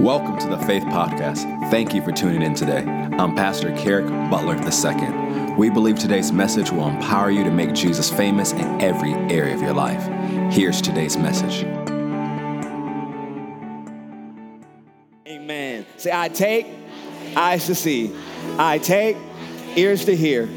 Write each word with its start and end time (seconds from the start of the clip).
Welcome 0.00 0.38
to 0.38 0.46
the 0.46 0.58
Faith 0.58 0.84
Podcast. 0.84 1.42
Thank 1.72 1.92
you 1.92 2.00
for 2.00 2.12
tuning 2.12 2.40
in 2.40 2.54
today. 2.54 2.84
I'm 3.18 3.34
Pastor 3.34 3.76
Kerrick 3.76 4.06
Butler 4.30 4.54
II. 4.54 5.54
We 5.56 5.70
believe 5.70 5.98
today's 5.98 6.30
message 6.30 6.70
will 6.70 6.86
empower 6.86 7.32
you 7.32 7.42
to 7.42 7.50
make 7.50 7.72
Jesus 7.72 8.08
famous 8.08 8.52
in 8.52 8.80
every 8.80 9.12
area 9.12 9.56
of 9.56 9.60
your 9.60 9.72
life. 9.72 10.00
Here's 10.54 10.80
today's 10.80 11.16
message. 11.16 11.64
Amen. 15.26 15.84
Say, 15.96 16.12
I 16.14 16.28
take 16.28 16.68
eyes 17.34 17.66
to 17.66 17.74
see, 17.74 18.14
I 18.56 18.78
take 18.78 19.16
ears 19.74 20.04
to 20.04 20.14
hear. 20.14 20.48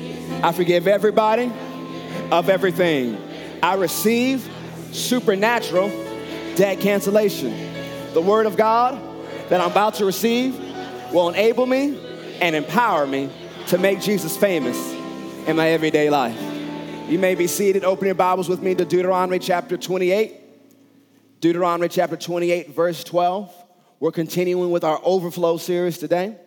I 0.43 0.51
forgive 0.51 0.87
everybody 0.87 1.51
of 2.31 2.47
everything. 2.47 3.17
I 3.63 3.73
receive 3.73 4.47
supernatural 4.91 5.89
debt 6.55 6.79
cancellation. 6.79 8.13
The 8.13 8.21
word 8.21 8.45
of 8.45 8.55
God 8.55 9.07
that 9.51 9.59
I'm 9.59 9.69
about 9.69 9.95
to 9.95 10.05
receive 10.05 10.57
will 11.11 11.27
enable 11.27 11.65
me 11.65 11.99
and 12.39 12.55
empower 12.55 13.05
me 13.05 13.29
to 13.67 13.77
make 13.77 13.99
Jesus 13.99 14.37
famous 14.37 14.77
in 15.45 15.57
my 15.57 15.67
everyday 15.67 16.09
life. 16.09 16.39
You 17.09 17.19
may 17.19 17.35
be 17.35 17.47
seated. 17.47 17.83
Open 17.83 18.05
your 18.05 18.15
Bibles 18.15 18.47
with 18.47 18.61
me 18.61 18.75
to 18.75 18.85
Deuteronomy 18.85 19.39
chapter 19.39 19.75
28. 19.75 20.37
Deuteronomy 21.41 21.89
chapter 21.89 22.15
28, 22.15 22.73
verse 22.73 23.03
12. 23.03 23.53
We're 23.99 24.13
continuing 24.13 24.71
with 24.71 24.85
our 24.85 25.01
overflow 25.03 25.57
series 25.57 25.97
today. 25.97 26.37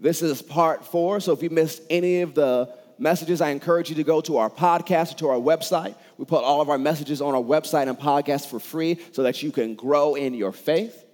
This 0.00 0.20
is 0.20 0.42
part 0.42 0.84
four, 0.84 1.20
so 1.20 1.32
if 1.32 1.44
you 1.44 1.50
missed 1.50 1.82
any 1.88 2.22
of 2.22 2.34
the 2.34 2.74
messages, 2.98 3.40
I 3.40 3.50
encourage 3.50 3.90
you 3.90 3.94
to 3.94 4.04
go 4.04 4.20
to 4.22 4.38
our 4.38 4.50
podcast 4.50 5.12
or 5.12 5.18
to 5.18 5.28
our 5.28 5.38
website. 5.38 5.94
We 6.18 6.24
put 6.24 6.42
all 6.42 6.60
of 6.60 6.68
our 6.68 6.78
messages 6.78 7.22
on 7.22 7.32
our 7.32 7.40
website 7.40 7.88
and 7.88 7.96
podcast 7.96 8.46
for 8.46 8.58
free 8.58 8.98
so 9.12 9.22
that 9.22 9.40
you 9.40 9.52
can 9.52 9.76
grow 9.76 10.16
in 10.16 10.34
your 10.34 10.50
faith. 10.50 11.04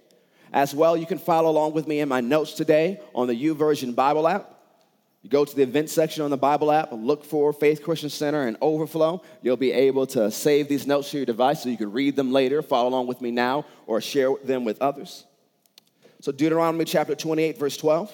As 0.53 0.73
well, 0.73 0.95
you 0.95 1.05
can 1.05 1.17
follow 1.17 1.49
along 1.49 1.73
with 1.73 1.87
me 1.87 1.99
in 1.99 2.09
my 2.09 2.21
notes 2.21 2.53
today 2.53 2.99
on 3.13 3.27
the 3.27 3.33
YouVersion 3.33 3.95
Bible 3.95 4.27
app. 4.27 4.53
You 5.23 5.29
go 5.29 5.43
to 5.43 5.55
the 5.55 5.63
event 5.63 5.89
section 5.89 6.23
on 6.23 6.29
the 6.29 6.37
Bible 6.37 6.71
app, 6.71 6.89
look 6.91 7.25
for 7.25 7.51
Faith 7.51 7.83
Christian 7.83 8.09
Center 8.09 8.47
and 8.47 8.55
Overflow. 8.61 9.21
You'll 9.41 9.57
be 9.57 9.73
able 9.73 10.07
to 10.07 10.31
save 10.31 10.69
these 10.69 10.87
notes 10.87 11.11
to 11.11 11.17
your 11.17 11.25
device 11.25 11.63
so 11.63 11.69
you 11.69 11.77
can 11.77 11.91
read 11.91 12.15
them 12.15 12.31
later, 12.31 12.61
follow 12.61 12.87
along 12.87 13.07
with 13.07 13.19
me 13.19 13.31
now, 13.31 13.65
or 13.87 13.99
share 13.99 14.33
them 14.43 14.63
with 14.63 14.81
others. 14.81 15.25
So, 16.21 16.31
Deuteronomy 16.31 16.85
chapter 16.85 17.13
28, 17.13 17.57
verse 17.57 17.77
12 17.77 18.11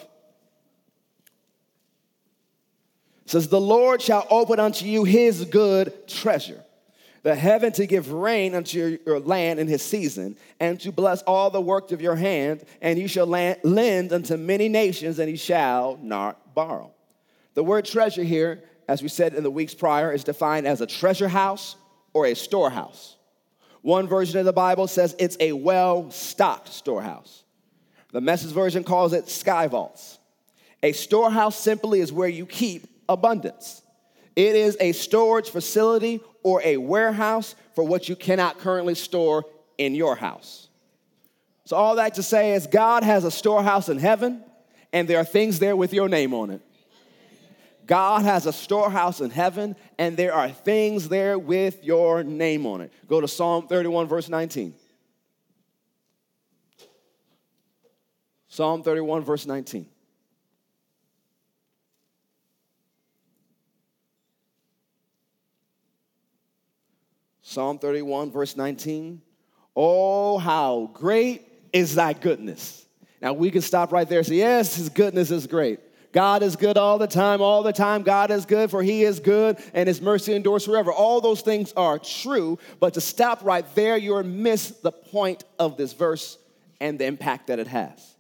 says, 3.25 3.47
The 3.47 3.62
Lord 3.62 4.02
shall 4.02 4.25
open 4.30 4.59
unto 4.59 4.86
you 4.86 5.03
his 5.03 5.45
good 5.45 6.08
treasure, 6.08 6.62
the 7.24 7.34
heaven 7.34 7.72
to 7.72 7.88
give 7.88 8.12
rain 8.12 8.54
unto 8.54 8.78
your, 8.78 9.00
your 9.06 9.20
land 9.20 9.60
in 9.60 9.68
his 9.68 9.82
season, 9.82 10.36
and 10.60 10.80
to 10.82 10.92
bless 10.92 11.22
all 11.24 11.50
the 11.50 11.62
work 11.62 11.92
of 11.92 12.02
your 12.02 12.16
hand, 12.16 12.64
and 12.82 13.00
you 13.00 13.08
shall 13.08 13.26
land, 13.26 13.58
lend 13.64 14.12
unto 14.12 14.36
many 14.36 14.68
nations, 14.68 15.20
and 15.20 15.30
he 15.30 15.38
shall 15.38 15.98
not 16.02 16.54
borrow. 16.54 16.92
The 17.54 17.64
word 17.64 17.86
treasure 17.86 18.24
here, 18.24 18.62
as 18.90 19.02
we 19.02 19.08
said 19.08 19.34
in 19.34 19.44
the 19.44 19.52
weeks 19.52 19.74
prior, 19.74 20.12
is 20.12 20.26
defined 20.26 20.68
as 20.68 20.82
a 20.82 20.88
treasure 20.88 21.30
house 21.30 21.78
or 22.12 22.26
a 22.26 22.36
storehouse. 22.36 23.16
One 23.82 24.08
version 24.08 24.40
of 24.40 24.46
the 24.46 24.54
Bible 24.54 24.88
says 24.88 25.16
it's 25.18 25.38
a 25.40 25.54
well 25.54 26.12
stocked 26.12 26.70
storehouse. 26.70 27.44
The 28.12 28.22
message 28.22 28.52
version 28.52 28.84
calls 28.84 29.14
it 29.14 29.30
sky 29.30 29.68
vaults. 29.68 30.20
A 30.84 30.92
storehouse 30.92 31.58
simply 31.58 32.02
is 32.02 32.12
where 32.12 32.28
you 32.28 32.46
keep 32.46 32.88
abundance. 33.08 33.82
It 34.36 34.56
is 34.56 34.76
a 34.80 34.92
storage 34.92 35.50
facility 35.50 36.22
or 36.44 36.62
a 36.64 36.78
warehouse 36.78 37.56
for 37.74 37.84
what 37.84 38.08
you 38.08 38.16
cannot 38.16 38.60
currently 38.60 38.96
store 38.96 39.46
in 39.78 39.96
your 39.96 40.16
house. 40.16 40.68
So, 41.66 41.78
all 41.78 41.96
that 41.96 42.16
to 42.16 42.24
say 42.24 42.54
is, 42.54 42.68
God 42.68 43.04
has 43.04 43.24
a 43.24 43.32
storehouse 43.32 43.90
in 43.90 43.98
heaven, 43.98 44.44
and 44.92 45.08
there 45.08 45.18
are 45.20 45.26
things 45.26 45.60
there 45.60 45.76
with 45.76 45.94
your 45.94 46.10
name 46.10 46.34
on 46.34 46.50
it. 46.52 46.62
God 47.86 48.24
has 48.24 48.46
a 48.46 48.53
storehouse 48.53 49.22
in 49.22 49.30
heaven, 49.30 49.76
and 49.98 50.16
there 50.16 50.34
are 50.34 50.50
things 50.50 51.09
there 51.09 51.38
with 51.38 51.84
your 51.84 52.24
name 52.24 52.66
on 52.66 52.82
it. 52.82 52.92
Go 53.08 53.22
to 53.22 53.28
Psalm 53.28 53.68
31, 53.68 54.08
verse 54.08 54.30
19. 54.30 54.74
Psalm 58.48 58.84
31, 58.84 59.24
verse 59.24 59.46
19. 59.46 59.88
Psalm 67.53 67.78
31, 67.78 68.31
verse 68.31 68.58
19. 68.58 69.22
Oh, 69.75 70.40
how 70.40 70.90
great 70.91 71.44
is 71.72 71.94
thy 71.94 72.14
goodness. 72.14 72.84
Now 73.22 73.34
we 73.34 73.52
can 73.52 73.62
stop 73.62 73.91
right 73.91 74.09
there 74.09 74.19
and 74.19 74.28
say, 74.28 74.36
Yes, 74.36 74.75
his 74.75 74.90
goodness 74.90 75.30
is 75.30 75.46
great. 75.46 75.80
God 76.12 76.41
is 76.41 76.56
good 76.56 76.78
all 76.78 76.97
the 76.97 77.08
time, 77.08 77.41
all 77.41 77.62
the 77.62 77.72
time. 77.72 78.02
God 78.02 78.31
is 78.31 78.46
good, 78.46 78.72
for 78.72 78.81
he 78.81 79.03
is 79.03 79.19
good, 79.19 79.58
and 79.74 79.88
his 79.88 80.02
mercy 80.02 80.34
endures 80.34 80.66
forever. 80.66 80.91
All 80.91 81.22
those 81.22 81.41
things 81.41 81.74
are 81.78 82.00
true, 82.00 82.58
but 82.80 82.96
to 82.96 83.02
stop 83.02 83.44
right 83.44 83.66
there, 83.75 83.97
you'll 83.97 84.24
miss 84.24 84.72
the 84.72 84.91
point 84.91 85.44
of 85.58 85.78
this 85.78 85.94
verse 85.94 86.38
and 86.80 87.00
the 87.00 87.06
impact 87.06 87.47
that 87.47 87.59
it 87.59 87.68
has. 87.68 88.16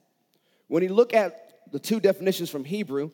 When 0.67 0.81
you 0.83 0.89
look 0.89 1.13
at 1.13 1.71
the 1.71 1.79
two 1.79 1.99
definitions 1.99 2.49
from 2.51 2.65
Hebrew, 2.65 3.11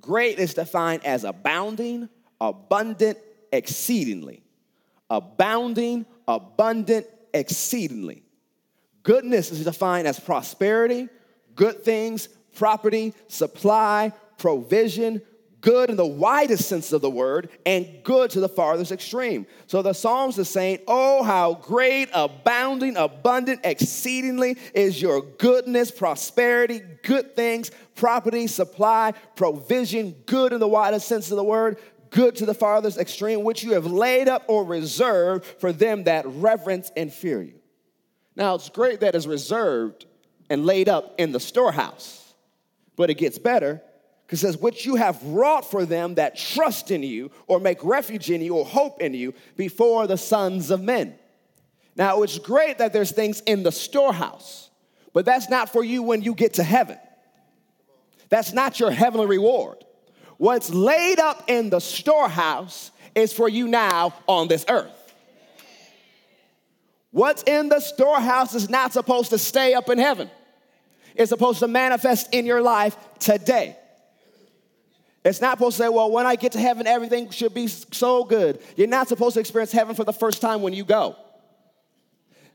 great 0.00 0.38
is 0.38 0.54
defined 0.54 1.04
as 1.04 1.24
abounding, 1.24 2.08
abundant, 2.40 3.18
exceedingly 3.52 4.43
abounding, 5.16 6.06
abundant, 6.26 7.06
exceedingly. 7.32 8.22
Goodness 9.02 9.50
is 9.50 9.64
defined 9.64 10.08
as 10.08 10.18
prosperity, 10.18 11.08
good 11.54 11.84
things, 11.84 12.28
property, 12.54 13.14
supply, 13.28 14.12
provision, 14.38 15.20
good 15.60 15.88
in 15.88 15.96
the 15.96 16.06
widest 16.06 16.68
sense 16.68 16.92
of 16.92 17.00
the 17.00 17.10
word, 17.10 17.48
and 17.64 17.86
good 18.02 18.30
to 18.30 18.40
the 18.40 18.48
farthest 18.48 18.92
extreme. 18.92 19.46
So 19.66 19.80
the 19.82 19.94
Psalms 19.94 20.38
is 20.38 20.48
saying, 20.48 20.80
Oh, 20.86 21.22
how 21.22 21.54
great, 21.54 22.10
abounding, 22.12 22.96
abundant, 22.96 23.60
exceedingly 23.64 24.58
is 24.74 25.00
your 25.00 25.22
goodness, 25.22 25.90
prosperity, 25.90 26.82
good 27.02 27.34
things, 27.34 27.70
property, 27.94 28.46
supply, 28.46 29.12
provision, 29.36 30.14
good 30.26 30.52
in 30.52 30.60
the 30.60 30.68
widest 30.68 31.08
sense 31.08 31.30
of 31.30 31.36
the 31.36 31.44
word, 31.44 31.78
good 32.14 32.36
to 32.36 32.46
the 32.46 32.54
farthest 32.54 32.96
extreme, 32.96 33.42
which 33.42 33.64
you 33.64 33.72
have 33.72 33.86
laid 33.86 34.28
up 34.28 34.44
or 34.46 34.64
reserved 34.64 35.44
for 35.44 35.72
them 35.72 36.04
that 36.04 36.24
reverence 36.26 36.92
and 36.96 37.12
fear 37.12 37.42
you. 37.42 37.58
Now, 38.36 38.54
it's 38.54 38.68
great 38.68 39.00
that 39.00 39.16
it's 39.16 39.26
reserved 39.26 40.06
and 40.48 40.64
laid 40.64 40.88
up 40.88 41.16
in 41.18 41.32
the 41.32 41.40
storehouse, 41.40 42.34
but 42.96 43.10
it 43.10 43.14
gets 43.14 43.38
better 43.38 43.82
because 44.26 44.42
it 44.42 44.46
says, 44.46 44.56
which 44.56 44.86
you 44.86 44.94
have 44.94 45.22
wrought 45.24 45.68
for 45.68 45.84
them 45.84 46.14
that 46.14 46.36
trust 46.36 46.92
in 46.92 47.02
you 47.02 47.32
or 47.48 47.58
make 47.58 47.82
refuge 47.84 48.30
in 48.30 48.40
you 48.40 48.56
or 48.56 48.64
hope 48.64 49.00
in 49.00 49.12
you 49.12 49.34
before 49.56 50.06
the 50.06 50.16
sons 50.16 50.70
of 50.70 50.80
men. 50.80 51.14
Now, 51.96 52.22
it's 52.22 52.38
great 52.38 52.78
that 52.78 52.92
there's 52.92 53.10
things 53.10 53.40
in 53.40 53.64
the 53.64 53.72
storehouse, 53.72 54.70
but 55.12 55.24
that's 55.24 55.50
not 55.50 55.70
for 55.70 55.82
you 55.84 56.02
when 56.04 56.22
you 56.22 56.34
get 56.34 56.54
to 56.54 56.62
heaven. 56.62 56.98
That's 58.28 58.52
not 58.52 58.78
your 58.78 58.92
heavenly 58.92 59.26
reward. 59.26 59.83
What's 60.38 60.70
laid 60.70 61.20
up 61.20 61.44
in 61.48 61.70
the 61.70 61.80
storehouse 61.80 62.90
is 63.14 63.32
for 63.32 63.48
you 63.48 63.68
now 63.68 64.14
on 64.26 64.48
this 64.48 64.64
earth. 64.68 65.14
What's 67.10 67.44
in 67.44 67.68
the 67.68 67.78
storehouse 67.78 68.54
is 68.54 68.68
not 68.68 68.92
supposed 68.92 69.30
to 69.30 69.38
stay 69.38 69.74
up 69.74 69.88
in 69.88 69.98
heaven. 69.98 70.28
It's 71.14 71.28
supposed 71.28 71.60
to 71.60 71.68
manifest 71.68 72.28
in 72.32 72.44
your 72.44 72.60
life 72.60 72.96
today. 73.20 73.76
It's 75.24 75.40
not 75.40 75.58
supposed 75.58 75.76
to 75.76 75.84
say, 75.84 75.88
well, 75.88 76.10
when 76.10 76.26
I 76.26 76.36
get 76.36 76.52
to 76.52 76.58
heaven, 76.58 76.86
everything 76.86 77.30
should 77.30 77.54
be 77.54 77.68
so 77.68 78.24
good. 78.24 78.60
You're 78.76 78.88
not 78.88 79.08
supposed 79.08 79.34
to 79.34 79.40
experience 79.40 79.72
heaven 79.72 79.94
for 79.94 80.04
the 80.04 80.12
first 80.12 80.40
time 80.42 80.60
when 80.60 80.72
you 80.72 80.84
go. 80.84 81.16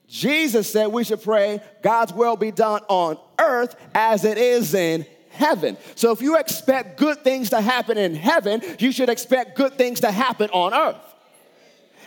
Jesus 0.08 0.72
said 0.72 0.88
we 0.88 1.04
should 1.04 1.24
pray, 1.24 1.62
God's 1.82 2.14
will 2.14 2.36
be 2.36 2.52
done 2.52 2.82
on 2.90 3.18
earth 3.40 3.76
as 3.96 4.26
it 4.26 4.38
is 4.38 4.74
in 4.74 5.06
heaven. 5.30 5.78
So 5.96 6.12
if 6.12 6.22
you 6.22 6.38
expect 6.38 6.98
good 6.98 7.24
things 7.24 7.52
to 7.52 7.62
happen 7.62 7.98
in 7.98 8.16
heaven, 8.16 8.62
you 8.80 8.92
should 8.92 9.10
expect 9.10 9.56
good 9.56 9.74
things 9.74 10.02
to 10.02 10.12
happen 10.12 10.50
on 10.52 10.74
earth. 10.74 10.98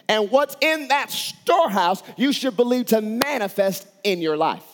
And 0.09 0.31
what's 0.31 0.57
in 0.61 0.89
that 0.89 1.11
storehouse, 1.11 2.03
you 2.17 2.33
should 2.33 2.57
believe 2.57 2.87
to 2.87 3.01
manifest 3.01 3.87
in 4.05 4.21
your 4.21 4.37
life. 4.37 4.65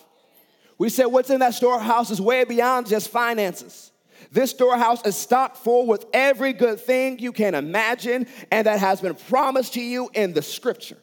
We 0.79 0.89
said 0.89 1.07
what's 1.07 1.31
in 1.31 1.41
that 1.41 1.55
storehouse 1.55 2.11
is 2.11 2.21
way 2.21 2.45
beyond 2.45 2.89
just 2.89 3.11
finances. 3.11 3.93
This 4.31 4.51
storehouse 4.51 5.05
is 5.07 5.17
stocked 5.17 5.57
full 5.59 5.87
with 5.87 6.05
every 6.13 6.53
good 6.53 6.81
thing 6.81 7.19
you 7.19 7.33
can 7.33 7.55
imagine 7.55 8.27
and 8.51 8.67
that 8.67 8.81
has 8.81 9.01
been 9.01 9.15
promised 9.15 9.75
to 9.75 9.81
you 9.81 10.11
in 10.15 10.33
the 10.33 10.43
scripture. 10.43 10.99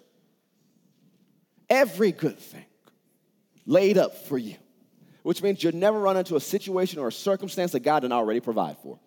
Every 1.69 2.11
good 2.11 2.39
thing 2.39 2.65
laid 3.65 3.97
up 3.97 4.15
for 4.27 4.37
you 4.37 4.55
which 5.25 5.41
means 5.41 5.63
you'll 5.63 5.73
never 5.73 5.99
run 5.99 6.17
into 6.17 6.35
a 6.35 6.39
situation 6.39 6.99
or 6.99 7.07
a 7.07 7.11
circumstance 7.11 7.71
that 7.71 7.79
God 7.79 8.01
didn't 8.01 8.13
already 8.13 8.39
provide 8.39 8.77
for. 8.77 8.99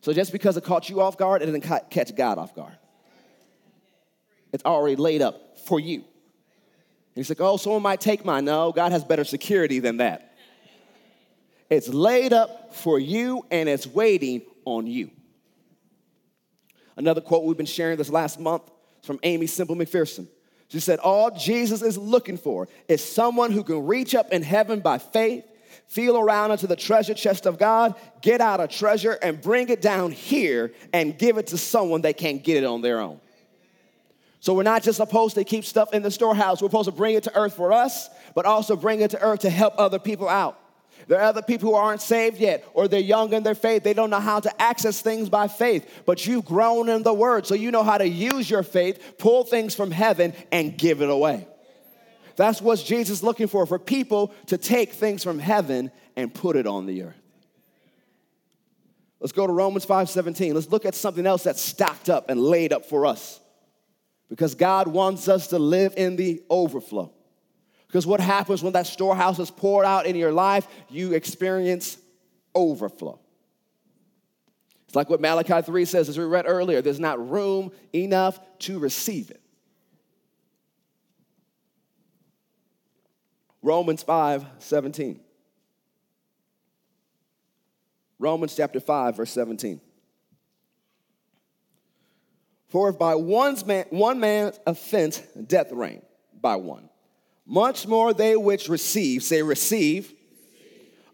So 0.00 0.12
just 0.12 0.30
because 0.30 0.56
it 0.56 0.62
caught 0.62 0.88
you 0.88 1.00
off 1.00 1.18
guard, 1.18 1.42
it 1.42 1.46
didn't 1.46 1.62
catch 1.90 2.14
God 2.14 2.38
off 2.38 2.54
guard. 2.54 2.78
It's 4.52 4.64
already 4.64 4.94
laid 4.94 5.22
up 5.22 5.58
for 5.66 5.80
you. 5.80 5.96
And 5.96 6.04
he's 7.16 7.28
like, 7.28 7.40
oh, 7.40 7.56
someone 7.56 7.82
might 7.82 8.00
take 8.00 8.24
mine. 8.24 8.44
No, 8.44 8.70
God 8.70 8.92
has 8.92 9.02
better 9.02 9.24
security 9.24 9.80
than 9.80 9.96
that. 9.96 10.36
It's 11.68 11.88
laid 11.88 12.32
up 12.32 12.72
for 12.72 13.00
you 13.00 13.44
and 13.50 13.68
it's 13.68 13.84
waiting 13.84 14.42
on 14.64 14.86
you. 14.86 15.10
Another 16.96 17.20
quote 17.20 17.42
we've 17.42 17.56
been 17.56 17.66
sharing 17.66 17.98
this 17.98 18.10
last 18.10 18.38
month 18.38 18.70
is 19.00 19.06
from 19.08 19.18
Aimee 19.24 19.48
Semple 19.48 19.74
McPherson. 19.74 20.28
She 20.68 20.80
said, 20.80 20.98
All 20.98 21.30
Jesus 21.30 21.82
is 21.82 21.96
looking 21.96 22.36
for 22.36 22.68
is 22.88 23.04
someone 23.04 23.52
who 23.52 23.62
can 23.62 23.86
reach 23.86 24.14
up 24.14 24.32
in 24.32 24.42
heaven 24.42 24.80
by 24.80 24.98
faith, 24.98 25.44
feel 25.86 26.18
around 26.18 26.50
into 26.50 26.66
the 26.66 26.76
treasure 26.76 27.14
chest 27.14 27.46
of 27.46 27.58
God, 27.58 27.94
get 28.20 28.40
out 28.40 28.60
a 28.60 28.66
treasure, 28.66 29.12
and 29.22 29.40
bring 29.40 29.68
it 29.68 29.80
down 29.80 30.10
here 30.10 30.72
and 30.92 31.16
give 31.16 31.38
it 31.38 31.48
to 31.48 31.58
someone 31.58 32.02
that 32.02 32.16
can't 32.16 32.42
get 32.42 32.56
it 32.56 32.66
on 32.66 32.80
their 32.80 33.00
own. 33.00 33.20
So 34.40 34.54
we're 34.54 34.62
not 34.62 34.82
just 34.82 34.98
supposed 34.98 35.34
to 35.36 35.44
keep 35.44 35.64
stuff 35.64 35.92
in 35.92 36.02
the 36.02 36.10
storehouse, 36.10 36.60
we're 36.60 36.68
supposed 36.68 36.88
to 36.88 36.94
bring 36.94 37.14
it 37.14 37.24
to 37.24 37.36
earth 37.36 37.54
for 37.54 37.72
us, 37.72 38.08
but 38.34 38.44
also 38.44 38.76
bring 38.76 39.00
it 39.00 39.10
to 39.12 39.20
earth 39.20 39.40
to 39.40 39.50
help 39.50 39.74
other 39.78 39.98
people 39.98 40.28
out. 40.28 40.58
There 41.08 41.20
are 41.20 41.24
other 41.24 41.42
people 41.42 41.70
who 41.70 41.76
aren't 41.76 42.00
saved 42.00 42.38
yet, 42.38 42.64
or 42.74 42.88
they're 42.88 42.98
young 42.98 43.32
in 43.32 43.44
their 43.44 43.54
faith. 43.54 43.84
They 43.84 43.94
don't 43.94 44.10
know 44.10 44.20
how 44.20 44.40
to 44.40 44.62
access 44.62 45.00
things 45.00 45.28
by 45.28 45.46
faith, 45.46 46.02
but 46.04 46.26
you've 46.26 46.44
grown 46.44 46.88
in 46.88 47.04
the 47.04 47.14
word, 47.14 47.46
so 47.46 47.54
you 47.54 47.70
know 47.70 47.84
how 47.84 47.98
to 47.98 48.08
use 48.08 48.50
your 48.50 48.64
faith, 48.64 49.16
pull 49.18 49.44
things 49.44 49.74
from 49.74 49.92
heaven, 49.92 50.34
and 50.50 50.76
give 50.76 51.02
it 51.02 51.10
away. 51.10 51.46
That's 52.34 52.60
what 52.60 52.80
Jesus 52.80 53.18
is 53.18 53.22
looking 53.22 53.46
for, 53.46 53.66
for 53.66 53.78
people 53.78 54.34
to 54.46 54.58
take 54.58 54.92
things 54.92 55.22
from 55.22 55.38
heaven 55.38 55.90
and 56.16 56.32
put 56.34 56.56
it 56.56 56.66
on 56.66 56.86
the 56.86 57.04
earth. 57.04 57.14
Let's 59.20 59.32
go 59.32 59.46
to 59.46 59.52
Romans 59.52 59.86
5:17. 59.86 60.54
Let's 60.54 60.68
look 60.68 60.84
at 60.84 60.94
something 60.94 61.26
else 61.26 61.44
that's 61.44 61.62
stacked 61.62 62.10
up 62.10 62.28
and 62.28 62.40
laid 62.40 62.72
up 62.72 62.84
for 62.84 63.06
us. 63.06 63.40
Because 64.28 64.54
God 64.54 64.88
wants 64.88 65.28
us 65.28 65.48
to 65.48 65.58
live 65.58 65.94
in 65.96 66.16
the 66.16 66.42
overflow. 66.50 67.12
Because 67.96 68.06
what 68.06 68.20
happens 68.20 68.62
when 68.62 68.74
that 68.74 68.86
storehouse 68.86 69.38
is 69.38 69.50
poured 69.50 69.86
out 69.86 70.04
in 70.04 70.16
your 70.16 70.30
life, 70.30 70.68
you 70.90 71.14
experience 71.14 71.96
overflow. 72.54 73.18
It's 74.86 74.94
like 74.94 75.08
what 75.08 75.18
Malachi 75.18 75.62
3 75.62 75.86
says, 75.86 76.10
as 76.10 76.18
we 76.18 76.24
read 76.24 76.44
earlier 76.46 76.82
there's 76.82 77.00
not 77.00 77.30
room 77.30 77.72
enough 77.94 78.38
to 78.58 78.78
receive 78.78 79.30
it. 79.30 79.40
Romans 83.62 84.02
5 84.02 84.44
17. 84.58 85.18
Romans 88.18 88.54
chapter 88.54 88.78
5, 88.78 89.16
verse 89.16 89.30
17. 89.30 89.80
For 92.68 92.90
if 92.90 92.98
by 92.98 93.14
one's 93.14 93.64
man, 93.64 93.86
one 93.88 94.20
man's 94.20 94.60
offense 94.66 95.20
death 95.46 95.72
reigned 95.72 96.02
by 96.38 96.56
one, 96.56 96.90
much 97.46 97.86
more 97.86 98.12
they 98.12 98.36
which 98.36 98.68
receive, 98.68 99.22
say 99.22 99.42
receive, 99.42 100.12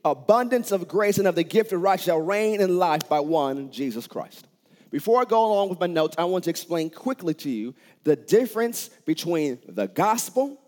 abundance 0.05 0.73
of 0.73 0.89
grace 0.89 1.19
and 1.19 1.29
of 1.29 1.35
the 1.35 1.45
gift 1.45 1.73
of 1.73 1.81
right 1.81 2.01
shall 2.01 2.21
reign 2.21 2.61
in 2.61 2.79
life 2.79 3.09
by 3.09 3.21
one, 3.21 3.71
Jesus 3.71 4.07
Christ. 4.07 4.49
Before 4.91 5.21
I 5.21 5.25
go 5.25 5.45
along 5.47 5.69
with 5.69 5.81
my 5.81 5.87
notes, 5.87 6.17
I 6.19 6.25
want 6.25 6.45
to 6.45 6.51
explain 6.51 6.91
quickly 6.91 7.35
to 7.35 7.51
you 7.51 7.75
the 8.05 8.17
difference 8.17 8.89
between 9.07 9.59
the 9.67 9.89
gospel 9.89 10.59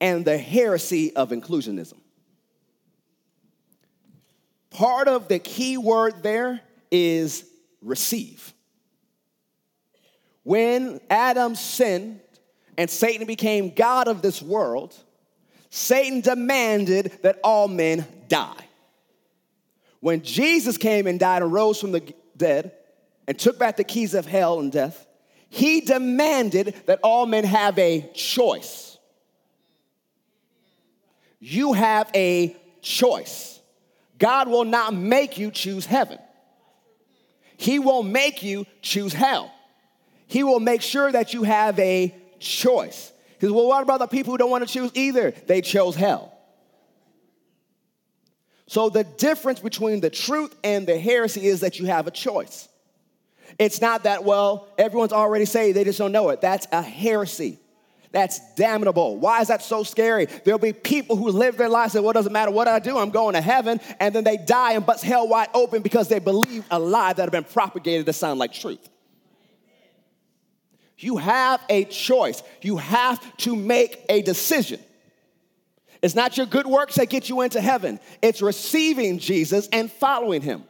and 0.00 0.24
the 0.24 0.36
heresy 0.36 1.14
of 1.14 1.30
inclusionism. 1.30 1.98
Part 4.70 5.08
of 5.08 5.28
the 5.28 5.38
key 5.38 5.78
word 5.78 6.22
there 6.22 6.60
is 6.90 7.48
receive. 7.80 8.52
When 10.42 11.00
Adam 11.08 11.54
sinned, 11.54 12.20
and 12.76 12.90
Satan 12.90 13.26
became 13.26 13.70
God 13.70 14.08
of 14.08 14.22
this 14.22 14.42
world, 14.42 14.94
Satan 15.70 16.20
demanded 16.20 17.12
that 17.22 17.40
all 17.42 17.68
men 17.68 18.06
die. 18.28 18.64
When 20.00 20.22
Jesus 20.22 20.76
came 20.76 21.06
and 21.06 21.18
died 21.18 21.42
and 21.42 21.52
rose 21.52 21.80
from 21.80 21.92
the 21.92 22.14
dead 22.36 22.72
and 23.26 23.38
took 23.38 23.58
back 23.58 23.76
the 23.76 23.84
keys 23.84 24.14
of 24.14 24.26
hell 24.26 24.60
and 24.60 24.70
death, 24.70 25.06
he 25.48 25.80
demanded 25.80 26.74
that 26.86 27.00
all 27.02 27.26
men 27.26 27.44
have 27.44 27.78
a 27.78 28.10
choice. 28.14 28.98
You 31.38 31.72
have 31.74 32.10
a 32.14 32.56
choice. 32.82 33.60
God 34.18 34.48
will 34.48 34.64
not 34.64 34.94
make 34.94 35.38
you 35.38 35.50
choose 35.50 35.86
heaven. 35.86 36.18
He 37.56 37.78
won't 37.78 38.08
make 38.08 38.42
you 38.42 38.66
choose 38.82 39.12
hell. 39.12 39.52
He 40.26 40.42
will 40.42 40.60
make 40.60 40.82
sure 40.82 41.10
that 41.10 41.34
you 41.34 41.44
have 41.44 41.78
a 41.78 42.14
choice. 42.38 43.12
Because, 43.32 43.52
well, 43.52 43.66
what 43.66 43.82
about 43.82 43.98
the 43.98 44.06
people 44.06 44.32
who 44.32 44.38
don't 44.38 44.50
want 44.50 44.66
to 44.66 44.72
choose 44.72 44.90
either? 44.94 45.32
They 45.46 45.60
chose 45.60 45.94
hell. 45.94 46.32
So, 48.66 48.88
the 48.88 49.04
difference 49.04 49.60
between 49.60 50.00
the 50.00 50.10
truth 50.10 50.54
and 50.64 50.86
the 50.86 50.98
heresy 50.98 51.46
is 51.46 51.60
that 51.60 51.78
you 51.78 51.86
have 51.86 52.06
a 52.06 52.10
choice. 52.10 52.68
It's 53.58 53.80
not 53.80 54.04
that, 54.04 54.24
well, 54.24 54.68
everyone's 54.78 55.12
already 55.12 55.44
saved, 55.44 55.76
they 55.76 55.84
just 55.84 55.98
don't 55.98 56.12
know 56.12 56.30
it. 56.30 56.40
That's 56.40 56.66
a 56.72 56.82
heresy. 56.82 57.58
That's 58.10 58.54
damnable. 58.54 59.18
Why 59.18 59.40
is 59.40 59.48
that 59.48 59.60
so 59.60 59.82
scary? 59.82 60.26
There'll 60.44 60.60
be 60.60 60.72
people 60.72 61.16
who 61.16 61.30
live 61.30 61.56
their 61.56 61.68
lives 61.68 61.96
and, 61.96 62.04
well, 62.04 62.12
doesn't 62.12 62.32
matter 62.32 62.52
what 62.52 62.68
I 62.68 62.78
do, 62.78 62.96
I'm 62.96 63.10
going 63.10 63.34
to 63.34 63.40
heaven, 63.40 63.80
and 63.98 64.14
then 64.14 64.22
they 64.22 64.36
die 64.36 64.72
and 64.72 64.86
bust 64.86 65.02
hell 65.02 65.26
wide 65.26 65.48
open 65.52 65.82
because 65.82 66.08
they 66.08 66.20
believe 66.20 66.64
a 66.70 66.78
lie 66.78 67.12
that 67.12 67.22
have 67.22 67.32
been 67.32 67.44
propagated 67.44 68.06
to 68.06 68.12
sound 68.12 68.38
like 68.38 68.52
truth. 68.52 68.88
You 71.04 71.18
have 71.18 71.62
a 71.68 71.84
choice. 71.84 72.42
You 72.62 72.78
have 72.78 73.20
to 73.38 73.54
make 73.54 74.02
a 74.08 74.22
decision. 74.22 74.80
It's 76.00 76.14
not 76.14 76.38
your 76.38 76.46
good 76.46 76.66
works 76.66 76.94
that 76.96 77.10
get 77.10 77.28
you 77.28 77.42
into 77.42 77.60
heaven, 77.60 78.00
it's 78.22 78.40
receiving 78.40 79.18
Jesus 79.18 79.68
and 79.70 79.92
following 79.92 80.40
him. 80.40 80.64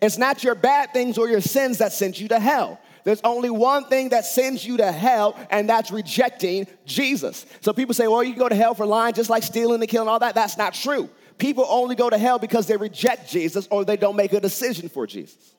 It's 0.00 0.18
not 0.18 0.44
your 0.44 0.54
bad 0.54 0.92
things 0.92 1.16
or 1.16 1.26
your 1.28 1.40
sins 1.40 1.78
that 1.78 1.92
sent 1.92 2.20
you 2.20 2.28
to 2.28 2.38
hell. 2.38 2.80
There's 3.04 3.20
only 3.24 3.50
one 3.50 3.86
thing 3.86 4.10
that 4.10 4.26
sends 4.26 4.64
you 4.64 4.76
to 4.76 4.92
hell, 4.92 5.36
and 5.50 5.68
that's 5.68 5.90
rejecting 5.90 6.66
Jesus. 6.84 7.46
So 7.62 7.72
people 7.72 7.94
say, 7.94 8.06
well, 8.06 8.22
you 8.22 8.34
go 8.36 8.48
to 8.48 8.54
hell 8.54 8.74
for 8.74 8.86
lying, 8.86 9.14
just 9.14 9.30
like 9.30 9.42
stealing 9.42 9.80
and 9.80 9.88
killing, 9.88 10.08
all 10.08 10.18
that. 10.20 10.34
That's 10.34 10.56
not 10.56 10.74
true. 10.74 11.08
People 11.38 11.66
only 11.68 11.96
go 11.96 12.10
to 12.10 12.18
hell 12.18 12.38
because 12.38 12.66
they 12.66 12.76
reject 12.76 13.30
Jesus 13.30 13.66
or 13.70 13.84
they 13.84 13.96
don't 13.96 14.16
make 14.16 14.32
a 14.34 14.40
decision 14.40 14.88
for 14.88 15.06
Jesus. 15.06 15.54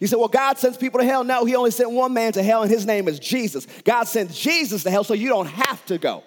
You 0.00 0.06
say, 0.06 0.16
well, 0.16 0.28
God 0.28 0.58
sends 0.58 0.76
people 0.76 1.00
to 1.00 1.06
hell. 1.06 1.24
No, 1.24 1.44
He 1.44 1.54
only 1.54 1.70
sent 1.70 1.90
one 1.90 2.12
man 2.12 2.32
to 2.32 2.42
hell, 2.42 2.62
and 2.62 2.70
his 2.70 2.84
name 2.84 3.08
is 3.08 3.18
Jesus. 3.18 3.66
God 3.84 4.04
sent 4.04 4.32
Jesus 4.32 4.82
to 4.82 4.90
hell 4.90 5.04
so 5.04 5.14
you 5.14 5.28
don't 5.28 5.46
have 5.46 5.84
to 5.86 5.98
go. 5.98 6.24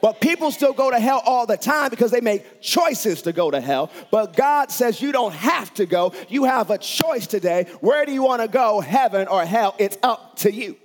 But 0.00 0.20
people 0.20 0.50
still 0.52 0.72
go 0.72 0.90
to 0.90 1.00
hell 1.00 1.22
all 1.24 1.46
the 1.46 1.56
time 1.56 1.90
because 1.90 2.12
they 2.12 2.20
make 2.20 2.60
choices 2.60 3.22
to 3.22 3.32
go 3.32 3.50
to 3.50 3.60
hell. 3.60 3.90
But 4.10 4.36
God 4.36 4.70
says 4.70 5.02
you 5.02 5.10
don't 5.10 5.34
have 5.34 5.74
to 5.74 5.86
go. 5.86 6.12
You 6.28 6.44
have 6.44 6.70
a 6.70 6.78
choice 6.78 7.26
today. 7.26 7.66
Where 7.80 8.06
do 8.06 8.12
you 8.12 8.22
want 8.22 8.42
to 8.42 8.48
go, 8.48 8.80
heaven 8.80 9.26
or 9.26 9.44
hell? 9.44 9.74
It's 9.78 9.98
up 10.02 10.36
to 10.38 10.52
you. 10.52 10.76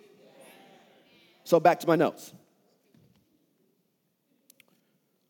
So 1.43 1.59
back 1.59 1.81
to 1.81 1.87
my 1.87 1.95
notes. 1.95 2.33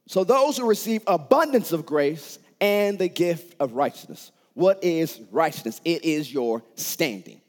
So 0.07 0.23
those 0.23 0.57
who 0.57 0.67
receive 0.67 1.03
abundance 1.07 1.71
of 1.71 1.85
grace 1.85 2.39
and 2.61 2.97
the 2.99 3.09
gift 3.09 3.55
of 3.59 3.73
righteousness. 3.73 4.31
What 4.53 4.83
is 4.83 5.19
righteousness? 5.31 5.81
It 5.83 6.05
is 6.05 6.31
your 6.31 6.63
standing. 6.75 7.41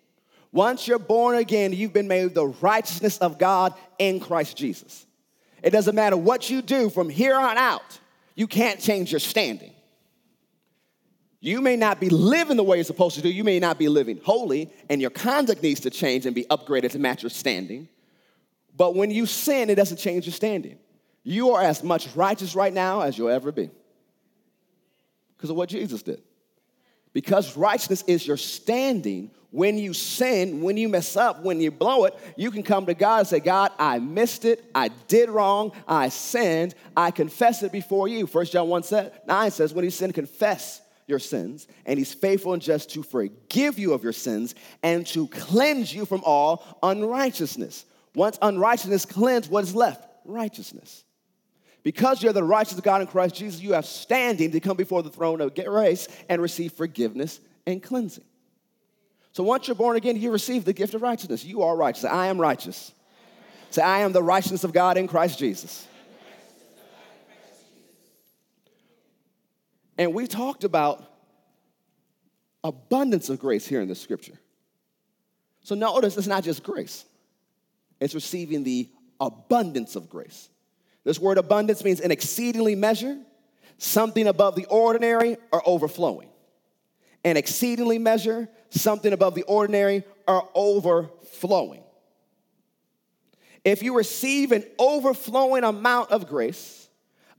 Once 0.53 0.87
you're 0.87 0.99
born 0.99 1.37
again, 1.37 1.73
you've 1.73 1.93
been 1.93 2.09
made 2.09 2.33
the 2.35 2.47
righteousness 2.47 3.19
of 3.19 3.39
God 3.39 3.75
in 3.99 4.21
Christ 4.21 4.57
Jesus. 4.57 5.05
It 5.63 5.71
doesn't 5.71 5.95
matter 5.95 6.17
what 6.17 6.49
you 6.49 6.63
do 6.63 6.91
from 6.91 7.09
here 7.09 7.37
on 7.37 7.59
out, 7.59 7.99
you 8.35 8.47
can't 8.47 8.81
change 8.81 9.13
your 9.13 9.21
standing. 9.21 9.73
You 11.41 11.61
may 11.61 11.77
not 11.77 12.01
be 12.01 12.09
living 12.09 12.57
the 12.57 12.63
way 12.63 12.79
you're 12.79 12.85
supposed 12.85 13.17
to 13.17 13.23
do, 13.23 13.29
you 13.29 13.45
may 13.45 13.59
not 13.59 13.79
be 13.79 13.89
living 13.89 14.19
holy, 14.25 14.73
and 14.89 15.01
your 15.01 15.11
conduct 15.11 15.63
needs 15.63 15.81
to 15.81 15.91
change 15.91 16.25
and 16.25 16.35
be 16.35 16.45
upgraded 16.45 16.93
to 16.93 16.99
match 16.99 17.23
your 17.23 17.31
standing. 17.31 17.89
But 18.77 18.95
when 18.95 19.11
you 19.11 19.27
sin, 19.27 19.69
it 19.71 19.75
doesn't 19.75 19.99
change 19.99 20.25
your 20.25 20.33
standing. 20.33 20.79
You 21.23 21.51
are 21.51 21.63
as 21.63 21.83
much 21.83 22.15
righteous 22.17 22.55
right 22.55 22.73
now 22.73 23.03
as 23.03 23.19
you'll 23.19 23.29
ever 23.29 23.53
be 23.53 23.71
because 25.37 25.51
of 25.51 25.57
what 25.57 25.69
Jesus 25.69 26.03
did. 26.03 26.23
Because 27.15 27.57
righteousness 27.57 28.05
is 28.07 28.27
your 28.27 28.37
standing. 28.37 29.31
When 29.51 29.79
you 29.79 29.95
sin, 29.95 30.63
when 30.63 30.77
you 30.77 30.89
mess 30.89 31.17
up, 31.17 31.45
when 31.45 31.61
you 31.61 31.71
blow 31.71 32.07
it, 32.07 32.15
you 32.37 32.51
can 32.51 32.65
come 32.65 32.87
to 32.87 32.95
God 32.95 33.21
and 33.21 33.29
say, 33.29 33.39
God, 33.39 33.71
I 33.79 34.01
missed 34.01 34.45
it. 34.45 34.65
I 34.75 34.89
did 35.07 35.31
wrong. 35.31 35.71
I 35.87 36.09
sinned. 36.09 36.75
I 36.97 37.13
confess 37.13 37.63
it 37.63 37.71
before 37.71 38.09
you. 38.09 38.27
1 38.27 38.47
John 38.47 38.69
1 38.69 38.83
9 39.27 39.51
says, 39.53 39.73
when 39.73 39.85
you 39.85 39.93
sin, 39.93 40.13
confess 40.13 40.83
your 41.07 41.21
sins, 41.21 41.69
and 41.87 41.99
he's 41.99 42.13
faithful 42.13 42.53
and 42.53 42.63
just 42.63 42.91
to 42.91 43.05
forgive 43.05 43.79
you 43.79 43.93
of 43.93 44.03
your 44.03 44.13
sins 44.13 44.57
and 44.83 45.07
to 45.09 45.29
cleanse 45.29 45.95
you 45.95 46.05
from 46.05 46.23
all 46.25 46.79
unrighteousness. 46.83 47.85
Once 48.15 48.39
unrighteousness 48.43 49.05
cleansed, 49.07 49.51
what 49.51 49.63
is 49.63 49.75
left? 49.75 50.05
Righteousness. 50.25 51.04
Because 51.85 52.23
you're 52.23 52.33
the 52.33 52.43
righteous 52.43 52.81
God 52.81 53.03
in 53.03 53.07
Christ 53.07 53.37
Jesus, 53.37 53.61
you 53.61 53.75
have 53.75 53.85
standing 53.85 54.51
to 54.53 54.61
come 54.61 54.77
before 54.77 55.03
the 55.03 55.11
throne 55.11 55.41
of 55.43 55.55
grace 55.55 56.09
and 56.31 56.43
receive 56.43 56.73
forgiveness 56.73 57.39
and 57.67 57.83
cleansing. 57.83 58.25
So 59.33 59.45
once 59.45 59.69
you're 59.69 59.75
born 59.75 59.97
again, 59.97 60.17
you 60.17 60.33
receive 60.33 60.65
the 60.65 60.73
gift 60.73 60.95
of 60.95 61.03
righteousness. 61.03 61.45
You 61.45 61.63
are 61.63 61.77
righteous. 61.77 62.05
I 62.05 62.29
am 62.29 62.41
righteous. 62.41 62.93
Say, 63.71 63.83
I 63.83 64.01
am 64.01 64.13
the 64.13 64.23
righteousness 64.23 64.65
of 64.65 64.73
God 64.73 64.97
in 64.97 65.07
Christ 65.07 65.39
Jesus. 65.39 65.87
And 69.99 70.15
we 70.15 70.27
talked 70.27 70.65
about 70.65 71.05
abundance 72.65 73.29
of 73.29 73.39
grace 73.39 73.67
here 73.67 73.83
in 73.83 73.89
the 73.89 73.95
scripture. 73.95 74.39
So 75.63 75.75
notice 75.75 76.17
it's 76.17 76.27
not 76.27 76.45
just 76.45 76.63
grace, 76.63 77.05
it's 78.01 78.15
receiving 78.15 78.65
the 78.65 78.89
abundance 79.21 79.97
of 79.97 80.09
grace. 80.09 80.49
This 81.05 81.19
word 81.19 81.39
abundance 81.39 81.85
means 81.85 82.01
an 82.01 82.11
exceedingly 82.11 82.75
measure, 82.75 83.19
something 83.79 84.27
above 84.27 84.57
the 84.57 84.65
ordinary 84.67 85.37
or 85.53 85.63
overflowing. 85.67 86.31
An 87.25 87.37
exceedingly 87.37 87.99
measure, 87.99 88.49
something 88.71 89.13
above 89.13 89.35
the 89.35 89.45
ordinary 89.45 90.05
or 90.27 90.49
overflowing. 90.55 91.83
If 93.65 93.83
you 93.83 93.97
receive 93.97 94.53
an 94.53 94.65
overflowing 94.79 95.65
amount 95.65 96.11
of 96.11 96.27
grace, 96.27 96.89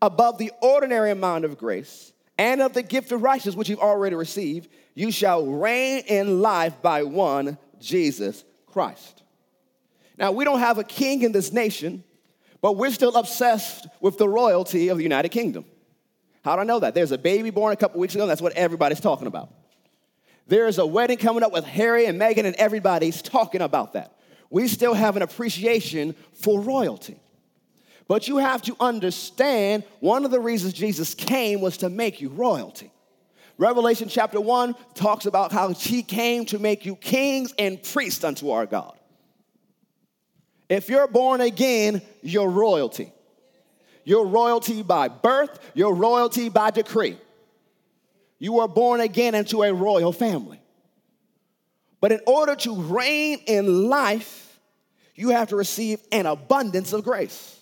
above 0.01 0.37
the 0.37 0.51
ordinary 0.61 1.11
amount 1.11 1.45
of 1.45 1.57
grace, 1.57 2.13
and 2.37 2.61
of 2.61 2.73
the 2.73 2.83
gift 2.83 3.11
of 3.11 3.21
righteousness 3.21 3.55
which 3.55 3.69
you've 3.69 3.79
already 3.79 4.15
received, 4.15 4.69
you 4.93 5.11
shall 5.11 5.45
reign 5.45 6.03
in 6.07 6.41
life 6.41 6.81
by 6.81 7.03
one, 7.03 7.57
Jesus 7.79 8.43
Christ. 8.65 9.23
Now, 10.17 10.31
we 10.31 10.45
don't 10.45 10.59
have 10.59 10.77
a 10.77 10.83
king 10.83 11.21
in 11.21 11.31
this 11.31 11.51
nation, 11.51 12.03
but 12.65 12.77
we're 12.77 12.89
still 12.89 13.15
obsessed 13.15 13.85
with 14.01 14.17
the 14.17 14.27
royalty 14.27 14.87
of 14.87 14.97
the 14.97 15.03
United 15.03 15.29
Kingdom. 15.29 15.65
How 16.43 16.55
do 16.55 16.63
I 16.63 16.65
know 16.65 16.79
that? 16.79 16.95
There's 16.95 17.11
a 17.11 17.17
baby 17.19 17.51
born 17.51 17.71
a 17.71 17.75
couple 17.75 17.99
weeks 17.99 18.15
ago, 18.15 18.25
that's 18.25 18.41
what 18.41 18.53
everybody's 18.53 18.99
talking 18.99 19.27
about. 19.27 19.53
There's 20.47 20.79
a 20.79 20.85
wedding 20.87 21.19
coming 21.19 21.43
up 21.43 21.53
with 21.53 21.63
Harry 21.63 22.07
and 22.07 22.19
Meghan, 22.19 22.45
and 22.45 22.55
everybody's 22.55 23.21
talking 23.21 23.61
about 23.61 23.93
that. 23.93 24.17
We 24.49 24.67
still 24.67 24.95
have 24.95 25.15
an 25.15 25.21
appreciation 25.21 26.15
for 26.33 26.59
royalty. 26.59 27.19
But 28.07 28.27
you 28.27 28.37
have 28.37 28.63
to 28.63 28.75
understand 28.79 29.83
one 29.99 30.25
of 30.25 30.31
the 30.31 30.39
reasons 30.39 30.73
Jesus 30.73 31.13
came 31.13 31.61
was 31.61 31.77
to 31.77 31.89
make 31.91 32.19
you 32.19 32.29
royalty. 32.29 32.91
Revelation 33.59 34.09
chapter 34.09 34.41
1 34.41 34.73
talks 34.95 35.27
about 35.27 35.51
how 35.51 35.69
he 35.69 36.01
came 36.01 36.45
to 36.45 36.57
make 36.57 36.83
you 36.83 36.95
kings 36.95 37.53
and 37.59 37.83
priests 37.83 38.23
unto 38.23 38.49
our 38.49 38.65
God. 38.65 38.97
If 40.69 40.89
you're 40.89 41.07
born 41.07 41.41
again, 41.41 42.01
you're 42.21 42.49
royalty. 42.49 43.11
You're 44.03 44.25
royalty 44.25 44.83
by 44.83 45.07
birth, 45.07 45.59
you're 45.73 45.93
royalty 45.93 46.49
by 46.49 46.71
decree. 46.71 47.17
You 48.37 48.59
are 48.59 48.67
born 48.67 49.01
again 49.01 49.33
into 49.33 49.63
a 49.63 49.73
royal 49.73 50.11
family. 50.11 50.61
But 52.01 52.11
in 52.11 52.19
order 52.27 52.55
to 52.55 52.75
reign 52.75 53.39
in 53.47 53.89
life, 53.89 54.59
you 55.15 55.29
have 55.29 55.49
to 55.49 55.55
receive 55.55 55.99
an 56.11 56.25
abundance 56.25 56.93
of 56.93 57.03
grace. 57.03 57.59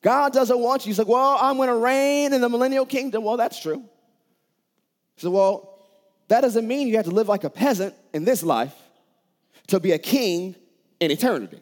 God 0.00 0.32
doesn't 0.32 0.58
want 0.58 0.84
you. 0.84 0.90
He's 0.90 0.98
like, 0.98 1.08
well, 1.08 1.38
I'm 1.40 1.56
going 1.56 1.68
to 1.68 1.76
reign 1.76 2.32
in 2.32 2.40
the 2.40 2.48
millennial 2.48 2.86
kingdom. 2.86 3.22
Well, 3.24 3.36
that's 3.36 3.60
true. 3.60 3.84
He 5.14 5.20
said, 5.20 5.30
well, 5.30 5.78
that 6.28 6.40
doesn't 6.40 6.66
mean 6.66 6.88
you 6.88 6.96
have 6.96 7.04
to 7.04 7.10
live 7.10 7.28
like 7.28 7.44
a 7.44 7.50
peasant 7.50 7.94
in 8.12 8.24
this 8.24 8.42
life 8.42 8.74
to 9.68 9.78
be 9.78 9.92
a 9.92 9.98
king 9.98 10.56
in 10.98 11.10
eternity. 11.10 11.60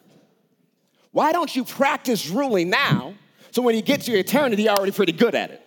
Why 1.12 1.33
don't 1.33 1.54
you 1.54 1.64
practice 1.64 2.28
ruling 2.28 2.71
now 2.71 3.14
so 3.50 3.62
when 3.62 3.75
you 3.76 3.83
get 3.83 4.00
to 4.02 4.12
eternity, 4.12 4.64
you're 4.64 4.73
already 4.73 4.92
pretty 4.92 5.12
good 5.12 5.35
at 5.35 5.50
it? 5.50 5.62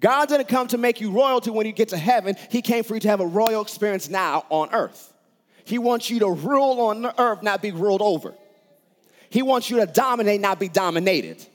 God 0.00 0.28
didn't 0.28 0.48
come 0.48 0.66
to 0.68 0.78
make 0.78 1.00
you 1.00 1.10
royalty 1.10 1.50
when 1.50 1.66
you 1.66 1.72
get 1.72 1.90
to 1.90 1.98
heaven. 1.98 2.34
He 2.50 2.62
came 2.62 2.82
for 2.82 2.94
you 2.94 3.00
to 3.00 3.08
have 3.08 3.20
a 3.20 3.26
royal 3.26 3.60
experience 3.60 4.08
now 4.08 4.46
on 4.48 4.70
earth. 4.72 5.12
He 5.64 5.78
wants 5.78 6.08
you 6.08 6.20
to 6.20 6.30
rule 6.30 6.80
on 6.80 7.02
the 7.02 7.20
earth, 7.20 7.42
not 7.42 7.60
be 7.60 7.70
ruled 7.70 8.00
over. 8.00 8.34
He 9.28 9.42
wants 9.42 9.68
you 9.70 9.76
to 9.76 9.86
dominate, 9.86 10.40
not 10.40 10.58
be 10.58 10.68
dominated. 10.68 11.46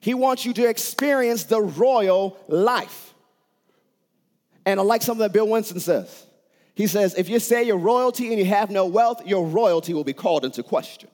He 0.00 0.12
wants 0.14 0.44
you 0.44 0.52
to 0.52 0.68
experience 0.68 1.44
the 1.44 1.60
royal 1.60 2.36
life. 2.46 3.14
And 4.66 4.78
I 4.78 4.82
like 4.82 5.00
something 5.00 5.22
that 5.22 5.32
Bill 5.32 5.48
Winston 5.48 5.80
says. 5.80 6.26
He 6.74 6.86
says, 6.86 7.14
if 7.16 7.28
you 7.28 7.40
say 7.40 7.64
you're 7.64 7.78
royalty 7.78 8.28
and 8.28 8.38
you 8.38 8.44
have 8.44 8.70
no 8.70 8.86
wealth, 8.86 9.26
your 9.26 9.46
royalty 9.46 9.94
will 9.94 10.04
be 10.04 10.12
called 10.12 10.44
into 10.44 10.62
question. 10.62 11.08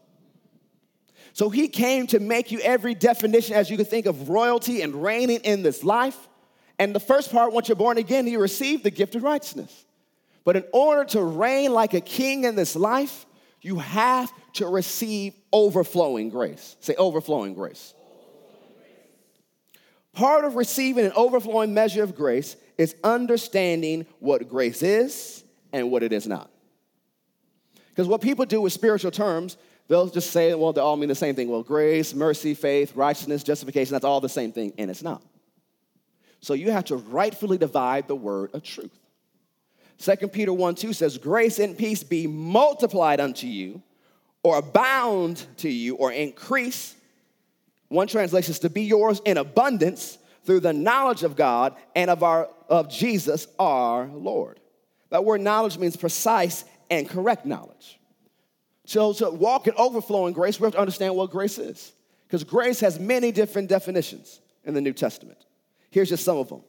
So 1.34 1.50
he 1.50 1.66
came 1.66 2.06
to 2.06 2.20
make 2.20 2.52
you 2.52 2.60
every 2.60 2.94
definition 2.94 3.56
as 3.56 3.68
you 3.68 3.76
could 3.76 3.88
think 3.88 4.06
of 4.06 4.28
royalty 4.28 4.82
and 4.82 5.02
reigning 5.02 5.40
in 5.40 5.64
this 5.64 5.82
life. 5.82 6.28
And 6.78 6.94
the 6.94 7.00
first 7.00 7.32
part, 7.32 7.52
once 7.52 7.68
you're 7.68 7.74
born 7.74 7.98
again, 7.98 8.28
you 8.28 8.40
receive 8.40 8.84
the 8.84 8.90
gift 8.92 9.16
of 9.16 9.24
righteousness. 9.24 9.84
But 10.44 10.54
in 10.54 10.64
order 10.72 11.04
to 11.06 11.22
reign 11.24 11.72
like 11.72 11.92
a 11.92 12.00
king 12.00 12.44
in 12.44 12.54
this 12.54 12.76
life, 12.76 13.26
you 13.60 13.80
have 13.80 14.32
to 14.54 14.68
receive 14.68 15.34
overflowing 15.52 16.30
grace. 16.30 16.76
Say 16.78 16.94
overflowing 16.94 17.54
grace. 17.54 17.94
Part 20.12 20.44
of 20.44 20.54
receiving 20.54 21.04
an 21.04 21.12
overflowing 21.16 21.74
measure 21.74 22.04
of 22.04 22.14
grace 22.14 22.54
is 22.78 22.94
understanding 23.02 24.06
what 24.20 24.48
grace 24.48 24.84
is 24.84 25.42
and 25.72 25.90
what 25.90 26.04
it 26.04 26.12
is 26.12 26.28
not. 26.28 26.48
Because 27.88 28.06
what 28.06 28.20
people 28.20 28.44
do 28.44 28.60
with 28.60 28.72
spiritual 28.72 29.10
terms, 29.10 29.56
they'll 29.88 30.08
just 30.08 30.30
say, 30.30 30.54
well, 30.54 30.72
they 30.72 30.80
all 30.80 30.96
mean 30.96 31.08
the 31.08 31.14
same 31.14 31.34
thing. 31.34 31.48
Well, 31.48 31.62
grace, 31.62 32.14
mercy, 32.14 32.54
faith, 32.54 32.94
righteousness, 32.96 33.42
justification, 33.42 33.92
that's 33.92 34.04
all 34.04 34.20
the 34.20 34.28
same 34.28 34.52
thing, 34.52 34.72
and 34.78 34.90
it's 34.90 35.02
not. 35.02 35.22
So 36.40 36.54
you 36.54 36.70
have 36.70 36.84
to 36.86 36.96
rightfully 36.96 37.58
divide 37.58 38.06
the 38.08 38.16
word 38.16 38.50
of 38.54 38.62
truth. 38.62 38.98
2 39.98 40.28
Peter 40.28 40.52
1 40.52 40.74
2 40.74 40.92
says, 40.92 41.18
Grace 41.18 41.58
and 41.58 41.76
peace 41.76 42.02
be 42.02 42.26
multiplied 42.26 43.20
unto 43.20 43.46
you, 43.46 43.82
or 44.42 44.58
abound 44.58 45.46
to 45.58 45.68
you, 45.70 45.94
or 45.96 46.12
increase. 46.12 46.94
One 47.88 48.08
translation 48.08 48.50
is 48.50 48.58
to 48.60 48.70
be 48.70 48.82
yours 48.82 49.22
in 49.24 49.38
abundance 49.38 50.18
through 50.44 50.60
the 50.60 50.72
knowledge 50.72 51.22
of 51.22 51.36
God 51.36 51.74
and 51.94 52.10
of, 52.10 52.22
our, 52.22 52.50
of 52.68 52.90
Jesus 52.90 53.46
our 53.58 54.06
Lord. 54.06 54.60
That 55.10 55.24
word 55.24 55.40
knowledge 55.40 55.78
means 55.78 55.96
precise 55.96 56.64
and 56.90 57.08
correct 57.08 57.46
knowledge. 57.46 57.98
So 58.86 59.12
to 59.14 59.30
walk 59.30 59.66
in 59.66 59.74
overflowing 59.76 60.34
grace, 60.34 60.60
we 60.60 60.64
have 60.64 60.74
to 60.74 60.80
understand 60.80 61.14
what 61.16 61.30
grace 61.30 61.58
is. 61.58 61.92
Because 62.26 62.44
grace 62.44 62.80
has 62.80 62.98
many 62.98 63.32
different 63.32 63.68
definitions 63.68 64.40
in 64.64 64.74
the 64.74 64.80
New 64.80 64.92
Testament. 64.92 65.38
Here's 65.90 66.08
just 66.08 66.24
some 66.24 66.36
of 66.36 66.48
them. 66.48 66.62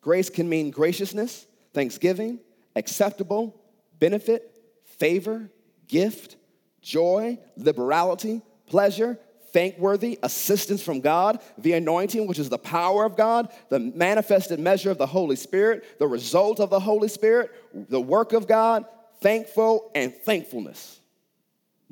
Grace 0.00 0.28
can 0.28 0.48
mean 0.48 0.70
graciousness, 0.70 1.46
thanksgiving, 1.72 2.40
acceptable, 2.74 3.60
benefit, 3.98 4.58
favor, 4.84 5.48
gift, 5.86 6.36
joy, 6.80 7.38
liberality, 7.56 8.42
pleasure, 8.66 9.18
thankworthy, 9.52 10.18
assistance 10.22 10.82
from 10.82 11.00
God, 11.00 11.40
the 11.58 11.74
anointing, 11.74 12.26
which 12.26 12.38
is 12.38 12.48
the 12.48 12.58
power 12.58 13.04
of 13.04 13.16
God, 13.16 13.52
the 13.68 13.78
manifested 13.78 14.58
measure 14.58 14.90
of 14.90 14.98
the 14.98 15.06
Holy 15.06 15.36
Spirit, 15.36 15.98
the 15.98 16.08
result 16.08 16.58
of 16.58 16.70
the 16.70 16.80
Holy 16.80 17.08
Spirit, 17.08 17.50
the 17.72 18.00
work 18.00 18.32
of 18.32 18.48
God, 18.48 18.86
thankful, 19.20 19.90
and 19.94 20.14
thankfulness. 20.14 21.01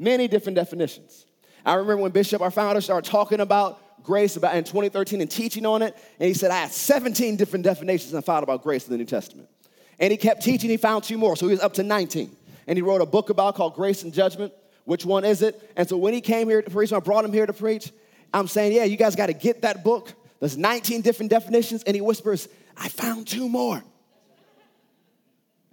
Many 0.01 0.29
different 0.29 0.57
definitions. 0.57 1.27
I 1.65 1.75
remember 1.75 1.99
when 1.99 2.11
Bishop, 2.11 2.41
our 2.41 2.51
founder, 2.51 2.81
started 2.81 3.09
talking 3.09 3.41
about 3.41 4.03
grace 4.03 4.37
about 4.37 4.57
in 4.57 4.65
2013 4.65 5.21
and 5.21 5.31
teaching 5.31 5.67
on 5.67 5.83
it, 5.83 5.95
and 6.19 6.27
he 6.27 6.33
said, 6.33 6.51
I 6.51 6.63
had 6.63 6.73
17 6.73 7.37
different 7.37 7.67
definitions 7.67 8.15
I 8.15 8.23
found 8.23 8.43
about 8.43 8.63
grace 8.63 8.87
in 8.87 8.93
the 8.93 8.97
New 8.97 9.05
Testament. 9.05 9.51
And 9.99 10.11
he 10.11 10.17
kept 10.17 10.43
teaching, 10.43 10.71
he 10.71 10.79
found 10.79 11.05
two 11.05 11.19
more, 11.19 11.37
so 11.37 11.47
he 11.47 11.51
was 11.51 11.61
up 11.61 11.75
to 11.75 11.83
19. 11.83 12.35
And 12.67 12.79
he 12.79 12.83
wrote 12.83 13.03
a 13.03 13.07
book 13.07 13.29
about 13.29 13.57
called 13.57 13.75
Grace 13.75 14.03
and 14.03 14.11
Judgment. 14.11 14.55
Which 14.87 15.05
one 15.05 15.23
is 15.23 15.43
it? 15.43 15.71
And 15.77 15.87
so 15.87 15.99
when 15.99 16.15
he 16.15 16.23
came 16.23 16.49
here 16.49 16.63
to 16.63 16.71
preach, 16.71 16.95
I 16.95 17.01
brought 17.01 17.27
him 17.27 17.33
here 17.35 17.45
to 17.45 17.53
preach, 17.53 17.93
I'm 18.33 18.49
saying, 18.49 18.73
yeah, 18.73 18.85
you 18.85 18.97
guys 18.97 19.15
got 19.15 19.27
to 19.27 19.35
get 19.35 19.61
that 19.63 19.85
book. 19.85 20.15
There's 20.39 20.57
19 20.57 21.03
different 21.03 21.31
definitions, 21.31 21.83
and 21.83 21.95
he 21.95 22.01
whispers, 22.01 22.49
I 22.75 22.89
found 22.89 23.27
two 23.27 23.51
more. 23.51 23.85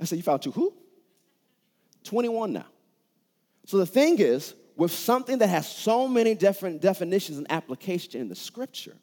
I 0.01 0.03
said, 0.03 0.17
You 0.17 0.24
found 0.24 0.41
two 0.41 0.51
who? 0.51 0.74
21 2.03 2.51
now. 2.51 2.65
So 3.67 3.77
the 3.77 3.86
thing 3.86 4.19
is, 4.19 4.55
with 4.77 4.93
something 4.93 5.39
that 5.39 5.47
has 5.47 5.67
so 5.67 6.07
many 6.07 6.36
different 6.36 6.81
definitions 6.81 7.38
and 7.38 7.51
application 7.51 8.21
in 8.21 8.29
the 8.29 8.36
scripture, 8.36 8.95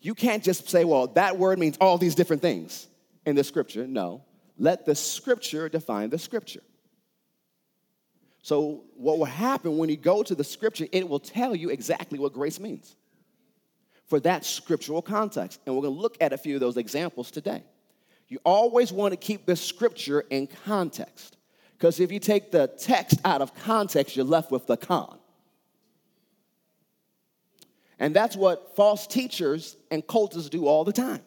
you 0.00 0.14
can't 0.14 0.42
just 0.42 0.68
say, 0.68 0.84
well, 0.84 1.08
that 1.08 1.36
word 1.36 1.58
means 1.58 1.76
all 1.80 1.98
these 1.98 2.14
different 2.14 2.42
things 2.42 2.86
in 3.26 3.34
the 3.34 3.42
scripture. 3.42 3.88
No. 3.88 4.22
Let 4.56 4.86
the 4.86 4.94
scripture 4.94 5.68
define 5.68 6.10
the 6.10 6.18
scripture. 6.18 6.60
So, 8.42 8.84
what 8.94 9.18
will 9.18 9.24
happen 9.24 9.78
when 9.78 9.88
you 9.88 9.96
go 9.96 10.22
to 10.22 10.34
the 10.36 10.44
scripture, 10.44 10.86
it 10.92 11.08
will 11.08 11.18
tell 11.18 11.56
you 11.56 11.70
exactly 11.70 12.20
what 12.20 12.34
grace 12.34 12.60
means 12.60 12.94
for 14.06 14.20
that 14.20 14.44
scriptural 14.44 15.02
context. 15.02 15.58
And 15.66 15.74
we're 15.74 15.82
going 15.82 15.94
to 15.94 16.00
look 16.00 16.16
at 16.20 16.32
a 16.32 16.38
few 16.38 16.54
of 16.54 16.60
those 16.60 16.76
examples 16.76 17.32
today. 17.32 17.64
You 18.28 18.38
always 18.44 18.92
want 18.92 19.10
to 19.10 19.16
keep 19.16 19.44
the 19.44 19.56
scripture 19.56 20.20
in 20.30 20.46
context. 20.46 21.36
Because 21.76 22.00
if 22.00 22.10
you 22.10 22.18
take 22.18 22.50
the 22.50 22.68
text 22.68 23.20
out 23.24 23.42
of 23.42 23.54
context, 23.54 24.16
you're 24.16 24.24
left 24.24 24.50
with 24.50 24.66
the 24.66 24.76
con. 24.76 25.18
And 27.98 28.14
that's 28.14 28.36
what 28.36 28.74
false 28.76 29.06
teachers 29.06 29.76
and 29.90 30.06
cultists 30.06 30.50
do 30.50 30.66
all 30.66 30.84
the 30.84 30.92
time. 30.92 31.20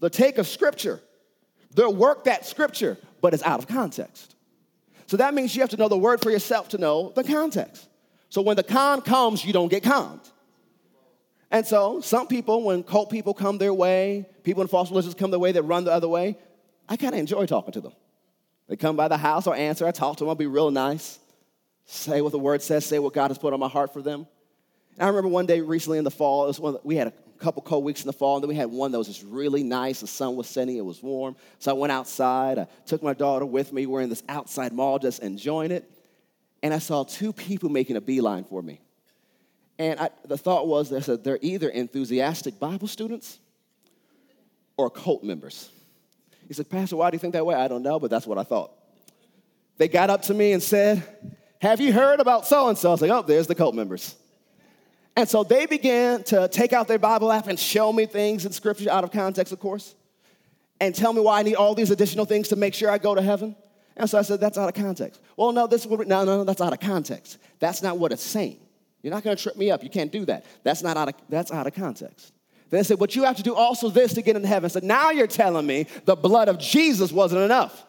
They'll 0.00 0.10
take 0.10 0.38
a 0.38 0.44
scripture, 0.44 1.00
they'll 1.74 1.94
work 1.94 2.24
that 2.24 2.46
scripture, 2.46 2.96
but 3.20 3.34
it's 3.34 3.42
out 3.42 3.58
of 3.58 3.68
context. 3.68 4.34
So 5.06 5.16
that 5.16 5.34
means 5.34 5.54
you 5.54 5.60
have 5.62 5.70
to 5.70 5.76
know 5.76 5.88
the 5.88 5.98
word 5.98 6.22
for 6.22 6.30
yourself 6.30 6.68
to 6.68 6.78
know 6.78 7.12
the 7.14 7.24
context. 7.24 7.88
So 8.28 8.42
when 8.42 8.56
the 8.56 8.62
con 8.62 9.02
comes, 9.02 9.44
you 9.44 9.52
don't 9.52 9.68
get 9.68 9.82
conned. 9.82 10.20
And 11.50 11.66
so, 11.66 12.00
some 12.00 12.28
people, 12.28 12.62
when 12.62 12.84
cult 12.84 13.10
people 13.10 13.34
come 13.34 13.58
their 13.58 13.74
way, 13.74 14.24
people 14.44 14.62
in 14.62 14.68
false 14.68 14.88
religions 14.90 15.14
come 15.14 15.32
their 15.32 15.40
way 15.40 15.50
that 15.50 15.62
run 15.62 15.84
the 15.84 15.92
other 15.92 16.06
way, 16.06 16.38
I 16.88 16.96
kind 16.96 17.12
of 17.12 17.18
enjoy 17.18 17.46
talking 17.46 17.72
to 17.72 17.80
them. 17.80 17.92
They 18.70 18.76
come 18.76 18.94
by 18.94 19.08
the 19.08 19.16
house 19.16 19.48
or 19.48 19.56
answer, 19.56 19.84
I 19.84 19.90
talk 19.90 20.18
to 20.18 20.24
them, 20.24 20.28
I'll 20.28 20.36
be 20.36 20.46
real 20.46 20.70
nice, 20.70 21.18
say 21.86 22.20
what 22.20 22.30
the 22.30 22.38
word 22.38 22.62
says, 22.62 22.86
say 22.86 23.00
what 23.00 23.12
God 23.12 23.26
has 23.26 23.36
put 23.36 23.52
on 23.52 23.58
my 23.58 23.66
heart 23.66 23.92
for 23.92 24.00
them. 24.00 24.28
And 24.94 25.02
I 25.02 25.08
remember 25.08 25.28
one 25.28 25.44
day 25.44 25.60
recently 25.60 25.98
in 25.98 26.04
the 26.04 26.10
fall, 26.12 26.44
it 26.44 26.46
was 26.46 26.60
one, 26.60 26.78
we 26.84 26.94
had 26.94 27.08
a 27.08 27.12
couple 27.40 27.62
cold 27.62 27.82
weeks 27.82 28.02
in 28.02 28.06
the 28.06 28.12
fall, 28.12 28.36
and 28.36 28.44
then 28.44 28.48
we 28.48 28.54
had 28.54 28.70
one 28.70 28.92
that 28.92 28.98
was 28.98 29.08
just 29.08 29.24
really 29.24 29.64
nice. 29.64 30.02
The 30.02 30.06
sun 30.06 30.36
was 30.36 30.46
setting, 30.46 30.76
it 30.76 30.84
was 30.84 31.02
warm. 31.02 31.34
So 31.58 31.72
I 31.72 31.74
went 31.74 31.90
outside, 31.90 32.60
I 32.60 32.68
took 32.86 33.02
my 33.02 33.12
daughter 33.12 33.44
with 33.44 33.72
me. 33.72 33.86
We're 33.86 34.02
in 34.02 34.08
this 34.08 34.22
outside 34.28 34.72
mall 34.72 35.00
just 35.00 35.20
enjoying 35.20 35.72
it. 35.72 35.90
And 36.62 36.72
I 36.72 36.78
saw 36.78 37.02
two 37.02 37.32
people 37.32 37.70
making 37.70 37.96
a 37.96 38.00
beeline 38.00 38.44
for 38.44 38.62
me. 38.62 38.80
And 39.80 39.98
I, 39.98 40.10
the 40.24 40.38
thought 40.38 40.68
was, 40.68 40.92
I 40.92 41.00
said, 41.00 41.24
they're 41.24 41.40
either 41.42 41.70
enthusiastic 41.70 42.60
Bible 42.60 42.86
students 42.86 43.40
or 44.76 44.90
cult 44.90 45.24
members. 45.24 45.70
He 46.50 46.54
said, 46.54 46.68
Pastor, 46.68 46.96
why 46.96 47.12
do 47.12 47.14
you 47.14 47.20
think 47.20 47.34
that 47.34 47.46
way? 47.46 47.54
I 47.54 47.68
don't 47.68 47.84
know, 47.84 48.00
but 48.00 48.10
that's 48.10 48.26
what 48.26 48.36
I 48.36 48.42
thought. 48.42 48.72
They 49.78 49.86
got 49.86 50.10
up 50.10 50.22
to 50.22 50.34
me 50.34 50.50
and 50.50 50.60
said, 50.60 51.00
Have 51.60 51.80
you 51.80 51.92
heard 51.92 52.18
about 52.18 52.44
so 52.44 52.68
and 52.68 52.76
so? 52.76 52.88
I 52.88 52.90
was 52.90 53.00
like, 53.00 53.10
Oh, 53.12 53.22
there's 53.22 53.46
the 53.46 53.54
cult 53.54 53.72
members. 53.72 54.16
And 55.14 55.28
so 55.28 55.44
they 55.44 55.66
began 55.66 56.24
to 56.24 56.48
take 56.48 56.72
out 56.72 56.88
their 56.88 56.98
Bible 56.98 57.30
app 57.30 57.46
and 57.46 57.56
show 57.56 57.92
me 57.92 58.04
things 58.04 58.46
in 58.46 58.50
scripture 58.50 58.90
out 58.90 59.04
of 59.04 59.12
context, 59.12 59.52
of 59.52 59.60
course, 59.60 59.94
and 60.80 60.92
tell 60.92 61.12
me 61.12 61.20
why 61.20 61.38
I 61.38 61.42
need 61.44 61.54
all 61.54 61.76
these 61.76 61.92
additional 61.92 62.24
things 62.24 62.48
to 62.48 62.56
make 62.56 62.74
sure 62.74 62.90
I 62.90 62.98
go 62.98 63.14
to 63.14 63.22
heaven. 63.22 63.54
And 63.96 64.10
so 64.10 64.18
I 64.18 64.22
said, 64.22 64.40
That's 64.40 64.58
out 64.58 64.68
of 64.68 64.74
context. 64.74 65.20
Well, 65.36 65.52
no, 65.52 65.68
this 65.68 65.82
is 65.82 65.86
what, 65.86 66.04
no, 66.08 66.24
no, 66.24 66.38
no, 66.38 66.42
that's 66.42 66.60
out 66.60 66.72
of 66.72 66.80
context. 66.80 67.38
That's 67.60 67.80
not 67.80 67.96
what 67.96 68.10
it's 68.10 68.24
saying. 68.24 68.58
You're 69.02 69.14
not 69.14 69.22
going 69.22 69.36
to 69.36 69.40
trip 69.40 69.56
me 69.56 69.70
up. 69.70 69.84
You 69.84 69.90
can't 69.90 70.10
do 70.10 70.24
that. 70.24 70.44
That's 70.64 70.82
not 70.82 70.96
out 70.96 71.10
of, 71.10 71.14
that's 71.28 71.52
out 71.52 71.68
of 71.68 71.74
context. 71.74 72.32
Then 72.70 72.80
I 72.80 72.82
said, 72.82 72.98
but 72.98 73.16
you 73.16 73.24
have 73.24 73.36
to 73.36 73.42
do 73.42 73.54
also 73.54 73.90
this 73.90 74.14
to 74.14 74.22
get 74.22 74.36
into 74.36 74.48
heaven. 74.48 74.66
I 74.66 74.68
said, 74.68 74.84
now 74.84 75.10
you're 75.10 75.26
telling 75.26 75.66
me 75.66 75.86
the 76.04 76.14
blood 76.14 76.48
of 76.48 76.58
Jesus 76.58 77.10
wasn't 77.12 77.42
enough. 77.42 77.84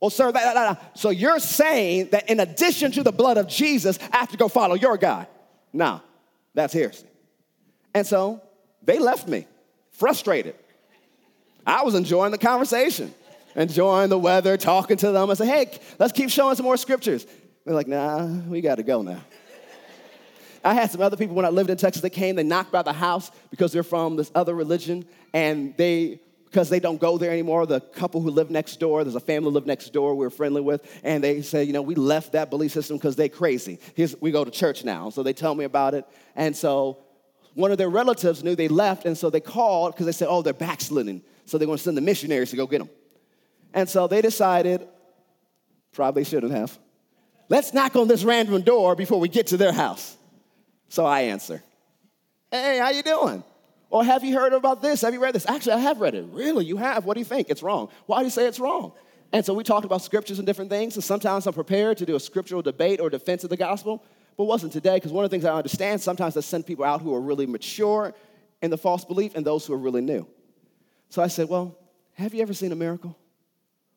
Well, 0.00 0.10
sir, 0.10 0.30
that, 0.30 0.54
that, 0.54 0.54
that, 0.54 0.98
so 0.98 1.10
you're 1.10 1.38
saying 1.38 2.10
that 2.10 2.28
in 2.28 2.40
addition 2.40 2.92
to 2.92 3.02
the 3.02 3.12
blood 3.12 3.38
of 3.38 3.48
Jesus, 3.48 3.98
I 4.12 4.18
have 4.18 4.30
to 4.32 4.36
go 4.36 4.48
follow 4.48 4.74
your 4.74 4.98
God. 4.98 5.26
No, 5.72 6.02
that's 6.52 6.74
heresy. 6.74 7.06
And 7.94 8.06
so 8.06 8.42
they 8.82 8.98
left 8.98 9.26
me 9.26 9.46
frustrated. 9.92 10.54
I 11.66 11.82
was 11.82 11.94
enjoying 11.94 12.32
the 12.32 12.38
conversation, 12.38 13.14
enjoying 13.54 14.10
the 14.10 14.18
weather, 14.18 14.56
talking 14.56 14.96
to 14.98 15.12
them. 15.12 15.30
I 15.30 15.34
said, 15.34 15.48
hey, 15.48 15.78
let's 15.98 16.12
keep 16.12 16.28
showing 16.28 16.56
some 16.56 16.64
more 16.64 16.76
scriptures. 16.76 17.26
They're 17.64 17.74
like, 17.74 17.88
nah, 17.88 18.26
we 18.26 18.60
got 18.60 18.76
to 18.76 18.82
go 18.82 19.02
now. 19.02 19.22
I 20.66 20.74
had 20.74 20.90
some 20.90 21.00
other 21.00 21.16
people 21.16 21.36
when 21.36 21.44
I 21.44 21.50
lived 21.50 21.70
in 21.70 21.76
Texas 21.76 22.02
that 22.02 22.10
came, 22.10 22.34
they 22.34 22.42
knocked 22.42 22.72
by 22.72 22.82
the 22.82 22.92
house 22.92 23.30
because 23.50 23.72
they're 23.72 23.84
from 23.84 24.16
this 24.16 24.32
other 24.34 24.52
religion, 24.52 25.04
and 25.32 25.76
they, 25.76 26.20
because 26.46 26.68
they 26.68 26.80
don't 26.80 27.00
go 27.00 27.18
there 27.18 27.30
anymore, 27.30 27.66
the 27.66 27.80
couple 27.80 28.20
who 28.20 28.30
live 28.30 28.50
next 28.50 28.80
door, 28.80 29.04
there's 29.04 29.14
a 29.14 29.20
family 29.20 29.48
who 29.50 29.54
live 29.54 29.66
next 29.66 29.92
door 29.92 30.16
we 30.16 30.26
are 30.26 30.30
friendly 30.30 30.60
with, 30.60 30.84
and 31.04 31.22
they 31.22 31.40
say, 31.40 31.62
you 31.62 31.72
know, 31.72 31.82
we 31.82 31.94
left 31.94 32.32
that 32.32 32.50
belief 32.50 32.72
system 32.72 32.96
because 32.96 33.14
they 33.14 33.28
crazy. 33.28 33.78
Here's, 33.94 34.20
we 34.20 34.32
go 34.32 34.44
to 34.44 34.50
church 34.50 34.84
now. 34.84 35.08
So 35.10 35.22
they 35.22 35.32
tell 35.32 35.54
me 35.54 35.64
about 35.64 35.94
it. 35.94 36.04
And 36.34 36.56
so 36.56 36.98
one 37.54 37.70
of 37.70 37.78
their 37.78 37.88
relatives 37.88 38.42
knew 38.42 38.56
they 38.56 38.68
left, 38.68 39.06
and 39.06 39.16
so 39.16 39.30
they 39.30 39.40
called 39.40 39.94
because 39.94 40.06
they 40.06 40.12
said, 40.12 40.26
oh, 40.28 40.42
they're 40.42 40.52
backsliding. 40.52 41.22
So 41.44 41.58
they're 41.58 41.66
going 41.66 41.78
to 41.78 41.84
send 41.84 41.96
the 41.96 42.00
missionaries 42.00 42.50
to 42.50 42.56
go 42.56 42.66
get 42.66 42.78
them. 42.78 42.90
And 43.72 43.88
so 43.88 44.08
they 44.08 44.20
decided, 44.20 44.88
probably 45.92 46.24
shouldn't 46.24 46.52
have, 46.52 46.76
let's 47.48 47.72
knock 47.72 47.94
on 47.94 48.08
this 48.08 48.24
random 48.24 48.62
door 48.62 48.96
before 48.96 49.20
we 49.20 49.28
get 49.28 49.46
to 49.48 49.56
their 49.56 49.72
house. 49.72 50.16
So 50.88 51.04
I 51.04 51.22
answer, 51.22 51.62
hey, 52.50 52.78
how 52.78 52.90
you 52.90 53.02
doing? 53.02 53.42
Or 53.90 54.04
have 54.04 54.24
you 54.24 54.34
heard 54.34 54.52
about 54.52 54.82
this? 54.82 55.02
Have 55.02 55.14
you 55.14 55.22
read 55.22 55.34
this? 55.34 55.48
Actually, 55.48 55.74
I 55.74 55.78
have 55.78 56.00
read 56.00 56.14
it. 56.14 56.24
Really? 56.30 56.64
You 56.64 56.76
have? 56.76 57.04
What 57.04 57.14
do 57.14 57.20
you 57.20 57.24
think? 57.24 57.48
It's 57.50 57.62
wrong. 57.62 57.88
Why 58.06 58.18
do 58.18 58.24
you 58.24 58.30
say 58.30 58.46
it's 58.46 58.58
wrong? 58.58 58.92
And 59.32 59.44
so 59.44 59.54
we 59.54 59.64
talked 59.64 59.84
about 59.84 60.02
scriptures 60.02 60.38
and 60.38 60.46
different 60.46 60.70
things. 60.70 60.94
And 60.96 61.04
sometimes 61.04 61.46
I'm 61.46 61.52
prepared 61.52 61.98
to 61.98 62.06
do 62.06 62.16
a 62.16 62.20
scriptural 62.20 62.62
debate 62.62 63.00
or 63.00 63.10
defense 63.10 63.44
of 63.44 63.50
the 63.50 63.56
gospel, 63.56 64.04
but 64.36 64.44
wasn't 64.44 64.72
today 64.72 64.96
because 64.96 65.12
one 65.12 65.24
of 65.24 65.30
the 65.30 65.34
things 65.34 65.44
I 65.44 65.54
understand 65.54 66.00
sometimes 66.00 66.36
I 66.36 66.40
send 66.40 66.66
people 66.66 66.84
out 66.84 67.00
who 67.00 67.14
are 67.14 67.20
really 67.20 67.46
mature 67.46 68.14
in 68.62 68.70
the 68.70 68.78
false 68.78 69.04
belief 69.04 69.34
and 69.34 69.44
those 69.44 69.66
who 69.66 69.74
are 69.74 69.78
really 69.78 70.00
new. 70.00 70.26
So 71.08 71.22
I 71.22 71.28
said, 71.28 71.48
Well, 71.48 71.76
have 72.14 72.34
you 72.34 72.42
ever 72.42 72.54
seen 72.54 72.72
a 72.72 72.76
miracle? 72.76 73.16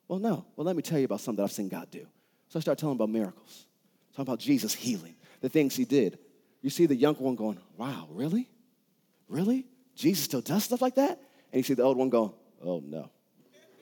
Well, 0.07 0.19
no. 0.19 0.45
Well, 0.55 0.65
let 0.65 0.75
me 0.75 0.81
tell 0.81 0.99
you 0.99 1.05
about 1.05 1.21
something 1.21 1.37
that 1.37 1.49
I've 1.49 1.51
seen 1.51 1.69
God 1.69 1.89
do. 1.91 2.05
So 2.49 2.57
I 2.57 2.61
started 2.61 2.79
telling 2.79 2.95
about 2.95 3.09
miracles, 3.09 3.65
talking 4.11 4.23
about 4.23 4.39
Jesus 4.39 4.73
healing, 4.73 5.15
the 5.41 5.49
things 5.49 5.75
he 5.75 5.85
did. 5.85 6.17
You 6.61 6.69
see 6.69 6.85
the 6.85 6.95
younger 6.95 7.23
one 7.23 7.35
going, 7.35 7.57
wow, 7.77 8.07
really? 8.11 8.49
Really? 9.27 9.65
Jesus 9.95 10.23
still 10.23 10.41
does 10.41 10.63
stuff 10.63 10.81
like 10.81 10.95
that? 10.95 11.19
And 11.51 11.57
you 11.57 11.63
see 11.63 11.73
the 11.73 11.83
old 11.83 11.97
one 11.97 12.09
going, 12.09 12.31
oh 12.63 12.81
no, 12.85 13.09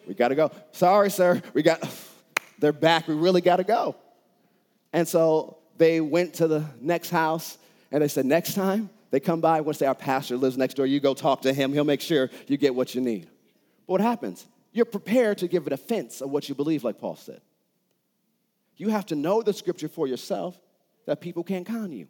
we 0.08 0.14
gotta 0.14 0.36
go. 0.36 0.52
Sorry, 0.72 1.10
sir, 1.10 1.42
we 1.54 1.64
got, 1.64 1.88
they're 2.60 2.74
back, 2.74 3.08
we 3.08 3.16
really 3.16 3.42
gotta 3.42 3.64
go. 3.64 3.96
And 4.94 5.08
so 5.08 5.58
they 5.78 6.02
went 6.02 6.36
to 6.36 6.48
the 6.48 6.66
next 6.82 7.10
house 7.10 7.58
and 7.92 8.02
they 8.02 8.08
said, 8.08 8.26
next 8.26 8.54
time 8.54 8.90
they 9.12 9.20
come 9.20 9.42
by, 9.42 9.62
once 9.62 9.82
our 9.82 9.96
pastor 9.96 10.38
lives 10.38 10.58
next 10.58 10.76
door, 10.76 10.86
you 10.86 11.00
go 11.00 11.14
talk 11.14 11.42
to 11.42 11.54
him, 11.54 11.74
he'll 11.74 11.84
make 11.84 12.02
sure 12.02 12.30
you 12.48 12.58
get 12.58 12.74
what 12.76 12.94
you 12.96 13.02
need. 13.02 13.28
But 13.86 13.94
what 13.94 14.02
happens? 14.02 14.46
You're 14.72 14.86
prepared 14.86 15.40
to 15.40 15.48
give 15.48 15.66
an 15.66 15.74
offense 15.74 16.22
of 16.22 16.30
what 16.30 16.50
you 16.50 16.56
believe, 16.56 16.84
like 16.84 17.00
Paul 17.00 17.16
said. 17.16 17.42
You 18.76 18.90
have 18.90 19.08
to 19.08 19.16
know 19.16 19.42
the 19.42 19.54
scripture 19.54 19.88
for 19.88 20.08
yourself 20.08 20.60
that 21.06 21.22
people 21.22 21.44
can't 21.44 21.66
con 21.66 21.92
you. 21.92 22.08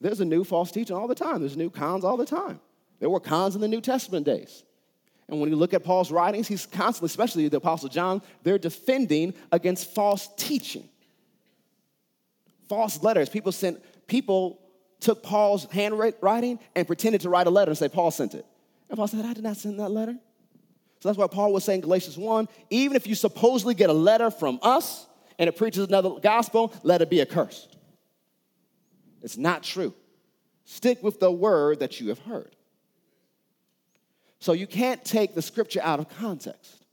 There's 0.00 0.20
a 0.20 0.24
new 0.24 0.44
false 0.44 0.70
teaching 0.70 0.96
all 0.96 1.08
the 1.08 1.14
time. 1.14 1.40
There's 1.40 1.56
new 1.56 1.70
cons 1.70 2.04
all 2.04 2.16
the 2.16 2.26
time. 2.26 2.60
There 3.00 3.10
were 3.10 3.20
cons 3.20 3.54
in 3.54 3.60
the 3.60 3.68
New 3.68 3.80
Testament 3.80 4.26
days. 4.26 4.64
And 5.28 5.40
when 5.40 5.50
you 5.50 5.56
look 5.56 5.74
at 5.74 5.84
Paul's 5.84 6.10
writings, 6.10 6.48
he's 6.48 6.66
constantly, 6.66 7.06
especially 7.06 7.48
the 7.48 7.58
Apostle 7.58 7.88
John, 7.88 8.22
they're 8.42 8.58
defending 8.58 9.34
against 9.52 9.94
false 9.94 10.28
teaching. 10.36 10.88
False 12.68 13.02
letters. 13.02 13.28
People 13.28 13.52
sent, 13.52 13.82
people 14.06 14.60
took 15.00 15.22
Paul's 15.22 15.64
handwriting 15.66 16.58
and 16.74 16.86
pretended 16.86 17.20
to 17.22 17.28
write 17.28 17.46
a 17.46 17.50
letter 17.50 17.70
and 17.70 17.78
say, 17.78 17.88
Paul 17.88 18.10
sent 18.10 18.34
it. 18.34 18.46
And 18.88 18.96
Paul 18.96 19.06
said, 19.06 19.24
I 19.24 19.34
did 19.34 19.44
not 19.44 19.56
send 19.56 19.78
that 19.80 19.90
letter. 19.90 20.16
So 21.00 21.08
that's 21.08 21.18
why 21.18 21.28
Paul 21.28 21.52
was 21.52 21.62
saying 21.62 21.82
Galatians 21.82 22.18
1 22.18 22.48
even 22.70 22.96
if 22.96 23.06
you 23.06 23.14
supposedly 23.14 23.74
get 23.74 23.90
a 23.90 23.94
letter 23.94 24.30
from 24.30 24.58
us 24.62 25.06
and 25.38 25.48
it 25.48 25.56
preaches 25.56 25.86
another 25.86 26.18
gospel, 26.20 26.72
let 26.82 27.02
it 27.02 27.10
be 27.10 27.20
accursed. 27.20 27.77
It's 29.22 29.36
not 29.36 29.62
true. 29.62 29.94
Stick 30.64 31.02
with 31.02 31.20
the 31.20 31.32
word 31.32 31.80
that 31.80 32.00
you 32.00 32.08
have 32.08 32.18
heard. 32.20 32.54
So 34.38 34.52
you 34.52 34.66
can't 34.66 35.04
take 35.04 35.34
the 35.34 35.42
scripture 35.42 35.80
out 35.82 35.98
of 35.98 36.08
context. 36.18 36.84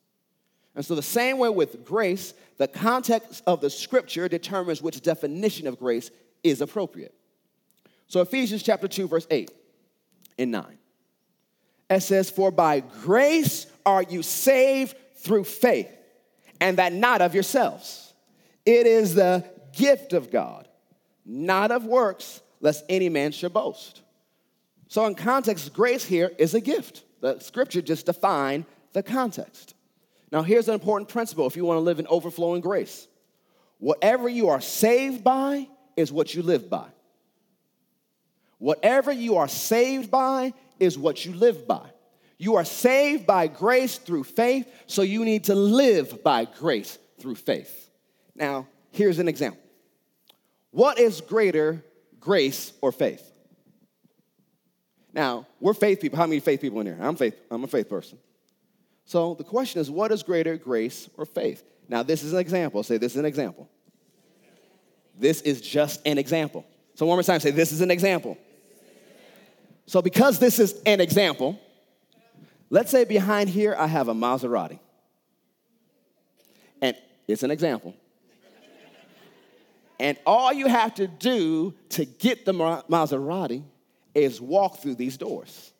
And 0.76 0.86
so, 0.86 0.94
the 0.94 1.02
same 1.02 1.38
way 1.38 1.50
with 1.50 1.86
grace, 1.86 2.34
the 2.58 2.68
context 2.68 3.42
of 3.48 3.62
the 3.62 3.70
scripture 3.70 4.28
determines 4.28 4.82
which 4.82 5.02
definition 5.02 5.68
of 5.68 5.80
grace 5.80 6.12
is 6.44 6.60
appropriate. 6.60 7.16
So, 8.08 8.22
Ephesians 8.22 8.62
chapter 8.62 8.88
2, 8.88 9.08
verse 9.08 9.26
8 9.32 9.52
and 10.38 10.52
9. 10.52 10.78
It 11.90 12.02
says, 12.02 12.30
For 12.30 12.52
by 12.52 12.82
grace 12.82 13.68
are 13.86 14.04
you 14.04 14.22
saved 14.22 14.98
through 15.16 15.46
faith, 15.46 15.90
and 16.60 16.78
that 16.78 16.92
not 16.92 17.22
of 17.22 17.34
yourselves. 17.34 18.14
It 18.66 18.86
is 18.86 19.16
the 19.16 19.46
gift 19.72 20.12
of 20.12 20.30
God, 20.30 20.68
not 21.26 21.72
of 21.72 21.86
works, 21.86 22.42
lest 22.62 22.84
any 22.90 23.10
man 23.10 23.32
should 23.32 23.54
boast. 23.54 24.02
So, 24.88 25.06
in 25.06 25.16
context, 25.16 25.74
grace 25.74 26.06
here 26.06 26.32
is 26.38 26.54
a 26.54 26.62
gift. 26.62 27.04
The 27.22 27.40
scripture 27.40 27.82
just 27.82 28.06
defined 28.06 28.66
the 28.94 29.02
context. 29.02 29.74
Now, 30.32 30.44
here's 30.44 30.68
an 30.68 30.74
important 30.74 31.10
principle 31.10 31.48
if 31.48 31.56
you 31.56 31.66
want 31.66 31.78
to 31.78 31.82
live 31.82 32.00
in 32.00 32.08
overflowing 32.08 32.62
grace 32.62 33.08
whatever 33.80 34.30
you 34.30 34.50
are 34.50 34.62
saved 34.62 35.24
by 35.24 35.68
is 35.96 36.12
what 36.12 36.34
you 36.34 36.42
live 36.42 36.70
by. 36.70 36.88
Whatever 38.58 39.12
you 39.12 39.38
are 39.38 39.48
saved 39.48 40.10
by 40.10 40.54
is 40.80 40.98
what 40.98 41.26
you 41.26 41.34
live 41.34 41.68
by. 41.68 41.90
You 42.38 42.56
are 42.56 42.66
saved 42.66 43.26
by 43.26 43.48
grace 43.48 43.98
through 43.98 44.24
faith, 44.24 44.68
so 44.88 45.02
you 45.02 45.24
need 45.24 45.46
to 45.46 45.56
live 45.56 46.24
by 46.24 46.46
grace 46.46 46.98
through 47.20 47.36
faith. 47.36 47.90
Now, 48.36 48.68
here's 48.92 49.20
an 49.20 49.28
example. 49.28 49.62
What 50.76 51.00
is 51.00 51.22
greater, 51.22 51.82
grace 52.20 52.74
or 52.82 52.92
faith? 52.92 53.32
Now, 55.14 55.48
we're 55.62 55.74
faith 55.74 56.02
people. 56.02 56.18
How 56.18 56.28
many 56.28 56.42
faith 56.42 56.60
people 56.60 56.82
in 56.82 56.86
here? 56.86 56.98
I'm 57.00 57.16
faith, 57.16 57.34
I'm 57.50 57.64
a 57.64 57.68
faith 57.68 57.88
person. 57.88 58.18
So 59.06 59.36
the 59.36 59.46
question 59.46 59.80
is, 59.80 59.90
what 59.90 60.12
is 60.12 60.22
greater, 60.22 60.58
grace 60.58 61.10
or 61.16 61.26
faith? 61.26 61.64
Now, 61.88 62.04
this 62.04 62.24
is 62.24 62.34
an 62.34 62.40
example. 62.40 62.84
Say, 62.84 62.98
this 62.98 63.14
is 63.14 63.20
an 63.20 63.24
example. 63.24 63.70
This 65.18 65.40
is 65.44 65.62
just 65.62 66.06
an 66.06 66.18
example. 66.18 66.66
So 66.96 67.06
one 67.06 67.16
more 67.16 67.24
time, 67.24 67.40
say, 67.40 67.52
this 67.52 67.72
is 67.72 67.80
an 67.80 67.90
example. 67.90 68.38
So 69.86 70.02
because 70.02 70.40
this 70.40 70.60
is 70.60 70.82
an 70.86 71.00
example, 71.00 71.58
let's 72.70 72.92
say 72.92 73.06
behind 73.06 73.48
here 73.48 73.78
I 73.80 73.88
have 73.88 74.10
a 74.10 74.14
Maserati. 74.14 74.80
And 76.82 76.98
it's 77.30 77.44
an 77.44 77.52
example. 77.52 77.96
And 80.00 80.18
all 80.26 80.52
you 80.52 80.68
have 80.68 80.96
to 80.96 81.08
do 81.08 81.74
to 81.90 82.06
get 82.06 82.46
the 82.46 82.54
Maserati 82.54 83.64
is 84.14 84.42
walk 84.42 84.78
through 84.78 84.96
these 84.96 85.18
doors. 85.18 85.74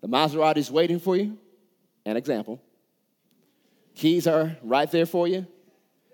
The 0.00 0.08
Maserati 0.08 0.58
is 0.58 0.70
waiting 0.70 1.00
for 1.00 1.16
you. 1.16 1.38
An 2.04 2.16
example. 2.16 2.62
Keys 3.94 4.26
are 4.26 4.56
right 4.62 4.90
there 4.90 5.06
for 5.06 5.26
you. 5.26 5.46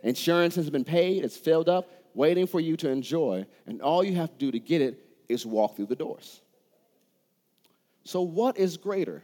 Insurance 0.03 0.55
has 0.57 0.71
been 0.71 0.85
paid, 0.85 1.25
it's 1.25 1.37
filled 1.37 1.69
up, 1.69 1.89
waiting 2.15 2.47
for 2.47 2.61
you 2.61 2.77
to 2.79 2.89
enjoy. 2.89 3.47
And 3.67 3.83
all 3.83 4.03
you 4.03 4.17
have 4.17 4.31
to 4.31 4.39
do 4.39 4.51
to 4.53 4.59
get 4.59 4.81
it 4.81 4.99
is 5.29 5.45
walk 5.45 5.77
through 5.77 5.87
the 5.87 5.97
doors. 5.97 6.41
So, 8.05 8.23
what 8.23 8.59
is 8.59 8.77
greater, 8.77 9.23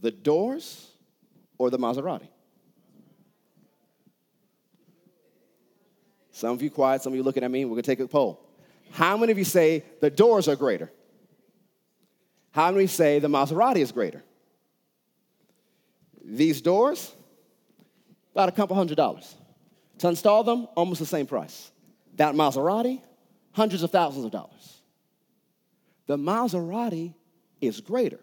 the 0.00 0.10
doors 0.10 0.90
or 1.56 1.70
the 1.70 1.78
Maserati? 1.78 2.28
Some 6.38 6.50
of 6.50 6.62
you 6.62 6.70
quiet, 6.70 7.02
some 7.02 7.12
of 7.12 7.16
you 7.16 7.24
looking 7.24 7.42
at 7.42 7.50
me. 7.50 7.64
We're 7.64 7.70
gonna 7.70 7.82
take 7.82 7.98
a 7.98 8.06
poll. 8.06 8.40
How 8.92 9.16
many 9.16 9.32
of 9.32 9.38
you 9.38 9.44
say 9.44 9.82
the 10.00 10.08
doors 10.08 10.46
are 10.46 10.54
greater? 10.54 10.88
How 12.52 12.70
many 12.70 12.86
say 12.86 13.18
the 13.18 13.26
Maserati 13.26 13.78
is 13.78 13.90
greater? 13.90 14.22
These 16.24 16.60
doors, 16.60 17.12
about 18.32 18.48
a 18.48 18.52
couple 18.52 18.76
hundred 18.76 18.96
dollars. 18.96 19.34
To 19.98 20.08
install 20.08 20.44
them, 20.44 20.68
almost 20.76 21.00
the 21.00 21.06
same 21.06 21.26
price. 21.26 21.72
That 22.14 22.36
Maserati, 22.36 23.02
hundreds 23.50 23.82
of 23.82 23.90
thousands 23.90 24.24
of 24.24 24.30
dollars. 24.30 24.80
The 26.06 26.16
Maserati 26.16 27.14
is 27.60 27.80
greater, 27.80 28.20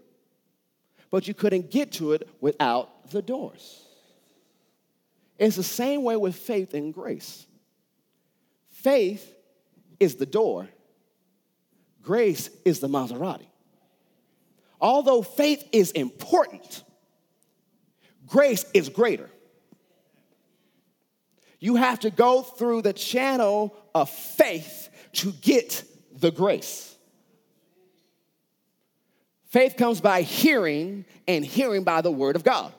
but 1.11 1.27
you 1.27 1.33
couldn't 1.33 1.69
get 1.69 1.91
to 1.93 2.13
it 2.13 2.29
without 2.39 3.11
the 3.11 3.21
doors. 3.21 3.83
It's 5.37 5.57
the 5.57 5.63
same 5.63 6.03
way 6.03 6.15
with 6.15 6.37
faith 6.37 6.73
and 6.73 6.93
grace. 6.93 7.45
Faith 8.85 9.35
is 9.99 10.13
the 10.17 10.27
door, 10.27 10.69
grace 12.03 12.51
is 12.65 12.81
the 12.81 12.87
Maserati. 12.87 13.47
Although 14.79 15.23
faith 15.23 15.67
is 15.71 15.89
important, 15.89 16.83
grace 18.27 18.63
is 18.75 18.89
greater. 18.89 19.31
You 21.59 21.77
have 21.77 22.01
to 22.01 22.11
go 22.11 22.43
through 22.43 22.83
the 22.83 22.93
channel 22.93 23.75
of 23.95 24.07
faith 24.07 24.89
to 25.13 25.31
get 25.31 25.83
the 26.19 26.29
grace. 26.29 26.95
Faith 29.47 29.77
comes 29.77 29.99
by 29.99 30.21
hearing, 30.21 31.05
and 31.27 31.43
hearing 31.43 31.83
by 31.83 32.01
the 32.01 32.11
word 32.11 32.35
of 32.35 32.43
God. 32.43 32.71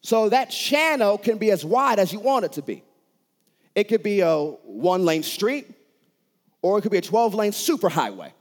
So 0.00 0.30
that 0.30 0.48
channel 0.48 1.18
can 1.18 1.36
be 1.36 1.50
as 1.50 1.62
wide 1.62 1.98
as 1.98 2.10
you 2.10 2.20
want 2.20 2.46
it 2.46 2.52
to 2.52 2.62
be. 2.62 2.84
It 3.78 3.86
could 3.86 4.02
be 4.02 4.22
a 4.22 4.36
one 4.36 5.04
lane 5.04 5.22
street, 5.22 5.72
or 6.62 6.78
it 6.78 6.82
could 6.82 6.90
be 6.90 6.98
a 6.98 7.00
12 7.00 7.34
lane 7.34 7.52
superhighway. 7.52 8.32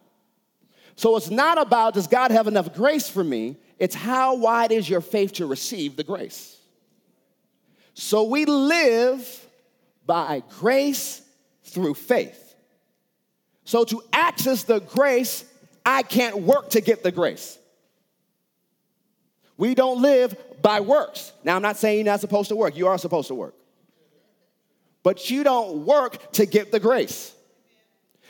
So 0.95 1.15
it's 1.15 1.29
not 1.29 1.59
about 1.59 1.93
does 1.93 2.07
God 2.07 2.31
have 2.31 2.47
enough 2.47 2.73
grace 2.73 3.07
for 3.07 3.23
me, 3.23 3.57
it's 3.77 3.93
how 3.93 4.33
wide 4.37 4.71
is 4.71 4.89
your 4.89 4.99
faith 4.99 5.33
to 5.33 5.45
receive 5.45 5.95
the 5.95 6.03
grace. 6.03 6.57
So 7.93 8.23
we 8.23 8.45
live 8.45 9.47
by 10.07 10.41
grace 10.57 11.21
through 11.65 11.93
faith. 11.93 12.55
So 13.63 13.83
to 13.83 14.01
access 14.11 14.63
the 14.63 14.79
grace, 14.79 15.45
I 15.85 16.01
can't 16.01 16.39
work 16.39 16.71
to 16.71 16.81
get 16.81 17.03
the 17.03 17.11
grace. 17.11 17.59
We 19.55 19.75
don't 19.75 20.01
live 20.01 20.35
by 20.63 20.79
works. 20.79 21.31
Now, 21.43 21.57
I'm 21.57 21.61
not 21.61 21.77
saying 21.77 21.97
you're 21.97 22.05
not 22.05 22.21
supposed 22.21 22.49
to 22.49 22.55
work, 22.55 22.75
you 22.75 22.87
are 22.87 22.97
supposed 22.97 23.27
to 23.27 23.35
work. 23.35 23.53
But 25.07 25.29
you 25.29 25.45
don't 25.45 25.85
work 25.85 26.33
to 26.33 26.45
get 26.45 26.73
the 26.73 26.81
grace. 26.81 27.33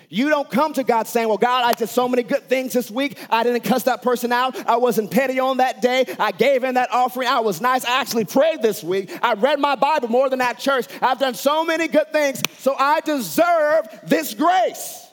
You 0.10 0.30
don't 0.30 0.48
come 0.48 0.74
to 0.74 0.84
God 0.84 1.08
saying, 1.08 1.28
Well, 1.28 1.40
God, 1.40 1.64
I 1.64 1.74
did 1.74 1.90
so 1.90 2.08
many 2.08 2.22
good 2.22 2.44
things 2.44 2.74
this 2.74 2.92
week. 2.92 3.18
I 3.32 3.42
didn't 3.42 3.64
cuss 3.64 3.82
that 3.86 4.04
person 4.04 4.32
out. 4.32 4.56
I 4.70 4.78
wasn't 4.78 5.10
petty 5.10 5.40
on 5.40 5.58
that 5.58 5.82
day. 5.82 6.06
I 6.20 6.32
gave 6.32 6.64
in 6.64 6.76
that 6.76 6.94
offering. 6.94 7.30
I 7.30 7.40
was 7.40 7.62
nice. 7.62 7.84
I 7.84 8.00
actually 8.00 8.26
prayed 8.26 8.62
this 8.62 8.84
week. 8.84 9.10
I 9.24 9.34
read 9.34 9.60
my 9.60 9.74
Bible 9.74 10.10
more 10.10 10.30
than 10.30 10.38
that 10.38 10.60
church. 10.60 10.86
I've 11.02 11.18
done 11.18 11.34
so 11.34 11.66
many 11.66 11.88
good 11.88 12.12
things, 12.12 12.44
so 12.60 12.76
I 12.78 13.00
deserve 13.00 13.88
this 14.04 14.36
grace. 14.36 15.04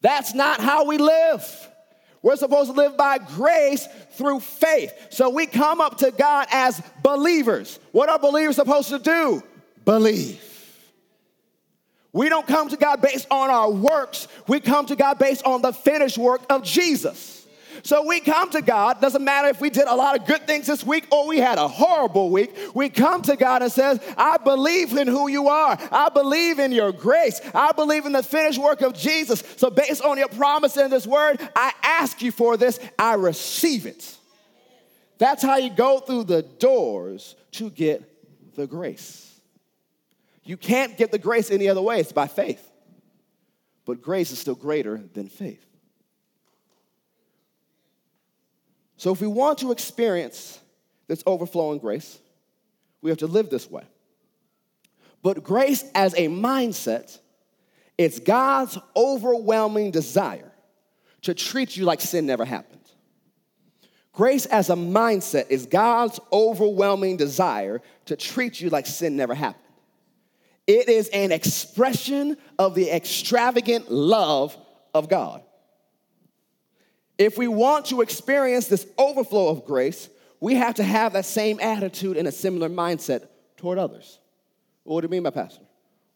That's 0.00 0.34
not 0.34 0.60
how 0.60 0.84
we 0.84 0.98
live. 0.98 1.70
We're 2.22 2.34
supposed 2.34 2.72
to 2.72 2.76
live 2.76 2.96
by 2.96 3.18
grace 3.18 3.86
through 4.14 4.40
faith. 4.40 4.92
So 5.10 5.30
we 5.30 5.46
come 5.46 5.80
up 5.80 5.98
to 5.98 6.10
God 6.10 6.48
as 6.50 6.82
believers. 7.04 7.78
What 7.92 8.08
are 8.08 8.18
believers 8.18 8.56
supposed 8.56 8.88
to 8.88 8.98
do? 8.98 9.44
Believe. 9.84 10.40
We 12.12 12.28
don't 12.28 12.46
come 12.46 12.68
to 12.68 12.76
God 12.76 13.02
based 13.02 13.26
on 13.30 13.50
our 13.50 13.70
works, 13.70 14.28
we 14.46 14.60
come 14.60 14.86
to 14.86 14.96
God 14.96 15.18
based 15.18 15.44
on 15.44 15.62
the 15.62 15.72
finished 15.72 16.16
work 16.16 16.42
of 16.48 16.62
Jesus. 16.62 17.40
So 17.82 18.06
we 18.06 18.20
come 18.20 18.50
to 18.50 18.62
God, 18.62 19.00
doesn't 19.00 19.24
matter 19.24 19.48
if 19.48 19.60
we 19.60 19.68
did 19.68 19.88
a 19.88 19.94
lot 19.94 20.16
of 20.18 20.26
good 20.26 20.46
things 20.46 20.68
this 20.68 20.86
week 20.86 21.08
or 21.10 21.26
we 21.26 21.38
had 21.38 21.58
a 21.58 21.66
horrible 21.66 22.30
week. 22.30 22.54
We 22.72 22.88
come 22.88 23.20
to 23.22 23.34
God 23.34 23.62
and 23.62 23.70
says, 23.70 23.98
"I 24.16 24.36
believe 24.38 24.96
in 24.96 25.08
who 25.08 25.28
you 25.28 25.48
are. 25.48 25.76
I 25.90 26.08
believe 26.08 26.60
in 26.60 26.70
your 26.70 26.92
grace. 26.92 27.40
I 27.52 27.72
believe 27.72 28.06
in 28.06 28.12
the 28.12 28.22
finished 28.22 28.60
work 28.60 28.80
of 28.80 28.94
Jesus. 28.94 29.42
So 29.56 29.70
based 29.70 30.02
on 30.02 30.18
your 30.18 30.28
promise 30.28 30.76
in 30.76 30.88
this 30.88 31.06
word, 31.06 31.40
I 31.56 31.72
ask 31.82 32.22
you 32.22 32.30
for 32.30 32.56
this. 32.56 32.78
I 32.96 33.14
receive 33.14 33.86
it." 33.86 34.16
That's 35.18 35.42
how 35.42 35.56
you 35.56 35.70
go 35.70 35.98
through 35.98 36.24
the 36.24 36.42
doors 36.42 37.34
to 37.52 37.70
get 37.70 38.54
the 38.54 38.68
grace. 38.68 39.33
You 40.44 40.56
can't 40.56 40.96
get 40.96 41.10
the 41.10 41.18
grace 41.18 41.50
any 41.50 41.68
other 41.68 41.82
way, 41.82 42.00
it's 42.00 42.12
by 42.12 42.26
faith. 42.26 42.70
But 43.86 44.02
grace 44.02 44.30
is 44.30 44.38
still 44.38 44.54
greater 44.54 45.02
than 45.12 45.28
faith. 45.28 45.64
So, 48.96 49.12
if 49.12 49.20
we 49.20 49.26
want 49.26 49.58
to 49.58 49.72
experience 49.72 50.58
this 51.08 51.22
overflowing 51.26 51.78
grace, 51.78 52.18
we 53.02 53.10
have 53.10 53.18
to 53.18 53.26
live 53.26 53.50
this 53.50 53.70
way. 53.70 53.84
But 55.22 55.42
grace 55.42 55.84
as 55.94 56.14
a 56.14 56.28
mindset, 56.28 57.18
it's 57.98 58.18
God's 58.18 58.78
overwhelming 58.96 59.90
desire 59.90 60.52
to 61.22 61.34
treat 61.34 61.76
you 61.76 61.84
like 61.84 62.00
sin 62.00 62.26
never 62.26 62.44
happened. 62.44 62.80
Grace 64.12 64.46
as 64.46 64.70
a 64.70 64.74
mindset 64.74 65.50
is 65.50 65.66
God's 65.66 66.20
overwhelming 66.32 67.16
desire 67.16 67.82
to 68.06 68.16
treat 68.16 68.60
you 68.60 68.70
like 68.70 68.86
sin 68.86 69.16
never 69.16 69.34
happened. 69.34 69.63
It 70.66 70.88
is 70.88 71.08
an 71.08 71.30
expression 71.32 72.36
of 72.58 72.74
the 72.74 72.90
extravagant 72.90 73.90
love 73.90 74.56
of 74.94 75.08
God. 75.08 75.42
If 77.18 77.38
we 77.38 77.48
want 77.48 77.86
to 77.86 78.00
experience 78.00 78.66
this 78.66 78.86
overflow 78.98 79.48
of 79.48 79.64
grace, 79.64 80.08
we 80.40 80.54
have 80.54 80.74
to 80.76 80.82
have 80.82 81.12
that 81.12 81.26
same 81.26 81.60
attitude 81.60 82.16
and 82.16 82.26
a 82.26 82.32
similar 82.32 82.68
mindset 82.68 83.28
toward 83.56 83.78
others. 83.78 84.18
What 84.82 85.00
do 85.00 85.06
you 85.06 85.10
mean 85.10 85.22
by 85.22 85.30
pastor? 85.30 85.62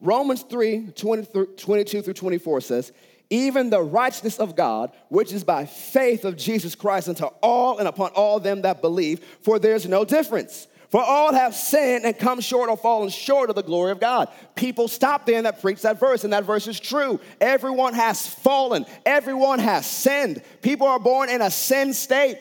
Romans 0.01 0.43
3 0.43 0.93
22 0.93 2.03
through 2.03 2.15
24 2.15 2.61
says, 2.61 2.93
Even 3.31 3.71
the 3.71 3.83
righteousness 3.83 4.39
of 4.39 4.57
God, 4.57 4.93
which 5.09 5.33
is 5.33 5.45
by 5.45 5.67
faith 5.67 6.25
of 6.25 6.37
Jesus 6.37 6.75
Christ, 6.75 7.09
unto 7.09 7.25
all 7.43 7.79
and 7.79 7.89
upon 7.89 8.11
all 8.11 8.41
them 8.41 8.63
that 8.63 8.81
believe, 8.81 9.25
for 9.43 9.59
there's 9.59 9.87
no 9.87 10.05
difference. 10.05 10.69
For 10.89 11.03
all 11.03 11.35
have 11.35 11.55
sinned 11.55 12.07
and 12.07 12.19
come 12.19 12.41
short 12.41 12.71
or 12.71 12.77
fallen 12.77 13.11
short 13.11 13.51
of 13.51 13.57
the 13.57 13.63
glory 13.63 13.93
of 13.93 14.01
God. 14.01 14.29
People 14.55 14.89
stop 14.89 15.27
there 15.27 15.37
and 15.37 15.45
that 15.45 15.61
preach 15.61 15.83
that 15.83 16.01
verse, 16.01 16.25
and 16.25 16.33
that 16.33 16.45
verse 16.45 16.67
is 16.67 16.81
true. 16.81 17.21
Everyone 17.41 17.93
has 17.93 18.27
fallen, 18.27 18.87
everyone 19.05 19.59
has 19.59 19.87
sinned. 19.87 20.43
People 20.63 20.87
are 20.87 20.99
born 20.99 21.29
in 21.29 21.43
a 21.43 21.51
sin 21.51 21.93
state. 21.93 22.39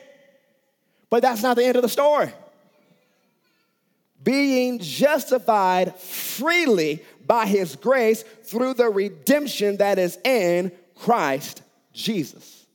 But 1.10 1.22
that's 1.22 1.42
not 1.42 1.58
the 1.58 1.66
end 1.66 1.76
of 1.76 1.82
the 1.82 1.90
story. 1.90 2.32
Being 4.24 4.80
justified 4.80 5.96
freely 5.96 7.04
by 7.26 7.46
his 7.46 7.76
grace 7.76 8.24
through 8.24 8.76
the 8.76 8.90
redemption 8.90 9.78
that 9.78 10.00
is 10.00 10.18
in 10.24 10.72
Christ 10.96 11.62
Jesus. 11.94 12.66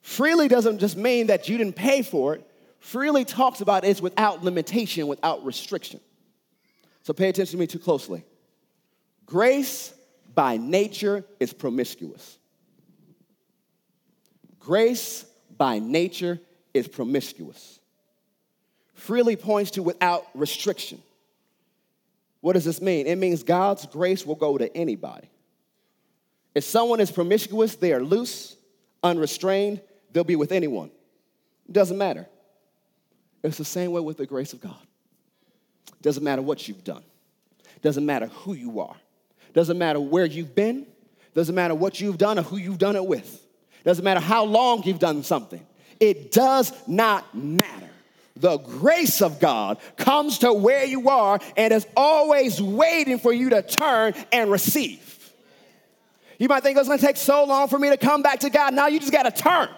Freely 0.00 0.48
doesn't 0.48 0.78
just 0.78 0.96
mean 0.96 1.26
that 1.28 1.48
you 1.48 1.58
didn't 1.58 1.76
pay 1.76 2.00
for 2.02 2.34
it 2.34 2.45
freely 2.86 3.24
talks 3.24 3.60
about 3.60 3.84
is 3.84 4.00
without 4.00 4.44
limitation, 4.44 5.08
without 5.08 5.44
restriction. 5.44 6.00
So 7.02 7.12
pay 7.12 7.28
attention 7.28 7.52
to 7.52 7.60
me 7.60 7.66
too 7.66 7.80
closely. 7.80 8.24
Grace 9.26 9.92
by 10.34 10.56
nature 10.56 11.24
is 11.40 11.52
promiscuous. 11.52 12.38
Grace 14.60 15.24
by 15.58 15.80
nature 15.80 16.40
is 16.72 16.86
promiscuous. 16.86 17.80
Freely 18.94 19.34
points 19.34 19.72
to 19.72 19.82
without 19.82 20.24
restriction. 20.34 21.02
What 22.40 22.52
does 22.52 22.64
this 22.64 22.80
mean? 22.80 23.08
It 23.08 23.16
means 23.16 23.42
God's 23.42 23.84
grace 23.86 24.24
will 24.24 24.36
go 24.36 24.56
to 24.58 24.74
anybody. 24.76 25.28
If 26.54 26.62
someone 26.62 27.00
is 27.00 27.10
promiscuous, 27.10 27.74
they 27.74 27.92
are 27.92 28.02
loose, 28.02 28.56
unrestrained, 29.02 29.80
they'll 30.12 30.24
be 30.24 30.36
with 30.36 30.52
anyone. 30.52 30.90
It 31.68 31.72
doesn't 31.72 31.98
matter. 31.98 32.26
It's 33.46 33.58
the 33.58 33.64
same 33.64 33.92
way 33.92 34.00
with 34.00 34.16
the 34.16 34.26
grace 34.26 34.52
of 34.52 34.60
God. 34.60 34.74
Doesn't 36.02 36.24
matter 36.24 36.42
what 36.42 36.66
you've 36.66 36.84
done. 36.84 37.02
Doesn't 37.80 38.04
matter 38.04 38.26
who 38.26 38.54
you 38.54 38.80
are. 38.80 38.96
Doesn't 39.54 39.78
matter 39.78 40.00
where 40.00 40.24
you've 40.24 40.54
been. 40.54 40.86
Doesn't 41.34 41.54
matter 41.54 41.74
what 41.74 42.00
you've 42.00 42.18
done 42.18 42.38
or 42.38 42.42
who 42.42 42.56
you've 42.56 42.78
done 42.78 42.96
it 42.96 43.06
with. 43.06 43.42
Doesn't 43.84 44.04
matter 44.04 44.20
how 44.20 44.44
long 44.44 44.82
you've 44.82 44.98
done 44.98 45.22
something. 45.22 45.64
It 46.00 46.32
does 46.32 46.72
not 46.88 47.34
matter. 47.34 47.90
The 48.36 48.58
grace 48.58 49.22
of 49.22 49.40
God 49.40 49.78
comes 49.96 50.40
to 50.40 50.52
where 50.52 50.84
you 50.84 51.08
are 51.08 51.38
and 51.56 51.72
is 51.72 51.86
always 51.96 52.60
waiting 52.60 53.18
for 53.18 53.32
you 53.32 53.50
to 53.50 53.62
turn 53.62 54.14
and 54.32 54.50
receive. 54.50 55.32
You 56.38 56.48
might 56.48 56.62
think 56.62 56.76
it's 56.76 56.88
gonna 56.88 57.00
take 57.00 57.16
so 57.16 57.44
long 57.44 57.68
for 57.68 57.78
me 57.78 57.88
to 57.90 57.96
come 57.96 58.22
back 58.22 58.40
to 58.40 58.50
God. 58.50 58.74
Now 58.74 58.88
you 58.88 58.98
just 58.98 59.12
gotta 59.12 59.30
turn. 59.30 59.68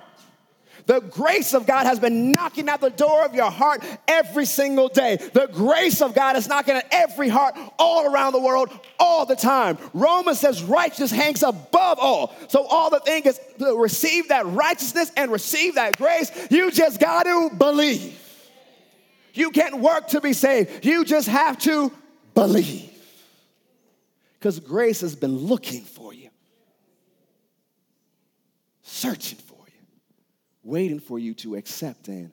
The 0.89 1.01
grace 1.01 1.53
of 1.53 1.67
God 1.67 1.85
has 1.85 2.01
been 2.01 2.33
knocking 2.33 2.71
at 2.71 2.81
the 2.81 2.89
door 2.89 3.27
of 3.27 3.35
your 3.35 3.51
heart 3.51 3.85
every 4.09 4.47
single 4.47 4.89
day. 4.89 5.17
The 5.17 5.47
grace 5.53 6.01
of 6.01 6.15
God 6.15 6.35
is 6.37 6.49
knocking 6.49 6.77
at 6.77 6.87
every 6.91 7.29
heart 7.29 7.55
all 7.79 8.11
around 8.11 8.33
the 8.33 8.41
world 8.41 8.71
all 8.99 9.27
the 9.27 9.37
time. 9.37 9.77
Romans 9.93 10.41
says 10.41 10.63
righteousness 10.63 11.11
hangs 11.11 11.43
above 11.43 11.99
all. 11.99 12.35
So 12.49 12.65
all 12.65 12.89
the 12.89 13.01
thing 13.01 13.25
is 13.25 13.39
to 13.59 13.77
receive 13.77 14.29
that 14.29 14.47
righteousness 14.47 15.13
and 15.15 15.31
receive 15.31 15.75
that 15.75 15.99
grace, 15.99 16.33
you 16.51 16.71
just 16.71 16.99
got 16.99 17.25
to 17.25 17.51
believe. 17.59 18.19
You 19.35 19.51
can't 19.51 19.81
work 19.81 20.09
to 20.09 20.23
be 20.23 20.33
saved. 20.33 20.87
You 20.87 21.05
just 21.05 21.29
have 21.29 21.59
to 21.59 21.93
believe. 22.35 22.91
Because 24.39 24.59
grace 24.59 25.03
has 25.03 25.15
been 25.15 25.37
looking 25.37 25.83
for 25.83 26.15
you, 26.15 26.31
searching 28.85 29.39
waiting 30.69 31.01
for 31.01 31.19
you 31.19 31.33
to 31.33 31.57
accept 31.57 32.09
and 32.09 32.31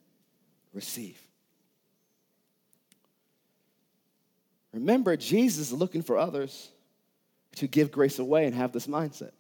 receive. 0.74 1.20
Remember, 4.74 5.16
Jesus 5.16 5.72
is 5.72 5.74
looking 5.74 6.02
for 6.02 6.18
others 6.18 6.70
to 7.56 7.68
give 7.68 7.92
grace 7.92 8.20
away 8.20 8.46
and 8.46 8.54
have 8.54 8.74
this 8.74 8.88
mindset. 8.88 9.32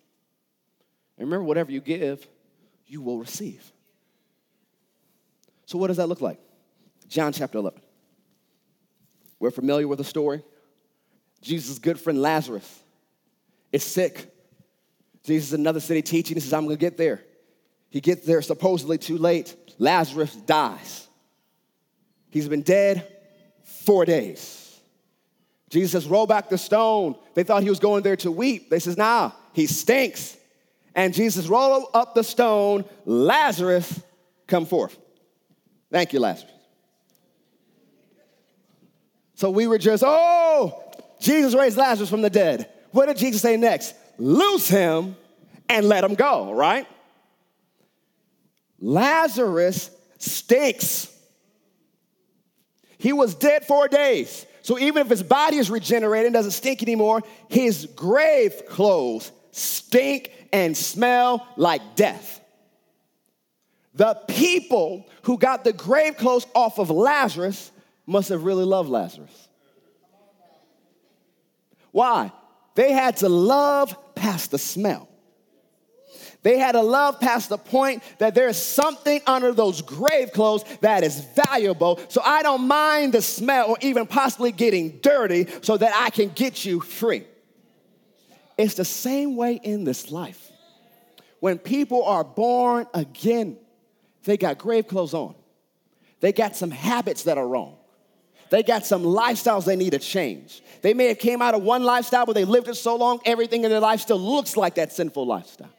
And 1.18 1.28
remember, 1.28 1.44
whatever 1.44 1.74
you 1.74 1.82
give, 1.82 2.26
you 2.88 3.02
will 3.02 3.20
receive. 3.20 3.70
So, 5.66 5.78
what 5.78 5.88
does 5.88 5.98
that 5.98 6.08
look 6.08 6.22
like? 6.22 6.40
John 7.10 7.34
chapter 7.34 7.58
11. 7.58 7.82
We're 9.40 9.52
familiar 9.52 9.90
with 9.90 9.98
the 9.98 10.06
story. 10.06 10.42
Jesus' 11.42 11.80
good 11.80 12.00
friend 12.00 12.22
Lazarus 12.22 12.82
is 13.74 13.84
sick. 13.84 14.32
Jesus 15.24 15.50
is 15.50 15.54
in 15.54 15.60
another 15.60 15.82
city 15.82 16.02
teaching. 16.02 16.38
He 16.38 16.40
says, 16.40 16.54
I'm 16.54 16.64
gonna 16.64 16.78
get 16.78 16.96
there. 16.96 17.26
He 17.90 18.02
gets 18.02 18.26
there 18.26 18.42
supposedly 18.42 18.98
too 18.98 19.18
late. 19.18 19.56
Lazarus 19.80 20.36
dies. 20.36 21.08
He's 22.30 22.50
been 22.50 22.62
dead 22.62 23.08
four 23.64 24.06
days. 24.06 24.80
Jesus 25.70 25.92
says, 25.92 26.08
Roll 26.08 26.28
back 26.28 26.50
the 26.50 26.58
stone. 26.58 27.16
They 27.34 27.44
thought 27.44 27.64
he 27.64 27.70
was 27.70 27.80
going 27.80 28.04
there 28.04 28.16
to 28.18 28.32
weep. 28.32 28.70
They 28.70 28.80
says, 28.80 28.98
Nah, 28.98 29.32
he 29.54 29.68
stinks. 29.68 30.38
And 30.94 31.14
Jesus 31.14 31.48
roll 31.48 31.90
up 31.94 32.16
the 32.16 32.24
stone. 32.24 32.86
Lazarus, 33.06 34.02
come 34.48 34.66
forth. 34.66 34.98
Thank 35.92 36.14
you, 36.14 36.20
Lazarus. 36.20 36.52
So 39.36 39.50
we 39.50 39.68
were 39.68 39.78
just, 39.78 40.04
oh, 40.06 40.82
Jesus 41.20 41.54
raised 41.54 41.78
Lazarus 41.78 42.10
from 42.10 42.22
the 42.22 42.30
dead. 42.30 42.70
What 42.92 43.08
did 43.08 43.18
Jesus 43.18 43.42
say 43.42 43.58
next? 43.58 43.94
Loose 44.18 44.70
him 44.70 45.18
and 45.68 45.90
let 45.90 46.04
him 46.04 46.16
go, 46.16 46.54
right? 46.54 46.88
Lazarus 48.86 49.90
stinks. 50.20 51.12
He 53.00 53.14
was 53.14 53.34
dead 53.34 53.66
four 53.66 53.88
days. 53.88 54.46
So 54.62 54.78
even 54.78 55.02
if 55.02 55.10
his 55.10 55.24
body 55.24 55.58
is 55.58 55.72
regenerated 55.72 56.28
and 56.28 56.34
doesn't 56.34 56.52
stink 56.52 56.84
anymore, 56.84 57.24
his 57.50 57.88
grave 57.96 58.62
clothes 58.70 59.32
stink 59.52 60.32
and 60.54 60.78
smell 60.78 61.48
like 61.58 61.96
death. 61.96 62.40
The 63.96 64.14
people 64.28 65.10
who 65.24 65.40
got 65.40 65.64
the 65.64 65.74
grave 65.74 66.18
clothes 66.18 66.46
off 66.54 66.78
of 66.78 66.92
Lazarus 66.92 67.72
must 68.06 68.30
have 68.30 68.44
really 68.44 68.66
loved 68.66 68.90
Lazarus. 68.90 69.48
Why? 71.92 72.32
They 72.76 72.92
had 72.92 73.18
to 73.18 73.30
love 73.30 73.98
past 74.14 74.52
the 74.52 74.60
smell. 74.60 75.10
They 76.46 76.60
had 76.60 76.76
a 76.76 76.82
love 76.84 77.20
past 77.20 77.50
the 77.50 77.58
point 77.58 78.04
that 78.20 78.36
there 78.36 78.48
is 78.48 78.62
something 78.62 79.20
under 79.26 79.52
those 79.52 79.82
grave 79.82 80.32
clothes 80.32 80.64
that 80.82 81.04
is 81.04 81.20
valuable. 81.20 82.00
So 82.08 82.22
I 82.24 82.44
don't 82.44 82.68
mind 82.68 83.16
the 83.16 83.24
smell 83.24 83.72
or 83.72 83.78
even 83.82 84.06
possibly 84.06 84.52
getting 84.52 85.00
dirty 85.00 85.48
so 85.64 85.76
that 85.76 85.92
I 85.96 86.12
can 86.12 86.30
get 86.30 86.64
you 86.64 86.82
free. 86.82 87.24
It's 88.60 88.76
the 88.76 88.86
same 88.86 89.36
way 89.36 89.60
in 89.64 89.86
this 89.86 90.12
life. 90.12 90.52
When 91.40 91.58
people 91.58 92.04
are 92.04 92.24
born 92.24 92.86
again, 92.94 93.58
they 94.26 94.38
got 94.38 94.60
grave 94.60 94.88
clothes 94.88 95.16
on. 95.16 95.34
They 96.20 96.32
got 96.32 96.56
some 96.56 96.70
habits 96.70 97.24
that 97.24 97.40
are 97.40 97.48
wrong. 97.48 97.76
They 98.52 98.62
got 98.62 98.86
some 98.86 99.02
lifestyles 99.02 99.66
they 99.66 99.76
need 99.76 99.94
to 99.94 100.00
change. 100.00 100.62
They 100.84 100.94
may 100.94 101.08
have 101.08 101.18
came 101.18 101.42
out 101.42 101.56
of 101.56 101.64
one 101.64 101.84
lifestyle, 101.84 102.28
but 102.28 102.34
they 102.34 102.46
lived 102.46 102.68
it 102.68 102.76
so 102.76 102.98
long, 102.98 103.20
everything 103.26 103.64
in 103.64 103.72
their 103.72 103.80
life 103.80 104.02
still 104.02 104.20
looks 104.20 104.56
like 104.56 104.76
that 104.76 104.94
sinful 104.94 105.26
lifestyle. 105.26 105.72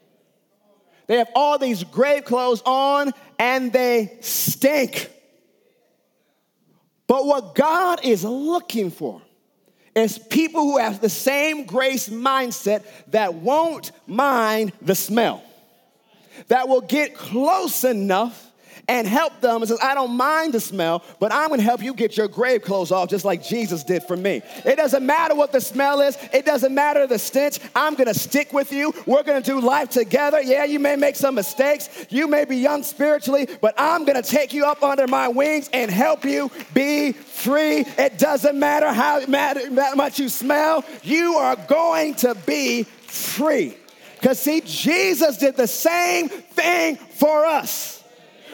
They 1.07 1.19
have 1.19 1.31
all 1.35 1.59
these 1.59 1.85
grave 1.85 2.25
clothes 2.25 2.63
on 2.65 3.13
and 3.39 3.73
they 3.73 4.19
stink. 4.21 5.11
But 7.07 7.27
what 7.27 7.55
God 7.55 8.05
is 8.05 8.25
looking 8.25 8.91
for 8.91 9.23
is 9.95 10.19
people 10.19 10.63
who 10.63 10.79
have 10.79 11.01
the 11.01 11.09
same 11.09 11.65
grace 11.65 12.09
mindset 12.09 12.85
that 13.09 13.35
won't 13.35 13.93
mind 14.07 14.73
the 14.83 14.95
smell, 14.95 15.43
that 16.49 16.69
will 16.69 16.83
get 16.83 17.15
close 17.15 17.85
enough 17.85 18.46
and 18.89 19.07
help 19.07 19.41
them 19.41 19.63
and 19.63 19.69
says, 19.69 19.79
I 19.83 19.95
don't 19.95 20.13
mind 20.13 20.55
the 20.55 20.61
smell, 20.61 21.03
but 21.19 21.33
I'm 21.33 21.51
gonna 21.51 21.63
help 21.63 21.83
you 21.83 21.95
get 21.95 22.17
your 22.17 22.29
grave 22.29 22.63
clothes 22.63 22.93
off 22.93 23.09
just 23.09 23.25
like 23.25 23.43
Jesus 23.43 23.83
did 23.83 24.03
for 24.03 24.17
me. 24.17 24.43
It 24.65 24.77
doesn't 24.77 25.05
matter 25.05 25.35
what 25.35 25.53
the 25.53 25.61
smell 25.61 26.01
is, 26.01 26.17
it 26.33 26.45
doesn't 26.45 26.75
matter 26.75 27.07
the 27.07 27.19
stench. 27.19 27.59
I'm 27.75 27.95
gonna 27.95 28.15
stick 28.15 28.53
with 28.53 28.73
you. 28.73 28.93
We're 29.07 29.23
gonna 29.23 29.41
do 29.41 29.61
life 29.61 29.91
together. 29.91 30.41
Yeah, 30.41 30.65
you 30.65 30.79
may 30.79 30.97
make 30.97 31.17
some 31.17 31.35
mistakes, 31.35 31.89
you 32.11 32.29
may 32.29 32.45
be 32.45 32.57
young 32.57 32.83
spiritually, 32.83 33.49
but 33.61 33.75
I'm 33.77 34.05
gonna 34.05 34.23
take 34.23 34.53
you 34.53 34.65
up 34.65 34.83
under 34.83 35.07
my 35.07 35.29
wings 35.29 35.69
and 35.73 35.91
help 35.91 36.25
you 36.25 36.51
be 36.75 37.13
free. 37.13 37.85
It 37.99 38.19
doesn't 38.19 38.59
matter 38.59 38.93
how 38.93 39.25
much 39.95 40.19
you 40.19 40.29
smell, 40.29 40.85
you 41.03 41.35
are 41.35 41.57
going 41.57 42.15
to 42.17 42.35
be 42.47 42.85
free. 42.85 43.77
Because, 44.15 44.41
see, 44.41 44.63
Jesus 44.65 45.37
did 45.37 45.57
the 45.57 45.67
same 45.67 46.29
thing 46.29 46.97
for 46.97 47.45
us. 47.45 47.96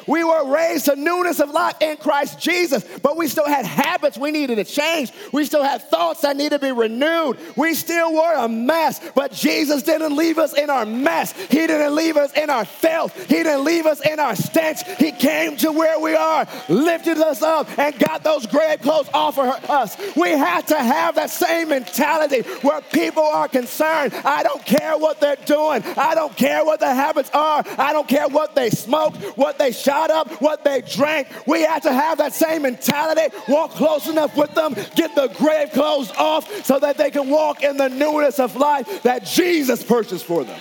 We 0.06 0.24
were 0.24 0.52
raised 0.52 0.86
to 0.86 0.96
newness 0.96 1.40
of 1.40 1.50
life 1.50 1.76
in 1.80 1.96
Christ 1.96 2.40
Jesus, 2.40 2.84
but 3.02 3.16
we 3.16 3.28
still 3.28 3.46
had 3.46 3.64
habits 3.64 4.18
we 4.18 4.30
needed 4.30 4.56
to 4.56 4.64
change. 4.64 5.12
We 5.32 5.44
still 5.44 5.62
had 5.62 5.82
thoughts 5.82 6.22
that 6.22 6.36
needed 6.36 6.60
to 6.60 6.66
be 6.66 6.72
renewed. 6.72 7.38
We 7.56 7.74
still 7.74 8.12
were 8.12 8.34
a 8.34 8.48
mess, 8.48 9.00
but 9.14 9.32
Jesus 9.32 9.82
didn't 9.82 10.16
leave 10.16 10.38
us 10.38 10.52
in 10.52 10.70
our 10.70 10.84
mess. 10.84 11.32
He 11.32 11.66
didn't 11.66 11.94
leave 11.94 12.16
us 12.16 12.32
in 12.32 12.50
our 12.50 12.64
filth. 12.64 13.16
He 13.26 13.42
didn't 13.42 13.64
leave 13.64 13.86
us 13.86 14.00
in 14.00 14.18
our 14.20 14.36
stench. 14.36 14.82
He 14.98 15.12
came 15.12 15.56
to 15.58 15.72
where 15.72 15.98
we 16.00 16.14
are, 16.14 16.46
lifted 16.68 17.18
us 17.18 17.42
up, 17.42 17.68
and 17.78 17.98
got 17.98 18.22
those 18.22 18.46
grave 18.46 18.80
clothes 18.80 19.08
off 19.12 19.38
of 19.38 19.70
us. 19.70 19.96
We 20.16 20.30
have 20.30 20.66
to 20.66 20.78
have 20.78 21.14
that 21.16 21.30
same 21.30 21.68
mentality 21.68 22.42
where 22.62 22.80
people 22.80 23.22
are 23.22 23.48
concerned. 23.48 24.14
I 24.24 24.42
don't 24.42 24.64
care 24.64 24.96
what 24.98 25.20
they're 25.20 25.36
doing. 25.36 25.82
I 25.96 26.14
don't 26.14 26.36
care 26.36 26.64
what 26.64 26.80
their 26.80 26.94
habits 26.94 27.30
are. 27.32 27.64
I 27.78 27.92
don't 27.92 28.08
care 28.08 28.28
what 28.28 28.54
they 28.54 28.70
smoke, 28.70 29.14
what 29.36 29.58
they 29.58 29.72
up, 30.10 30.30
what 30.40 30.64
they 30.64 30.80
drank. 30.82 31.28
We 31.46 31.62
have 31.62 31.82
to 31.82 31.92
have 31.92 32.18
that 32.18 32.32
same 32.32 32.62
mentality, 32.62 33.34
walk 33.48 33.72
close 33.72 34.08
enough 34.08 34.36
with 34.36 34.54
them, 34.54 34.74
get 34.94 35.14
the 35.14 35.28
grave 35.36 35.70
clothes 35.72 36.10
off 36.12 36.64
so 36.64 36.78
that 36.78 36.98
they 36.98 37.10
can 37.10 37.28
walk 37.28 37.62
in 37.62 37.76
the 37.76 37.88
newness 37.88 38.38
of 38.38 38.56
life 38.56 39.02
that 39.02 39.24
Jesus 39.24 39.82
purchased 39.82 40.24
for 40.24 40.44
them. 40.44 40.60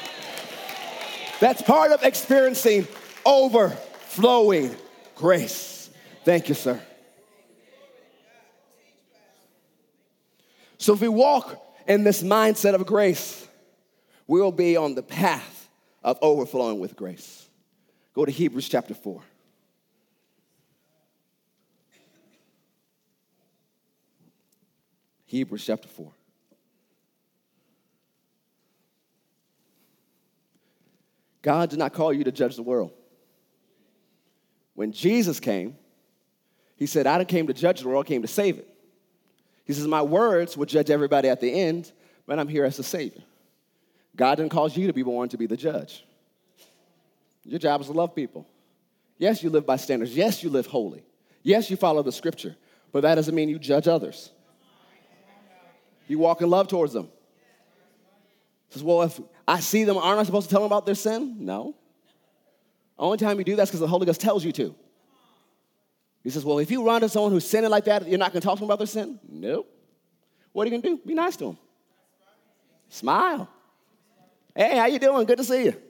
That's 1.39 1.61
part 1.61 1.91
of 1.91 2.03
experiencing 2.03 2.87
overflowing 3.25 4.75
grace. 5.15 5.89
Thank 6.23 6.49
you, 6.49 6.55
sir. 6.55 6.79
So 10.77 10.93
if 10.93 11.01
we 11.01 11.07
walk 11.07 11.63
in 11.87 12.03
this 12.03 12.23
mindset 12.23 12.73
of 12.73 12.85
grace, 12.85 13.47
we'll 14.27 14.51
be 14.51 14.77
on 14.77 14.95
the 14.95 15.03
path 15.03 15.69
of 16.03 16.17
overflowing 16.21 16.79
with 16.79 16.95
grace. 16.95 17.47
Go 18.13 18.25
to 18.25 18.31
Hebrews 18.31 18.67
chapter 18.67 18.93
4. 18.93 19.21
Hebrews 25.25 25.65
chapter 25.65 25.87
4. 25.87 26.11
God 31.41 31.69
did 31.69 31.79
not 31.79 31.93
call 31.93 32.11
you 32.11 32.25
to 32.25 32.31
judge 32.31 32.55
the 32.55 32.63
world. 32.63 32.91
When 34.75 34.91
Jesus 34.91 35.39
came, 35.39 35.77
he 36.75 36.85
said, 36.85 37.07
I 37.07 37.17
didn't 37.17 37.29
came 37.29 37.47
to 37.47 37.53
judge 37.53 37.81
the 37.81 37.87
world, 37.87 38.05
I 38.05 38.09
came 38.09 38.21
to 38.23 38.27
save 38.27 38.57
it. 38.57 38.67
He 39.65 39.73
says, 39.73 39.87
My 39.87 40.01
words 40.01 40.57
will 40.57 40.65
judge 40.65 40.89
everybody 40.89 41.29
at 41.29 41.39
the 41.39 41.49
end, 41.49 41.91
but 42.25 42.37
I'm 42.39 42.47
here 42.47 42.65
as 42.65 42.77
a 42.79 42.83
Savior. 42.83 43.21
God 44.15 44.35
didn't 44.35 44.51
cause 44.51 44.75
you 44.75 44.87
to 44.87 44.93
be 44.93 45.03
born 45.03 45.29
to 45.29 45.37
be 45.37 45.45
the 45.45 45.57
judge. 45.57 46.03
Your 47.43 47.59
job 47.59 47.81
is 47.81 47.87
to 47.87 47.93
love 47.93 48.15
people. 48.15 48.47
Yes, 49.17 49.43
you 49.43 49.49
live 49.49 49.65
by 49.65 49.75
standards. 49.75 50.15
Yes, 50.15 50.43
you 50.43 50.49
live 50.49 50.65
holy. 50.65 51.03
Yes, 51.43 51.69
you 51.69 51.77
follow 51.77 52.03
the 52.03 52.11
scripture, 52.11 52.55
but 52.91 53.01
that 53.01 53.15
doesn't 53.15 53.33
mean 53.33 53.49
you 53.49 53.59
judge 53.59 53.87
others. 53.87 54.31
You 56.07 56.19
walk 56.19 56.41
in 56.41 56.49
love 56.49 56.67
towards 56.67 56.93
them. 56.93 57.09
He 58.67 58.73
says, 58.73 58.83
well, 58.83 59.01
if 59.03 59.19
I 59.47 59.59
see 59.59 59.83
them, 59.83 59.97
aren't 59.97 60.19
I 60.19 60.23
supposed 60.23 60.49
to 60.49 60.53
tell 60.53 60.61
them 60.61 60.67
about 60.67 60.85
their 60.85 60.95
sin? 60.95 61.37
No. 61.39 61.75
Only 62.97 63.17
time 63.17 63.37
you 63.37 63.43
do 63.43 63.55
that 63.55 63.63
is 63.63 63.69
because 63.69 63.79
the 63.79 63.87
Holy 63.87 64.05
Ghost 64.05 64.21
tells 64.21 64.45
you 64.45 64.51
to. 64.53 64.75
He 66.23 66.29
says, 66.29 66.45
well, 66.45 66.59
if 66.59 66.69
you 66.69 66.85
run 66.85 67.01
to 67.01 67.09
someone 67.09 67.31
who's 67.31 67.47
sinning 67.47 67.71
like 67.71 67.85
that, 67.85 68.07
you're 68.07 68.19
not 68.19 68.31
going 68.31 68.41
to 68.41 68.45
talk 68.45 68.57
to 68.57 68.59
them 68.59 68.69
about 68.69 68.77
their 68.77 68.87
sin? 68.87 69.19
Nope. 69.27 69.67
What 70.51 70.63
are 70.63 70.71
you 70.71 70.71
going 70.71 70.81
to 70.83 70.89
do? 70.89 71.01
Be 71.07 71.13
nice 71.15 71.35
to 71.37 71.45
them. 71.45 71.57
Smile. 72.89 73.49
Hey, 74.55 74.77
how 74.77 74.85
you 74.85 74.99
doing? 74.99 75.25
Good 75.25 75.37
to 75.37 75.43
see 75.43 75.65
you. 75.65 75.81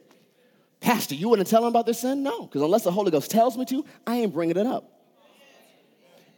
Pastor, 0.82 1.14
you 1.14 1.30
wouldn't 1.30 1.48
tell 1.48 1.62
them 1.62 1.70
about 1.70 1.86
their 1.86 1.94
sin? 1.94 2.24
No, 2.24 2.48
because 2.48 2.62
unless 2.62 2.84
the 2.84 2.92
Holy 2.92 3.12
Ghost 3.12 3.30
tells 3.30 3.56
me 3.56 3.66
to, 3.66 3.86
I 4.06 4.18
ain't 4.18 4.34
bringing 4.34 4.58
it 4.58 4.66
up. 4.66 4.92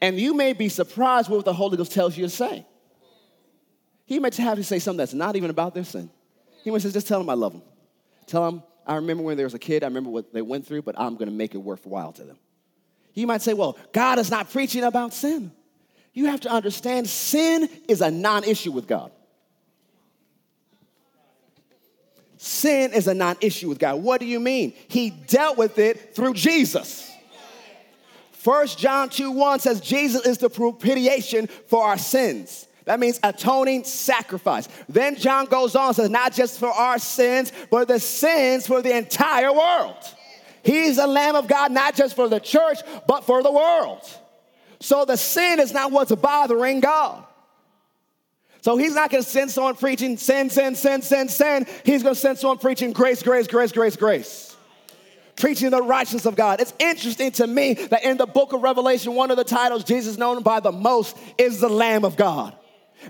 And 0.01 0.19
you 0.19 0.33
may 0.33 0.51
be 0.51 0.67
surprised 0.67 1.29
with 1.29 1.37
what 1.37 1.45
the 1.45 1.53
Holy 1.53 1.77
Ghost 1.77 1.93
tells 1.93 2.17
you 2.17 2.25
to 2.25 2.29
say. 2.29 2.65
He 4.05 4.19
might 4.19 4.35
have 4.35 4.57
to 4.57 4.63
say 4.63 4.79
something 4.79 4.97
that's 4.97 5.13
not 5.13 5.37
even 5.37 5.49
about 5.49 5.73
their 5.73 5.85
sin. 5.85 6.09
He 6.63 6.71
might 6.71 6.81
say, 6.81 6.91
just 6.91 7.07
tell 7.07 7.19
them 7.19 7.29
I 7.29 7.35
love 7.35 7.53
them. 7.53 7.61
Tell 8.27 8.43
them, 8.43 8.63
I 8.85 8.95
remember 8.95 9.23
when 9.23 9.37
there 9.37 9.45
was 9.45 9.53
a 9.53 9.59
kid, 9.59 9.81
I 9.81 9.87
remember 9.87 10.09
what 10.09 10.33
they 10.33 10.41
went 10.41 10.67
through, 10.67 10.81
but 10.81 10.99
I'm 10.99 11.15
going 11.15 11.29
to 11.29 11.33
make 11.33 11.55
it 11.55 11.59
worthwhile 11.59 12.11
to 12.13 12.23
them. 12.23 12.37
He 13.13 13.25
might 13.25 13.41
say, 13.41 13.53
well, 13.53 13.77
God 13.93 14.19
is 14.19 14.29
not 14.29 14.51
preaching 14.51 14.83
about 14.83 15.13
sin. 15.13 15.53
You 16.13 16.25
have 16.25 16.41
to 16.41 16.51
understand 16.51 17.07
sin 17.07 17.69
is 17.87 18.01
a 18.01 18.11
non 18.11 18.43
issue 18.43 18.71
with 18.71 18.87
God. 18.87 19.11
Sin 22.43 22.91
is 22.91 23.07
a 23.07 23.13
non 23.13 23.37
issue 23.39 23.69
with 23.69 23.79
God. 23.79 24.03
What 24.03 24.19
do 24.19 24.25
you 24.25 24.37
mean? 24.37 24.73
He 24.89 25.11
dealt 25.11 25.57
with 25.57 25.79
it 25.79 26.13
through 26.13 26.33
Jesus. 26.33 27.09
First 28.33 28.77
John 28.77 29.07
2 29.07 29.31
1 29.31 29.59
says, 29.61 29.79
Jesus 29.79 30.25
is 30.25 30.39
the 30.39 30.49
propitiation 30.49 31.47
for 31.67 31.85
our 31.85 31.97
sins. 31.97 32.67
That 32.83 32.99
means 32.99 33.17
atoning 33.23 33.85
sacrifice. 33.85 34.67
Then 34.89 35.15
John 35.15 35.45
goes 35.45 35.73
on 35.77 35.93
says, 35.93 36.09
not 36.09 36.33
just 36.33 36.59
for 36.59 36.67
our 36.67 36.99
sins, 36.99 37.53
but 37.71 37.87
the 37.87 37.97
sins 37.97 38.67
for 38.67 38.81
the 38.81 38.93
entire 38.93 39.53
world. 39.53 40.03
He's 40.63 40.97
the 40.97 41.07
Lamb 41.07 41.37
of 41.37 41.47
God, 41.47 41.71
not 41.71 41.95
just 41.95 42.13
for 42.13 42.27
the 42.27 42.41
church, 42.41 42.79
but 43.07 43.23
for 43.23 43.41
the 43.41 43.53
world. 43.53 44.01
So 44.81 45.05
the 45.05 45.15
sin 45.15 45.61
is 45.61 45.71
not 45.71 45.93
what's 45.93 46.13
bothering 46.13 46.81
God. 46.81 47.23
So 48.63 48.77
he's 48.77 48.95
not 48.95 49.09
gonna 49.09 49.23
send 49.23 49.51
someone 49.51 49.75
preaching 49.75 50.15
sin, 50.15 50.49
sin, 50.49 50.75
sin, 50.75 51.01
sin, 51.01 51.27
sin. 51.27 51.67
He's 51.83 52.01
gonna 52.01 52.15
send 52.15 52.37
someone 52.37 52.59
preaching 52.59 52.93
grace, 52.93 53.21
grace, 53.21 53.45
grace, 53.45 53.73
grace, 53.73 53.97
grace. 53.97 54.55
Preaching 55.35 55.69
the 55.69 55.81
righteousness 55.81 56.25
of 56.25 56.37
God. 56.37 56.61
It's 56.61 56.73
interesting 56.79 57.31
to 57.33 57.45
me 57.45 57.73
that 57.73 58.05
in 58.05 58.15
the 58.15 58.25
book 58.25 58.53
of 58.53 58.63
Revelation, 58.63 59.15
one 59.15 59.31
of 59.31 59.37
the 59.37 59.43
titles 59.43 59.83
Jesus 59.83 60.17
known 60.17 60.43
by 60.43 60.61
the 60.61 60.71
most 60.71 61.17
is 61.37 61.59
the 61.59 61.67
Lamb 61.67 62.05
of 62.05 62.15
God. 62.15 62.55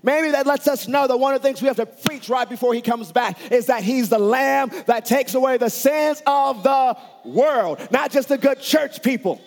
Maybe 0.01 0.31
that 0.31 0.47
lets 0.47 0.67
us 0.67 0.87
know 0.87 1.05
that 1.05 1.17
one 1.17 1.35
of 1.35 1.43
the 1.43 1.47
things 1.47 1.61
we 1.61 1.67
have 1.67 1.77
to 1.77 1.85
preach 1.85 2.29
right 2.29 2.49
before 2.49 2.73
he 2.73 2.81
comes 2.81 3.11
back 3.11 3.37
is 3.51 3.67
that 3.67 3.83
he's 3.83 4.09
the 4.09 4.17
lamb 4.17 4.71
that 4.87 5.05
takes 5.05 5.35
away 5.35 5.57
the 5.57 5.69
sins 5.69 6.23
of 6.25 6.63
the 6.63 6.97
world, 7.25 7.79
not 7.91 8.09
just 8.09 8.27
the 8.27 8.39
good 8.39 8.59
church 8.59 9.03
people. 9.03 9.39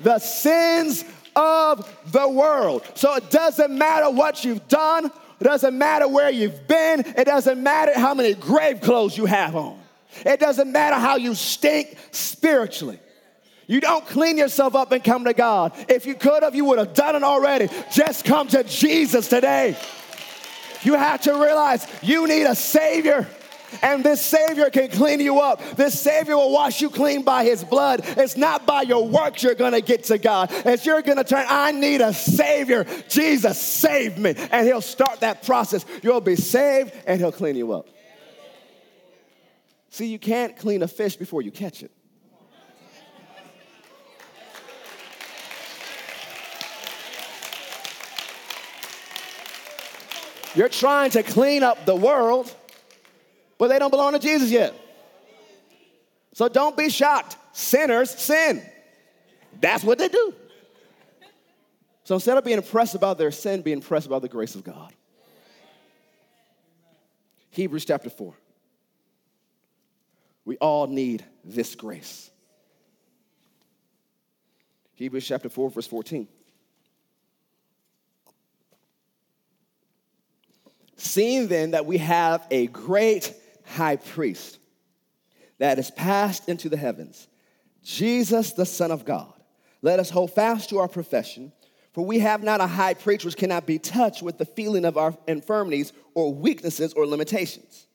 The 0.00 0.18
sins 0.18 1.06
of 1.34 1.88
the 2.12 2.28
world. 2.28 2.86
So 2.94 3.14
it 3.14 3.30
doesn't 3.30 3.76
matter 3.76 4.10
what 4.10 4.44
you've 4.44 4.66
done, 4.68 5.06
it 5.06 5.44
doesn't 5.44 5.76
matter 5.76 6.08
where 6.08 6.30
you've 6.30 6.66
been, 6.68 7.00
it 7.00 7.24
doesn't 7.24 7.62
matter 7.62 7.98
how 7.98 8.14
many 8.14 8.34
grave 8.34 8.80
clothes 8.80 9.16
you 9.16 9.26
have 9.26 9.56
on, 9.56 9.80
it 10.24 10.40
doesn't 10.40 10.70
matter 10.70 10.96
how 10.96 11.16
you 11.16 11.34
stink 11.34 11.96
spiritually. 12.10 12.98
You 13.66 13.80
don't 13.80 14.06
clean 14.06 14.36
yourself 14.36 14.74
up 14.74 14.92
and 14.92 15.02
come 15.02 15.24
to 15.24 15.32
God. 15.32 15.72
If 15.88 16.04
you 16.04 16.14
could 16.14 16.42
have, 16.42 16.54
you 16.54 16.64
would 16.66 16.78
have 16.78 16.94
done 16.94 17.16
it 17.16 17.22
already. 17.22 17.68
Just 17.92 18.24
come 18.24 18.48
to 18.48 18.64
Jesus 18.64 19.28
today. 19.28 19.76
You 20.82 20.94
have 20.94 21.22
to 21.22 21.32
realize 21.32 21.86
you 22.02 22.26
need 22.26 22.42
a 22.42 22.56
Savior. 22.56 23.26
And 23.80 24.04
this 24.04 24.20
Savior 24.20 24.68
can 24.70 24.90
clean 24.90 25.20
you 25.20 25.40
up. 25.40 25.62
This 25.76 25.98
Savior 25.98 26.36
will 26.36 26.52
wash 26.52 26.80
you 26.80 26.90
clean 26.90 27.22
by 27.22 27.44
His 27.44 27.64
blood. 27.64 28.02
It's 28.04 28.36
not 28.36 28.66
by 28.66 28.82
your 28.82 29.06
works 29.06 29.42
you're 29.42 29.54
gonna 29.54 29.80
get 29.80 30.04
to 30.04 30.18
God. 30.18 30.50
It's 30.52 30.84
you're 30.84 31.02
gonna 31.02 31.24
turn, 31.24 31.46
I 31.48 31.72
need 31.72 32.00
a 32.00 32.12
Savior. 32.12 32.84
Jesus, 33.08 33.60
save 33.60 34.18
me. 34.18 34.34
And 34.50 34.66
He'll 34.66 34.80
start 34.80 35.20
that 35.20 35.44
process. 35.44 35.86
You'll 36.02 36.20
be 36.20 36.36
saved 36.36 36.92
and 37.06 37.20
He'll 37.20 37.32
clean 37.32 37.56
you 37.56 37.72
up. 37.72 37.88
See, 39.90 40.06
you 40.06 40.18
can't 40.18 40.56
clean 40.56 40.82
a 40.82 40.88
fish 40.88 41.16
before 41.16 41.42
you 41.42 41.50
catch 41.50 41.82
it. 41.82 41.90
You're 50.54 50.68
trying 50.68 51.10
to 51.12 51.22
clean 51.22 51.62
up 51.62 51.86
the 51.86 51.96
world 51.96 52.54
but 53.62 53.68
they 53.68 53.78
don't 53.78 53.92
belong 53.92 54.12
to 54.12 54.18
Jesus 54.18 54.50
yet. 54.50 54.74
So 56.32 56.48
don't 56.48 56.76
be 56.76 56.90
shocked. 56.90 57.36
Sinners 57.52 58.10
sin. 58.10 58.60
That's 59.60 59.84
what 59.84 59.98
they 59.98 60.08
do. 60.08 60.34
So 62.02 62.16
instead 62.16 62.36
of 62.36 62.42
being 62.42 62.56
impressed 62.56 62.96
about 62.96 63.18
their 63.18 63.30
sin, 63.30 63.62
be 63.62 63.70
impressed 63.70 64.08
about 64.08 64.22
the 64.22 64.28
grace 64.28 64.56
of 64.56 64.64
God. 64.64 64.92
Hebrews 67.50 67.84
chapter 67.84 68.10
4. 68.10 68.34
We 70.44 70.56
all 70.56 70.88
need 70.88 71.24
this 71.44 71.76
grace. 71.76 72.32
Hebrews 74.94 75.24
chapter 75.24 75.48
4, 75.48 75.70
verse 75.70 75.86
14. 75.86 76.26
Seeing 80.96 81.46
then 81.46 81.70
that 81.70 81.86
we 81.86 81.98
have 81.98 82.44
a 82.50 82.66
great 82.66 83.36
high 83.64 83.96
priest 83.96 84.58
that 85.58 85.78
is 85.78 85.90
passed 85.90 86.48
into 86.48 86.68
the 86.68 86.76
heavens, 86.76 87.28
Jesus, 87.82 88.52
the 88.52 88.66
Son 88.66 88.90
of 88.90 89.04
God. 89.04 89.32
Let 89.80 90.00
us 90.00 90.10
hold 90.10 90.32
fast 90.32 90.70
to 90.70 90.78
our 90.78 90.88
profession, 90.88 91.52
for 91.92 92.04
we 92.04 92.20
have 92.20 92.42
not 92.42 92.60
a 92.60 92.66
high 92.66 92.94
priest 92.94 93.24
which 93.24 93.36
cannot 93.36 93.66
be 93.66 93.78
touched 93.78 94.22
with 94.22 94.38
the 94.38 94.44
feeling 94.44 94.84
of 94.84 94.96
our 94.96 95.16
infirmities 95.26 95.92
or 96.14 96.32
weaknesses 96.32 96.92
or 96.94 97.06
limitations, 97.06 97.86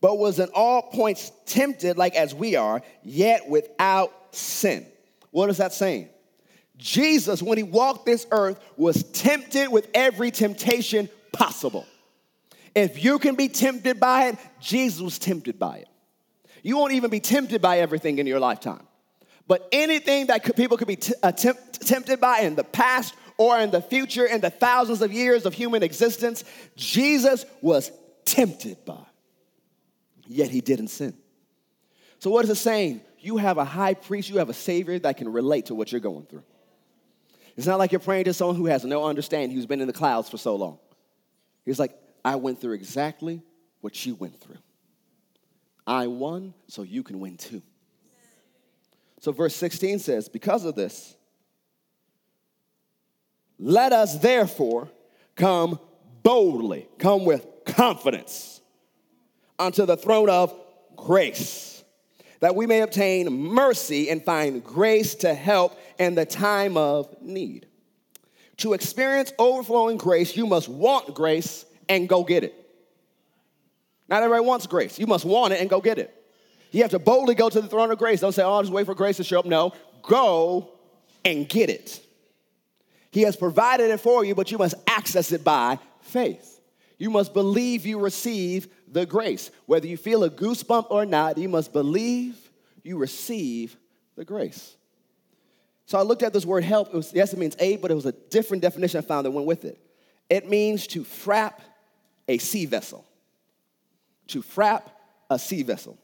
but 0.00 0.18
was 0.18 0.38
in 0.38 0.48
all 0.54 0.82
points 0.82 1.32
tempted 1.46 1.98
like 1.98 2.14
as 2.14 2.34
we 2.34 2.56
are, 2.56 2.82
yet 3.02 3.48
without 3.48 4.12
sin. 4.34 4.86
What 5.30 5.50
is 5.50 5.58
that 5.58 5.72
saying? 5.72 6.08
Jesus, 6.76 7.42
when 7.42 7.58
he 7.58 7.64
walked 7.64 8.06
this 8.06 8.26
earth, 8.30 8.60
was 8.76 9.04
tempted 9.12 9.68
with 9.68 9.88
every 9.94 10.30
temptation 10.30 11.08
possible. 11.32 11.86
If 12.74 13.02
you 13.04 13.18
can 13.18 13.36
be 13.36 13.48
tempted 13.48 14.00
by 14.00 14.28
it, 14.28 14.38
Jesus 14.60 15.00
was 15.00 15.18
tempted 15.18 15.58
by 15.58 15.78
it. 15.78 15.88
You 16.62 16.78
won't 16.78 16.92
even 16.92 17.10
be 17.10 17.20
tempted 17.20 17.60
by 17.60 17.78
everything 17.78 18.18
in 18.18 18.26
your 18.26 18.40
lifetime. 18.40 18.86
But 19.46 19.68
anything 19.70 20.28
that 20.28 20.56
people 20.56 20.76
could 20.76 20.88
be 20.88 20.96
t- 20.96 21.14
uh, 21.22 21.30
tempted 21.32 22.20
by 22.20 22.40
in 22.40 22.54
the 22.54 22.64
past 22.64 23.14
or 23.36 23.58
in 23.58 23.70
the 23.70 23.82
future, 23.82 24.24
in 24.24 24.40
the 24.40 24.50
thousands 24.50 25.02
of 25.02 25.12
years 25.12 25.44
of 25.44 25.52
human 25.52 25.82
existence, 25.82 26.44
Jesus 26.76 27.44
was 27.60 27.92
tempted 28.24 28.82
by. 28.84 29.04
Yet 30.26 30.50
he 30.50 30.62
didn't 30.62 30.88
sin. 30.88 31.14
So, 32.18 32.30
what 32.30 32.44
is 32.44 32.50
it 32.50 32.56
saying? 32.56 33.02
You 33.20 33.36
have 33.36 33.58
a 33.58 33.64
high 33.64 33.94
priest, 33.94 34.30
you 34.30 34.38
have 34.38 34.48
a 34.48 34.54
savior 34.54 34.98
that 35.00 35.18
can 35.18 35.30
relate 35.30 35.66
to 35.66 35.74
what 35.74 35.92
you're 35.92 36.00
going 36.00 36.24
through. 36.24 36.44
It's 37.56 37.66
not 37.66 37.78
like 37.78 37.92
you're 37.92 38.00
praying 38.00 38.24
to 38.24 38.34
someone 38.34 38.56
who 38.56 38.66
has 38.66 38.84
no 38.84 39.04
understanding, 39.04 39.54
who's 39.54 39.66
been 39.66 39.80
in 39.80 39.86
the 39.86 39.92
clouds 39.92 40.28
for 40.28 40.38
so 40.38 40.56
long. 40.56 40.78
He's 41.64 41.78
like, 41.78 41.94
I 42.24 42.36
went 42.36 42.60
through 42.60 42.72
exactly 42.72 43.42
what 43.80 44.06
you 44.06 44.14
went 44.14 44.40
through. 44.40 44.58
I 45.86 46.06
won, 46.06 46.54
so 46.68 46.82
you 46.82 47.02
can 47.02 47.20
win 47.20 47.36
too. 47.36 47.62
So, 49.20 49.32
verse 49.32 49.54
16 49.56 49.98
says, 49.98 50.28
Because 50.28 50.64
of 50.64 50.74
this, 50.74 51.14
let 53.58 53.92
us 53.92 54.18
therefore 54.18 54.90
come 55.36 55.78
boldly, 56.22 56.88
come 56.98 57.24
with 57.24 57.46
confidence 57.64 58.60
unto 59.58 59.86
the 59.86 59.96
throne 59.96 60.30
of 60.30 60.54
grace, 60.96 61.84
that 62.40 62.54
we 62.54 62.66
may 62.66 62.80
obtain 62.80 63.30
mercy 63.30 64.10
and 64.10 64.24
find 64.24 64.64
grace 64.64 65.14
to 65.16 65.34
help 65.34 65.78
in 65.98 66.14
the 66.14 66.26
time 66.26 66.76
of 66.76 67.14
need. 67.22 67.66
To 68.58 68.72
experience 68.72 69.32
overflowing 69.38 69.96
grace, 69.96 70.36
you 70.36 70.46
must 70.46 70.68
want 70.68 71.14
grace 71.14 71.64
and 71.88 72.08
go 72.08 72.24
get 72.24 72.44
it. 72.44 72.54
Not 74.08 74.22
everybody 74.22 74.46
wants 74.46 74.66
grace. 74.66 74.98
You 74.98 75.06
must 75.06 75.24
want 75.24 75.52
it 75.52 75.60
and 75.60 75.70
go 75.70 75.80
get 75.80 75.98
it. 75.98 76.14
You 76.70 76.82
have 76.82 76.90
to 76.90 76.98
boldly 76.98 77.34
go 77.34 77.48
to 77.48 77.60
the 77.60 77.68
throne 77.68 77.90
of 77.90 77.98
grace. 77.98 78.20
Don't 78.20 78.32
say, 78.32 78.42
oh, 78.42 78.52
I'll 78.52 78.62
just 78.62 78.72
wait 78.72 78.86
for 78.86 78.94
grace 78.94 79.16
to 79.18 79.24
show 79.24 79.38
up. 79.38 79.46
No, 79.46 79.72
go 80.02 80.70
and 81.24 81.48
get 81.48 81.70
it. 81.70 82.04
He 83.10 83.22
has 83.22 83.36
provided 83.36 83.90
it 83.90 84.00
for 84.00 84.24
you, 84.24 84.34
but 84.34 84.50
you 84.50 84.58
must 84.58 84.74
access 84.88 85.30
it 85.30 85.44
by 85.44 85.78
faith. 86.00 86.60
You 86.98 87.10
must 87.10 87.32
believe 87.32 87.86
you 87.86 88.00
receive 88.00 88.68
the 88.90 89.06
grace. 89.06 89.50
Whether 89.66 89.86
you 89.86 89.96
feel 89.96 90.24
a 90.24 90.30
goosebump 90.30 90.86
or 90.90 91.06
not, 91.06 91.38
you 91.38 91.48
must 91.48 91.72
believe 91.72 92.36
you 92.82 92.98
receive 92.98 93.76
the 94.16 94.24
grace. 94.24 94.76
So 95.86 95.98
I 95.98 96.02
looked 96.02 96.22
at 96.22 96.32
this 96.32 96.46
word 96.46 96.64
help. 96.64 96.88
It 96.88 96.96
was, 96.96 97.12
yes, 97.12 97.32
it 97.32 97.38
means 97.38 97.56
aid, 97.58 97.82
but 97.82 97.90
it 97.90 97.94
was 97.94 98.06
a 98.06 98.12
different 98.12 98.62
definition 98.62 98.98
I 98.98 99.02
found 99.02 99.26
that 99.26 99.30
went 99.30 99.46
with 99.46 99.64
it. 99.64 99.78
It 100.30 100.48
means 100.48 100.86
to 100.88 101.04
frap 101.04 101.54
a 102.28 102.38
sea 102.38 102.66
vessel. 102.66 103.04
To 104.28 104.42
frap 104.42 104.82
a 105.30 105.38
sea 105.38 105.62
vessel. 105.62 105.98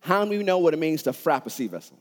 How 0.00 0.20
many 0.20 0.36
of 0.36 0.40
you 0.40 0.46
know 0.46 0.58
what 0.58 0.72
it 0.74 0.78
means 0.78 1.02
to 1.04 1.12
frap 1.12 1.46
a 1.46 1.50
sea 1.50 1.66
vessel? 1.66 1.98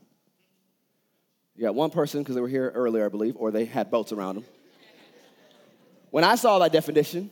You 1.55 1.63
got 1.63 1.75
one 1.75 1.89
person 1.89 2.21
because 2.21 2.35
they 2.35 2.41
were 2.41 2.47
here 2.47 2.71
earlier, 2.75 3.05
I 3.05 3.09
believe, 3.09 3.35
or 3.37 3.51
they 3.51 3.65
had 3.65 3.89
boats 3.89 4.11
around 4.11 4.35
them. 4.35 4.45
When 6.11 6.23
I 6.23 6.35
saw 6.35 6.59
that 6.59 6.71
definition, 6.71 7.31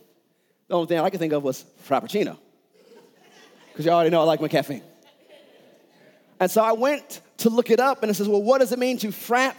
the 0.67 0.75
only 0.75 0.87
thing 0.87 0.99
I 0.99 1.09
could 1.09 1.19
think 1.19 1.33
of 1.33 1.43
was 1.43 1.65
frappuccino. 1.87 2.37
Because 3.71 3.85
you 3.85 3.91
already 3.91 4.09
know 4.09 4.21
I 4.21 4.23
like 4.23 4.41
my 4.41 4.47
caffeine. 4.47 4.83
And 6.39 6.49
so 6.49 6.63
I 6.63 6.71
went 6.71 7.21
to 7.37 7.49
look 7.49 7.69
it 7.69 7.79
up 7.79 8.01
and 8.01 8.09
it 8.09 8.15
says, 8.15 8.27
well, 8.27 8.41
what 8.41 8.59
does 8.59 8.71
it 8.71 8.79
mean 8.79 8.97
to 8.99 9.07
frap 9.07 9.55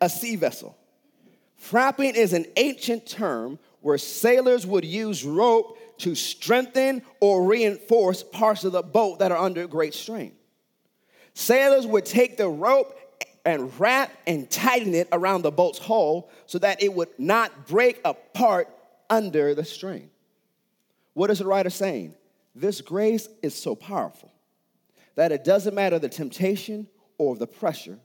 a 0.00 0.08
sea 0.08 0.36
vessel? 0.36 0.76
Frapping 1.70 2.14
is 2.14 2.32
an 2.32 2.46
ancient 2.56 3.06
term 3.06 3.58
where 3.80 3.98
sailors 3.98 4.66
would 4.66 4.84
use 4.84 5.24
rope 5.24 5.77
to 5.98 6.14
strengthen 6.14 7.02
or 7.20 7.44
reinforce 7.44 8.22
parts 8.22 8.64
of 8.64 8.72
the 8.72 8.82
boat 8.82 9.18
that 9.18 9.32
are 9.32 9.38
under 9.38 9.66
great 9.66 9.94
strain. 9.94 10.32
Sailors 11.34 11.86
would 11.86 12.04
take 12.04 12.36
the 12.36 12.48
rope 12.48 12.98
and 13.44 13.78
wrap 13.78 14.12
and 14.26 14.50
tighten 14.50 14.94
it 14.94 15.08
around 15.12 15.42
the 15.42 15.50
boat's 15.50 15.78
hull 15.78 16.30
so 16.46 16.58
that 16.58 16.82
it 16.82 16.92
would 16.92 17.08
not 17.18 17.66
break 17.66 18.00
apart 18.04 18.68
under 19.08 19.54
the 19.54 19.64
strain. 19.64 20.10
What 21.14 21.30
is 21.30 21.38
the 21.38 21.46
writer 21.46 21.70
saying? 21.70 22.14
This 22.54 22.80
grace 22.80 23.28
is 23.42 23.54
so 23.54 23.74
powerful 23.74 24.32
that 25.14 25.32
it 25.32 25.44
doesn't 25.44 25.74
matter 25.74 25.98
the 25.98 26.08
temptation 26.08 26.86
or 27.18 27.36
the 27.36 27.46
pressure, 27.46 27.98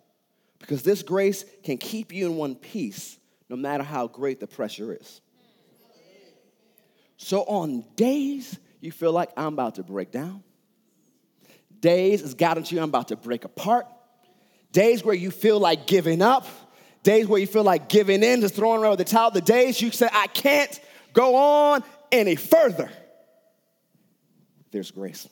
because 0.59 0.81
this 0.81 1.03
grace 1.03 1.45
can 1.63 1.77
keep 1.77 2.13
you 2.13 2.25
in 2.25 2.35
one 2.35 2.55
piece 2.55 3.17
no 3.49 3.55
matter 3.55 3.83
how 3.83 4.07
great 4.07 4.39
the 4.39 4.47
pressure 4.47 4.97
is. 4.99 5.21
So, 7.23 7.43
on 7.43 7.85
days 7.95 8.59
you 8.81 8.91
feel 8.91 9.13
like 9.13 9.29
I'm 9.37 9.53
about 9.53 9.75
to 9.75 9.83
break 9.83 10.11
down, 10.11 10.43
days 11.79 12.19
has 12.19 12.33
gotten 12.33 12.63
to 12.63 12.75
you, 12.75 12.81
I'm 12.81 12.89
about 12.89 13.07
to 13.07 13.15
break 13.15 13.45
apart, 13.45 13.87
days 14.73 15.05
where 15.05 15.15
you 15.15 15.31
feel 15.31 15.57
like 15.57 15.87
giving 15.87 16.21
up, 16.21 16.45
days 17.01 17.25
where 17.25 17.39
you 17.39 17.47
feel 17.47 17.63
like 17.63 17.87
giving 17.87 18.23
in, 18.23 18.41
just 18.41 18.55
throwing 18.55 18.83
around 18.83 18.97
the 18.97 19.05
towel, 19.05 19.31
the 19.31 19.39
days 19.39 19.81
you 19.81 19.89
say, 19.91 20.09
I 20.11 20.27
can't 20.27 20.77
go 21.13 21.37
on 21.37 21.85
any 22.11 22.35
further, 22.35 22.91
there's 24.71 24.91
grace 24.91 25.25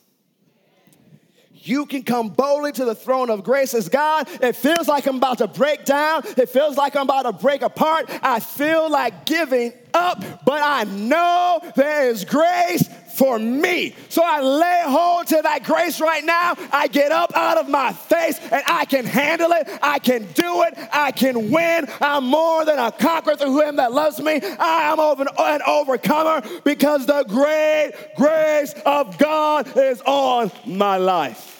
you 1.62 1.86
can 1.86 2.02
come 2.02 2.28
boldly 2.28 2.72
to 2.72 2.84
the 2.84 2.94
throne 2.94 3.30
of 3.30 3.44
grace 3.44 3.74
as 3.74 3.88
God. 3.88 4.28
It 4.40 4.56
feels 4.56 4.88
like 4.88 5.06
I'm 5.06 5.16
about 5.16 5.38
to 5.38 5.48
break 5.48 5.84
down. 5.84 6.22
It 6.36 6.48
feels 6.48 6.76
like 6.76 6.96
I'm 6.96 7.02
about 7.02 7.22
to 7.22 7.32
break 7.32 7.62
apart. 7.62 8.10
I 8.22 8.40
feel 8.40 8.90
like 8.90 9.24
giving 9.26 9.72
up, 9.94 10.22
but 10.44 10.62
I 10.62 10.84
know 10.84 11.60
there 11.76 12.08
is 12.08 12.24
grace 12.24 12.88
for 13.14 13.38
me. 13.38 13.94
So 14.08 14.22
I 14.24 14.40
lay 14.40 14.82
hold 14.86 15.26
to 15.28 15.40
that 15.42 15.64
grace 15.64 16.00
right 16.00 16.24
now. 16.24 16.56
I 16.72 16.88
get 16.88 17.12
up 17.12 17.36
out 17.36 17.58
of 17.58 17.68
my 17.68 17.92
face 17.92 18.38
and 18.50 18.62
I 18.66 18.86
can 18.86 19.04
handle 19.04 19.52
it. 19.52 19.68
I 19.82 19.98
can 19.98 20.22
do 20.32 20.62
it. 20.62 20.74
I 20.92 21.12
can 21.12 21.50
win. 21.50 21.86
I'm 22.00 22.24
more 22.24 22.64
than 22.64 22.78
a 22.78 22.90
conqueror 22.90 23.36
through 23.36 23.60
him 23.60 23.76
that 23.76 23.92
loves 23.92 24.18
me. 24.18 24.40
I 24.42 24.90
am 24.90 24.98
an 24.98 25.62
overcomer 25.66 26.42
because 26.64 27.04
the 27.04 27.24
great 27.28 27.92
grace 28.16 28.74
of 28.86 29.18
God 29.18 29.76
is 29.76 30.00
on 30.06 30.50
my 30.64 30.96
life. 30.96 31.51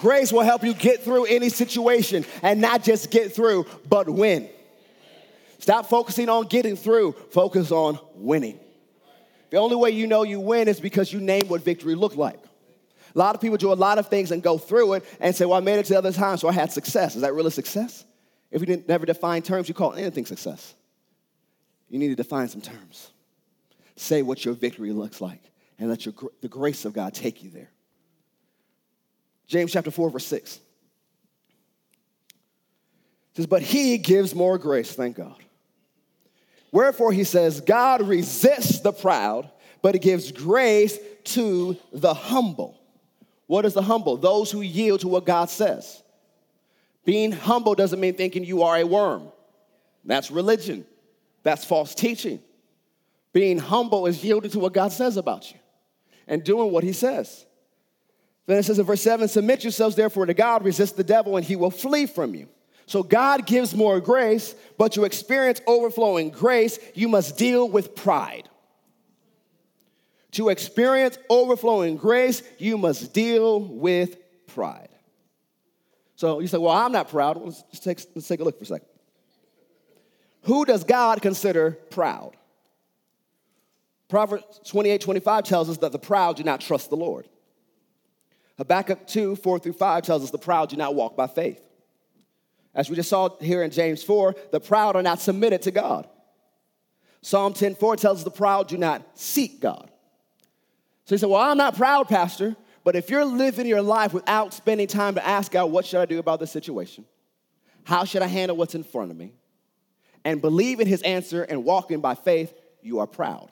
Grace 0.00 0.32
will 0.32 0.40
help 0.40 0.64
you 0.64 0.72
get 0.72 1.02
through 1.02 1.26
any 1.26 1.50
situation 1.50 2.24
and 2.42 2.58
not 2.58 2.82
just 2.82 3.10
get 3.10 3.32
through, 3.34 3.66
but 3.88 4.08
win. 4.08 4.48
Stop 5.58 5.86
focusing 5.86 6.30
on 6.30 6.46
getting 6.46 6.74
through, 6.74 7.12
focus 7.30 7.70
on 7.70 7.98
winning. 8.14 8.58
The 9.50 9.58
only 9.58 9.76
way 9.76 9.90
you 9.90 10.06
know 10.06 10.22
you 10.22 10.40
win 10.40 10.68
is 10.68 10.80
because 10.80 11.12
you 11.12 11.20
name 11.20 11.48
what 11.48 11.62
victory 11.62 11.94
looked 11.94 12.16
like. 12.16 12.38
A 13.14 13.18
lot 13.18 13.34
of 13.34 13.42
people 13.42 13.58
do 13.58 13.72
a 13.72 13.74
lot 13.74 13.98
of 13.98 14.08
things 14.08 14.30
and 14.30 14.42
go 14.42 14.56
through 14.56 14.94
it 14.94 15.04
and 15.20 15.36
say, 15.36 15.44
Well, 15.44 15.58
I 15.58 15.60
made 15.60 15.78
it 15.78 15.84
to 15.86 15.92
the 15.92 15.98
other 15.98 16.12
time, 16.12 16.38
so 16.38 16.48
I 16.48 16.52
had 16.52 16.72
success. 16.72 17.14
Is 17.14 17.22
that 17.22 17.34
really 17.34 17.50
success? 17.50 18.04
If 18.50 18.60
you 18.60 18.66
didn't 18.66 18.88
never 18.88 19.04
define 19.04 19.42
terms, 19.42 19.68
you 19.68 19.74
call 19.74 19.92
anything 19.92 20.24
success. 20.24 20.74
You 21.88 21.98
need 21.98 22.08
to 22.08 22.14
define 22.14 22.48
some 22.48 22.62
terms. 22.62 23.10
Say 23.96 24.22
what 24.22 24.44
your 24.44 24.54
victory 24.54 24.92
looks 24.92 25.20
like 25.20 25.42
and 25.78 25.90
let 25.90 26.06
your, 26.06 26.14
the 26.40 26.48
grace 26.48 26.84
of 26.84 26.94
God 26.94 27.12
take 27.12 27.42
you 27.42 27.50
there. 27.50 27.70
James 29.50 29.72
chapter 29.72 29.90
4, 29.90 30.10
verse 30.10 30.26
6. 30.26 30.56
It 30.56 30.62
says, 33.34 33.46
But 33.46 33.62
he 33.62 33.98
gives 33.98 34.32
more 34.32 34.58
grace, 34.58 34.92
thank 34.92 35.16
God. 35.16 35.34
Wherefore 36.70 37.12
he 37.12 37.24
says, 37.24 37.60
God 37.60 38.00
resists 38.06 38.78
the 38.78 38.92
proud, 38.92 39.50
but 39.82 39.96
he 39.96 39.98
gives 39.98 40.30
grace 40.30 40.96
to 41.24 41.76
the 41.92 42.14
humble. 42.14 42.80
What 43.48 43.64
is 43.64 43.74
the 43.74 43.82
humble? 43.82 44.16
Those 44.16 44.52
who 44.52 44.60
yield 44.60 45.00
to 45.00 45.08
what 45.08 45.26
God 45.26 45.50
says. 45.50 46.00
Being 47.04 47.32
humble 47.32 47.74
doesn't 47.74 47.98
mean 47.98 48.14
thinking 48.14 48.44
you 48.44 48.62
are 48.62 48.76
a 48.76 48.84
worm. 48.84 49.32
That's 50.04 50.30
religion. 50.30 50.86
That's 51.42 51.64
false 51.64 51.92
teaching. 51.92 52.38
Being 53.32 53.58
humble 53.58 54.06
is 54.06 54.22
yielding 54.22 54.52
to 54.52 54.60
what 54.60 54.74
God 54.74 54.92
says 54.92 55.16
about 55.16 55.50
you 55.50 55.58
and 56.28 56.44
doing 56.44 56.70
what 56.70 56.84
he 56.84 56.92
says. 56.92 57.46
Then 58.50 58.58
it 58.58 58.64
says 58.64 58.80
in 58.80 58.84
verse 58.84 59.00
7 59.02 59.28
Submit 59.28 59.62
yourselves 59.62 59.94
therefore 59.94 60.26
to 60.26 60.34
God, 60.34 60.64
resist 60.64 60.96
the 60.96 61.04
devil, 61.04 61.36
and 61.36 61.46
he 61.46 61.54
will 61.54 61.70
flee 61.70 62.06
from 62.06 62.34
you. 62.34 62.48
So 62.84 63.04
God 63.04 63.46
gives 63.46 63.76
more 63.76 64.00
grace, 64.00 64.56
but 64.76 64.90
to 64.94 65.04
experience 65.04 65.60
overflowing 65.68 66.30
grace, 66.30 66.80
you 66.96 67.06
must 67.06 67.38
deal 67.38 67.68
with 67.68 67.94
pride. 67.94 68.48
To 70.32 70.48
experience 70.48 71.16
overflowing 71.28 71.96
grace, 71.96 72.42
you 72.58 72.76
must 72.76 73.12
deal 73.14 73.60
with 73.60 74.16
pride. 74.48 74.88
So 76.16 76.40
you 76.40 76.48
say, 76.48 76.58
Well, 76.58 76.74
I'm 76.74 76.90
not 76.90 77.08
proud. 77.08 77.40
Let's, 77.40 77.62
take, 77.78 78.00
let's 78.16 78.26
take 78.26 78.40
a 78.40 78.44
look 78.44 78.58
for 78.58 78.64
a 78.64 78.66
second. 78.66 78.88
Who 80.42 80.64
does 80.64 80.82
God 80.82 81.22
consider 81.22 81.78
proud? 81.90 82.32
Proverbs 84.08 84.60
28 84.66 85.00
25 85.00 85.44
tells 85.44 85.70
us 85.70 85.76
that 85.76 85.92
the 85.92 86.00
proud 86.00 86.34
do 86.34 86.42
not 86.42 86.60
trust 86.60 86.90
the 86.90 86.96
Lord. 86.96 87.28
Habakkuk 88.60 89.06
2, 89.06 89.36
4 89.36 89.58
through 89.58 89.72
5 89.72 90.02
tells 90.02 90.22
us 90.22 90.30
the 90.30 90.36
proud 90.36 90.68
do 90.68 90.76
not 90.76 90.94
walk 90.94 91.16
by 91.16 91.26
faith. 91.26 91.62
As 92.74 92.90
we 92.90 92.94
just 92.94 93.08
saw 93.08 93.34
here 93.38 93.62
in 93.62 93.70
James 93.70 94.02
4, 94.02 94.34
the 94.52 94.60
proud 94.60 94.96
are 94.96 95.02
not 95.02 95.18
submitted 95.18 95.62
to 95.62 95.70
God. 95.70 96.06
Psalm 97.22 97.54
10, 97.54 97.74
4 97.74 97.96
tells 97.96 98.18
us 98.18 98.24
the 98.24 98.30
proud 98.30 98.68
do 98.68 98.76
not 98.76 99.02
seek 99.18 99.62
God. 99.62 99.90
So 101.06 101.14
he 101.14 101.18
said, 101.18 101.30
Well, 101.30 101.40
I'm 101.40 101.56
not 101.56 101.74
proud, 101.74 102.06
Pastor, 102.06 102.54
but 102.84 102.96
if 102.96 103.08
you're 103.08 103.24
living 103.24 103.66
your 103.66 103.80
life 103.80 104.12
without 104.12 104.52
spending 104.52 104.86
time 104.86 105.14
to 105.14 105.26
ask 105.26 105.50
God, 105.50 105.70
what 105.70 105.86
should 105.86 106.00
I 106.00 106.04
do 106.04 106.18
about 106.18 106.38
this 106.38 106.50
situation? 106.50 107.06
How 107.84 108.04
should 108.04 108.20
I 108.20 108.26
handle 108.26 108.58
what's 108.58 108.74
in 108.74 108.84
front 108.84 109.10
of 109.10 109.16
me? 109.16 109.32
And 110.22 110.42
believe 110.42 110.80
in 110.80 110.86
his 110.86 111.00
answer 111.00 111.44
and 111.44 111.64
walking 111.64 112.02
by 112.02 112.14
faith, 112.14 112.52
you 112.82 112.98
are 112.98 113.06
proud. 113.06 113.50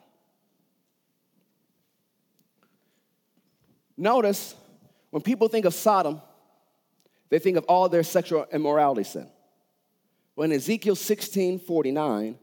Notice 3.97 4.53
when 5.11 5.21
people 5.21 5.47
think 5.47 5.65
of 5.65 5.73
Sodom, 5.73 6.21
they 7.29 7.39
think 7.39 7.57
of 7.57 7.65
all 7.65 7.89
their 7.89 8.03
sexual 8.03 8.45
immorality 8.51 9.03
sin. 9.03 9.27
When 10.35 10.51
Ezekiel 10.51 10.95
16 10.95 11.59
49, 11.59 12.37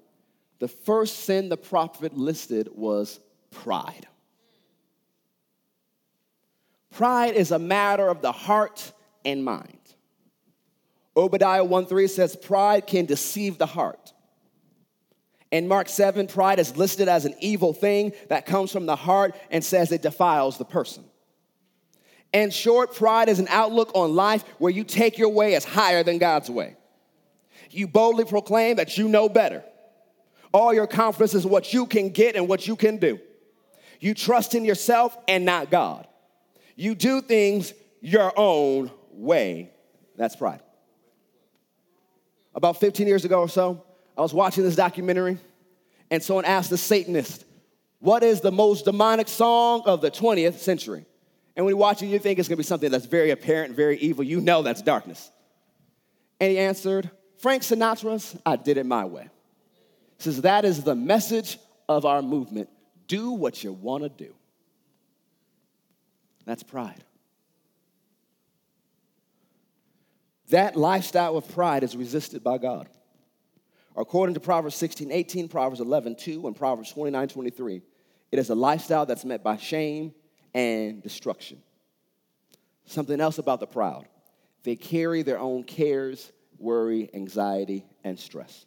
the 0.58 0.68
first 0.68 1.20
sin 1.20 1.48
the 1.48 1.56
prophet 1.56 2.16
listed 2.16 2.68
was 2.72 3.20
pride. 3.50 4.06
Pride 6.92 7.34
is 7.34 7.50
a 7.50 7.58
matter 7.58 8.08
of 8.08 8.22
the 8.22 8.32
heart 8.32 8.92
and 9.24 9.44
mind. 9.44 9.78
Obadiah 11.16 11.64
1 11.64 11.86
3 11.86 12.06
says, 12.06 12.36
Pride 12.36 12.86
can 12.86 13.06
deceive 13.06 13.58
the 13.58 13.66
heart. 13.66 14.12
In 15.50 15.68
Mark 15.68 15.88
7, 15.88 16.26
pride 16.26 16.58
is 16.58 16.76
listed 16.76 17.08
as 17.08 17.24
an 17.24 17.34
evil 17.40 17.72
thing 17.72 18.12
that 18.28 18.44
comes 18.44 18.72
from 18.72 18.86
the 18.86 18.96
heart 18.96 19.34
and 19.50 19.64
says 19.64 19.92
it 19.92 20.02
defiles 20.02 20.58
the 20.58 20.64
person. 20.64 21.04
And 22.36 22.52
short, 22.52 22.94
pride 22.94 23.30
is 23.30 23.38
an 23.38 23.46
outlook 23.48 23.92
on 23.94 24.14
life 24.14 24.44
where 24.58 24.70
you 24.70 24.84
take 24.84 25.16
your 25.16 25.30
way 25.30 25.54
as 25.54 25.64
higher 25.64 26.02
than 26.02 26.18
God's 26.18 26.50
way. 26.50 26.76
You 27.70 27.88
boldly 27.88 28.26
proclaim 28.26 28.76
that 28.76 28.98
you 28.98 29.08
know 29.08 29.30
better. 29.30 29.64
All 30.52 30.74
your 30.74 30.86
confidence 30.86 31.32
is 31.32 31.46
what 31.46 31.72
you 31.72 31.86
can 31.86 32.10
get 32.10 32.36
and 32.36 32.46
what 32.46 32.66
you 32.66 32.76
can 32.76 32.98
do. 32.98 33.18
You 34.00 34.12
trust 34.12 34.54
in 34.54 34.66
yourself 34.66 35.16
and 35.26 35.46
not 35.46 35.70
God. 35.70 36.06
You 36.74 36.94
do 36.94 37.22
things 37.22 37.72
your 38.02 38.34
own 38.36 38.90
way. 39.12 39.70
That's 40.16 40.36
pride. 40.36 40.60
About 42.54 42.78
15 42.78 43.06
years 43.06 43.24
ago 43.24 43.40
or 43.40 43.48
so, 43.48 43.82
I 44.14 44.20
was 44.20 44.34
watching 44.34 44.62
this 44.62 44.76
documentary, 44.76 45.38
and 46.10 46.22
someone 46.22 46.44
asked 46.44 46.68
the 46.68 46.76
Satanist, 46.76 47.46
What 48.00 48.22
is 48.22 48.42
the 48.42 48.52
most 48.52 48.84
demonic 48.84 49.28
song 49.28 49.84
of 49.86 50.02
the 50.02 50.10
20th 50.10 50.58
century? 50.58 51.06
And 51.56 51.64
when 51.64 51.72
you 51.72 51.78
watch 51.78 52.02
it, 52.02 52.06
you 52.06 52.18
think 52.18 52.38
it's 52.38 52.48
gonna 52.48 52.58
be 52.58 52.62
something 52.62 52.90
that's 52.90 53.06
very 53.06 53.30
apparent, 53.30 53.74
very 53.74 53.98
evil. 53.98 54.22
You 54.22 54.40
know 54.40 54.62
that's 54.62 54.82
darkness. 54.82 55.30
And 56.38 56.50
he 56.50 56.58
answered, 56.58 57.10
Frank 57.38 57.62
Sinatra's 57.62 58.36
I 58.44 58.56
Did 58.56 58.76
It 58.76 58.84
My 58.84 59.06
Way. 59.06 59.28
He 60.18 60.22
says, 60.22 60.42
That 60.42 60.66
is 60.66 60.84
the 60.84 60.94
message 60.94 61.58
of 61.88 62.04
our 62.04 62.20
movement. 62.20 62.68
Do 63.08 63.30
what 63.30 63.64
you 63.64 63.72
wanna 63.72 64.10
do. 64.10 64.34
That's 66.44 66.62
pride. 66.62 67.02
That 70.50 70.76
lifestyle 70.76 71.36
of 71.36 71.48
pride 71.48 71.82
is 71.82 71.96
resisted 71.96 72.44
by 72.44 72.58
God. 72.58 72.88
According 73.96 74.34
to 74.34 74.40
Proverbs 74.40 74.76
16, 74.76 75.10
18, 75.10 75.48
Proverbs 75.48 75.80
11, 75.80 76.16
2, 76.16 76.46
and 76.46 76.54
Proverbs 76.54 76.92
29, 76.92 77.28
23, 77.28 77.82
it 78.30 78.38
is 78.38 78.50
a 78.50 78.54
lifestyle 78.54 79.06
that's 79.06 79.24
met 79.24 79.42
by 79.42 79.56
shame 79.56 80.12
and 80.56 81.02
destruction. 81.02 81.62
Something 82.86 83.20
else 83.20 83.38
about 83.38 83.60
the 83.60 83.66
proud 83.66 84.06
they 84.64 84.74
carry 84.74 85.22
their 85.22 85.38
own 85.38 85.62
cares, 85.62 86.32
worry, 86.58 87.08
anxiety, 87.14 87.84
and 88.02 88.18
stress. 88.18 88.66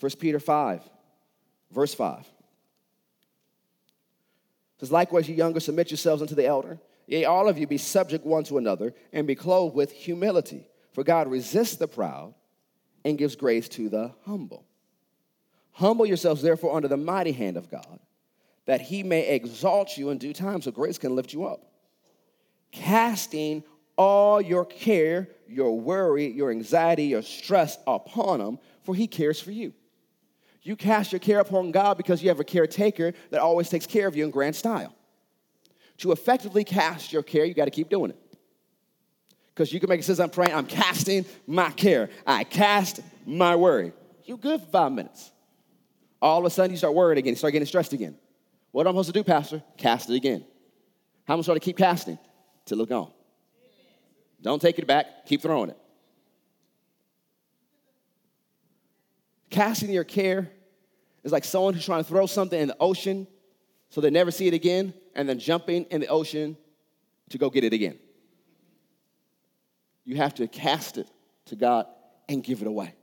1 0.00 0.12
Peter 0.18 0.38
5, 0.38 0.82
verse 1.70 1.94
5 1.94 2.26
says, 4.78 4.92
Likewise, 4.92 5.26
you 5.26 5.34
younger, 5.34 5.58
submit 5.58 5.90
yourselves 5.90 6.20
unto 6.20 6.34
the 6.34 6.44
elder. 6.44 6.78
Yea, 7.06 7.24
all 7.24 7.48
of 7.48 7.56
you 7.56 7.66
be 7.66 7.78
subject 7.78 8.26
one 8.26 8.44
to 8.44 8.58
another, 8.58 8.92
and 9.12 9.26
be 9.26 9.34
clothed 9.34 9.74
with 9.74 9.90
humility. 9.90 10.68
For 10.92 11.02
God 11.02 11.28
resists 11.28 11.76
the 11.76 11.88
proud 11.88 12.34
and 13.04 13.16
gives 13.16 13.36
grace 13.36 13.68
to 13.70 13.88
the 13.88 14.12
humble. 14.26 14.66
Humble 15.72 16.04
yourselves, 16.04 16.42
therefore, 16.42 16.76
under 16.76 16.88
the 16.88 16.96
mighty 16.98 17.32
hand 17.32 17.56
of 17.56 17.70
God, 17.70 18.00
that 18.68 18.82
he 18.82 19.02
may 19.02 19.26
exalt 19.28 19.96
you 19.96 20.10
in 20.10 20.18
due 20.18 20.34
time, 20.34 20.60
so 20.60 20.70
grace 20.70 20.98
can 20.98 21.16
lift 21.16 21.32
you 21.32 21.46
up. 21.46 21.72
Casting 22.70 23.64
all 23.96 24.42
your 24.42 24.66
care, 24.66 25.26
your 25.48 25.80
worry, 25.80 26.26
your 26.26 26.50
anxiety, 26.50 27.04
your 27.04 27.22
stress 27.22 27.78
upon 27.86 28.42
him, 28.42 28.58
for 28.82 28.94
he 28.94 29.06
cares 29.06 29.40
for 29.40 29.52
you. 29.52 29.72
You 30.60 30.76
cast 30.76 31.12
your 31.12 31.18
care 31.18 31.40
upon 31.40 31.70
God 31.70 31.96
because 31.96 32.22
you 32.22 32.28
have 32.28 32.40
a 32.40 32.44
caretaker 32.44 33.14
that 33.30 33.40
always 33.40 33.70
takes 33.70 33.86
care 33.86 34.06
of 34.06 34.14
you 34.14 34.26
in 34.26 34.30
grand 34.30 34.54
style. 34.54 34.94
To 35.98 36.12
effectively 36.12 36.62
cast 36.62 37.10
your 37.10 37.22
care, 37.22 37.46
you 37.46 37.54
got 37.54 37.64
to 37.64 37.70
keep 37.70 37.88
doing 37.88 38.10
it. 38.10 38.18
Because 39.54 39.72
you 39.72 39.80
can 39.80 39.88
make 39.88 40.00
it 40.00 40.04
says, 40.04 40.20
I'm 40.20 40.28
praying, 40.28 40.52
I'm 40.52 40.66
casting 40.66 41.24
my 41.46 41.70
care. 41.70 42.10
I 42.26 42.44
cast 42.44 43.00
my 43.24 43.56
worry. 43.56 43.94
You're 44.26 44.36
good 44.36 44.60
for 44.60 44.66
five 44.66 44.92
minutes. 44.92 45.32
All 46.20 46.40
of 46.40 46.44
a 46.44 46.50
sudden, 46.50 46.72
you 46.72 46.76
start 46.76 46.92
worrying 46.92 47.16
again. 47.16 47.32
You 47.32 47.36
start 47.36 47.54
getting 47.54 47.64
stressed 47.64 47.94
again. 47.94 48.18
What 48.70 48.86
am 48.86 48.90
I 48.90 48.92
supposed 48.92 49.06
to 49.08 49.12
do, 49.12 49.24
Pastor? 49.24 49.62
Cast 49.76 50.10
it 50.10 50.14
again. 50.14 50.44
How 51.26 51.34
am 51.34 51.40
I 51.40 51.42
supposed 51.42 51.62
to 51.62 51.64
keep 51.64 51.76
casting? 51.76 52.18
Till 52.64 52.80
it's 52.80 52.88
gone. 52.88 53.10
Don't 54.42 54.60
take 54.60 54.78
it 54.78 54.86
back. 54.86 55.26
Keep 55.26 55.42
throwing 55.42 55.70
it. 55.70 55.78
Casting 59.50 59.90
your 59.90 60.04
care 60.04 60.50
is 61.24 61.32
like 61.32 61.44
someone 61.44 61.74
who's 61.74 61.84
trying 61.84 62.04
to 62.04 62.08
throw 62.08 62.26
something 62.26 62.60
in 62.60 62.68
the 62.68 62.76
ocean 62.78 63.26
so 63.90 64.00
they 64.00 64.10
never 64.10 64.30
see 64.30 64.46
it 64.46 64.54
again, 64.54 64.92
and 65.14 65.28
then 65.28 65.38
jumping 65.38 65.84
in 65.84 66.00
the 66.00 66.08
ocean 66.08 66.56
to 67.30 67.38
go 67.38 67.48
get 67.48 67.64
it 67.64 67.72
again. 67.72 67.98
You 70.04 70.16
have 70.16 70.34
to 70.34 70.46
cast 70.46 70.98
it 70.98 71.10
to 71.46 71.56
God 71.56 71.86
and 72.28 72.44
give 72.44 72.60
it 72.60 72.66
away. 72.66 72.94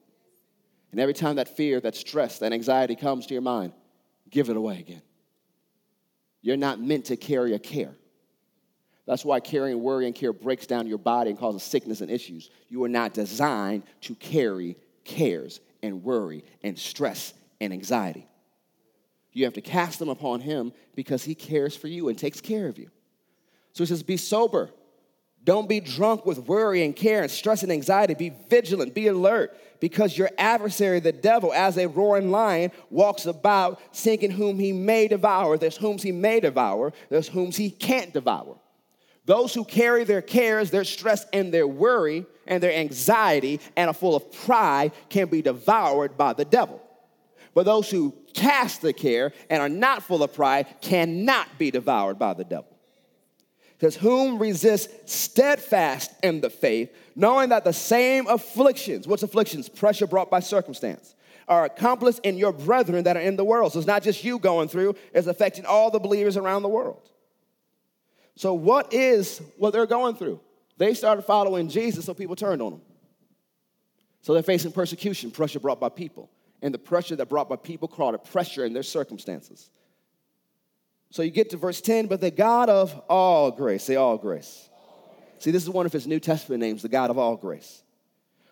And 0.92 1.00
every 1.00 1.14
time 1.14 1.38
that 1.38 1.58
fear, 1.58 1.80
that 1.82 1.96
stress, 1.96 2.40
that 2.40 2.54
anxiety 2.54 2.96
comes 2.96 3.26
to 3.28 3.34
your 3.34 3.42
mind, 3.42 3.74
give 4.30 4.50
it 4.50 4.58
away 4.58 4.80
again. 4.80 5.02
You're 6.46 6.58
not 6.58 6.80
meant 6.80 7.06
to 7.06 7.18
carry 7.18 7.56
a 7.56 7.60
care. 7.60 7.96
That's 9.08 9.26
why 9.26 9.40
carrying 9.40 9.82
worry 9.82 10.06
and 10.06 10.14
care 10.14 10.32
breaks 10.32 10.68
down 10.68 10.86
your 10.86 11.00
body 11.00 11.32
and 11.32 11.40
causes 11.40 11.64
sickness 11.64 12.02
and 12.02 12.12
issues. 12.12 12.52
You 12.70 12.84
are 12.84 12.90
not 12.90 13.16
designed 13.16 13.82
to 14.02 14.14
carry 14.14 14.78
cares 15.06 15.60
and 15.82 16.04
worry 16.04 16.46
and 16.62 16.78
stress 16.78 17.34
and 17.60 17.74
anxiety. 17.74 18.28
You 19.34 19.46
have 19.46 19.56
to 19.56 19.62
cast 19.62 19.98
them 19.98 20.08
upon 20.10 20.40
Him 20.40 20.72
because 20.94 21.24
He 21.24 21.34
cares 21.34 21.76
for 21.76 21.88
you 21.88 22.10
and 22.10 22.18
takes 22.18 22.42
care 22.42 22.68
of 22.68 22.78
you. 22.78 22.92
So 23.74 23.84
He 23.84 23.88
says, 23.88 24.04
Be 24.04 24.16
sober. 24.16 24.70
Don't 25.46 25.70
be 25.70 25.80
drunk 25.80 26.26
with 26.26 26.40
worry 26.40 26.84
and 26.84 26.96
care 26.96 27.22
and 27.22 27.30
stress 27.30 27.62
and 27.62 27.72
anxiety. 27.72 28.16
Be 28.16 28.34
vigilant, 28.50 28.96
be 28.96 29.08
alert, 29.08 29.56
because 29.80 30.18
your 30.18 30.32
adversary, 30.40 31.00
the 31.00 31.12
devil, 31.12 31.54
as 31.54 31.78
a 31.78 31.88
roaring 31.88 32.32
lion, 32.32 32.72
walks 32.90 33.28
about 33.28 33.80
seeking 33.92 34.32
whom 34.32 34.58
he 34.58 34.74
may 34.74 35.08
devour. 35.08 35.58
There's 35.58 35.78
whom 35.78 36.00
he 36.00 36.12
may 36.12 36.40
devour, 36.40 36.94
there's 37.10 37.28
whom 37.28 37.52
he 37.52 37.70
can't 37.70 38.12
devour. 38.12 38.58
Those 39.26 39.54
who 39.54 39.64
carry 39.64 40.04
their 40.04 40.22
cares, 40.22 40.72
their 40.72 40.84
stress, 40.84 41.26
and 41.32 41.54
their 41.54 41.68
worry 41.68 42.26
and 42.48 42.62
their 42.62 42.74
anxiety 42.74 43.60
and 43.76 43.88
are 43.88 43.94
full 43.94 44.16
of 44.16 44.32
pride 44.32 44.94
can 45.10 45.28
be 45.28 45.42
devoured 45.42 46.18
by 46.18 46.34
the 46.34 46.46
devil. 46.46 46.82
But 47.54 47.66
those 47.66 47.90
who 47.90 48.14
cast 48.34 48.82
the 48.82 48.94
care 48.94 49.32
and 49.50 49.62
are 49.62 49.70
not 49.70 50.04
full 50.04 50.24
of 50.24 50.34
pride 50.34 50.68
cannot 50.82 51.48
be 51.58 51.72
devoured 51.72 52.20
by 52.20 52.34
the 52.34 52.44
devil. 52.44 52.75
Says, 53.86 53.96
Whom 53.98 54.40
resist 54.40 54.90
steadfast 55.08 56.12
in 56.24 56.42
the 56.42 56.50
faith, 56.50 56.92
knowing 57.16 57.50
that 57.50 57.64
the 57.64 57.72
same 57.72 58.26
afflictions, 58.26 59.08
what's 59.08 59.22
afflictions? 59.22 59.70
Pressure 59.70 60.08
brought 60.08 60.32
by 60.32 60.40
circumstance, 60.40 61.14
are 61.48 61.66
accomplished 61.66 62.22
in 62.24 62.36
your 62.36 62.52
brethren 62.52 63.04
that 63.04 63.16
are 63.16 63.22
in 63.22 63.36
the 63.36 63.46
world. 63.46 63.74
So 63.74 63.78
it's 63.78 63.88
not 63.88 64.02
just 64.02 64.24
you 64.24 64.40
going 64.40 64.70
through, 64.70 64.96
it's 65.14 65.28
affecting 65.28 65.68
all 65.68 65.92
the 65.92 66.00
believers 66.00 66.36
around 66.36 66.64
the 66.64 66.70
world. 66.70 67.12
So, 68.36 68.56
what 68.56 68.92
is 68.92 69.40
what 69.58 69.72
they're 69.72 69.86
going 69.86 70.16
through? 70.16 70.40
They 70.78 70.96
started 70.96 71.22
following 71.22 71.70
Jesus, 71.70 72.06
so 72.06 72.16
people 72.16 72.36
turned 72.36 72.64
on 72.64 72.72
them. 72.72 72.82
So 74.24 74.34
they're 74.34 74.42
facing 74.42 74.72
persecution, 74.72 75.30
pressure 75.30 75.60
brought 75.60 75.80
by 75.80 75.90
people. 75.90 76.32
And 76.64 76.74
the 76.74 76.80
pressure 76.80 77.16
that 77.18 77.30
brought 77.30 77.50
by 77.50 77.58
people 77.58 77.88
called 77.88 78.16
a 78.16 78.18
pressure 78.18 78.66
in 78.66 78.74
their 78.74 78.82
circumstances. 78.82 79.70
So 81.16 81.22
you 81.22 81.32
get 81.32 81.52
to 81.52 81.58
verse 81.58 81.80
10, 81.80 82.08
but 82.08 82.20
the 82.20 82.30
God 82.30 82.68
of 82.68 83.02
all 83.08 83.50
grace, 83.50 83.86
say 83.86 83.96
all 83.96 84.18
grace. 84.18 84.70
See, 85.40 85.50
this 85.50 85.64
is 85.64 85.70
one 85.70 85.86
of 85.86 85.94
his 85.94 86.06
New 86.06 86.20
Testament 86.20 86.60
names, 86.60 86.82
the 86.82 86.90
God 86.90 87.10
of 87.10 87.18
all 87.18 87.38
grace, 87.38 87.84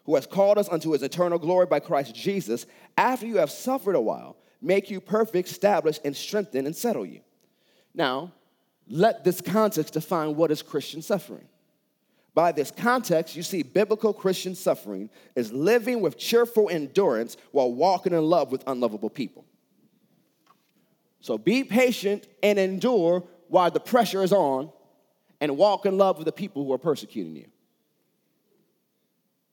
who 0.06 0.16
has 0.16 0.26
called 0.26 0.58
us 0.58 0.70
unto 0.70 0.94
his 0.94 1.04
eternal 1.04 1.38
glory 1.38 1.66
by 1.66 1.82
Christ 1.82 2.16
Jesus, 2.16 2.66
after 2.98 3.26
you 3.26 3.36
have 3.36 3.52
suffered 3.52 3.96
a 3.96 4.02
while, 4.02 4.38
make 4.62 4.90
you 4.90 5.02
perfect, 5.02 5.50
establish, 5.50 6.00
and 6.06 6.16
strengthen, 6.16 6.66
and 6.66 6.74
settle 6.74 7.06
you. 7.06 7.20
Now, 7.94 8.32
let 8.88 9.26
this 9.26 9.42
context 9.42 9.96
define 9.96 10.38
what 10.38 10.50
is 10.50 10.62
Christian 10.62 11.02
suffering. 11.02 11.50
By 12.34 12.54
this 12.54 12.72
context, 12.72 13.36
you 13.36 13.44
see 13.44 13.64
biblical 13.64 14.14
Christian 14.14 14.56
suffering 14.56 15.10
is 15.36 15.52
living 15.52 16.00
with 16.00 16.18
cheerful 16.18 16.70
endurance 16.70 17.36
while 17.52 17.74
walking 17.74 18.14
in 18.14 18.24
love 18.24 18.54
with 18.54 18.64
unlovable 18.68 19.10
people. 19.10 19.44
So 21.24 21.38
be 21.38 21.64
patient 21.64 22.28
and 22.44 22.60
endure 22.60 23.24
while 23.48 23.72
the 23.72 23.80
pressure 23.80 24.24
is 24.24 24.34
on 24.34 24.70
and 25.40 25.56
walk 25.56 25.86
in 25.86 25.98
love 25.98 26.18
with 26.18 26.26
the 26.26 26.34
people 26.34 26.66
who 26.66 26.74
are 26.74 26.78
persecuting 26.78 27.34
you. 27.34 27.46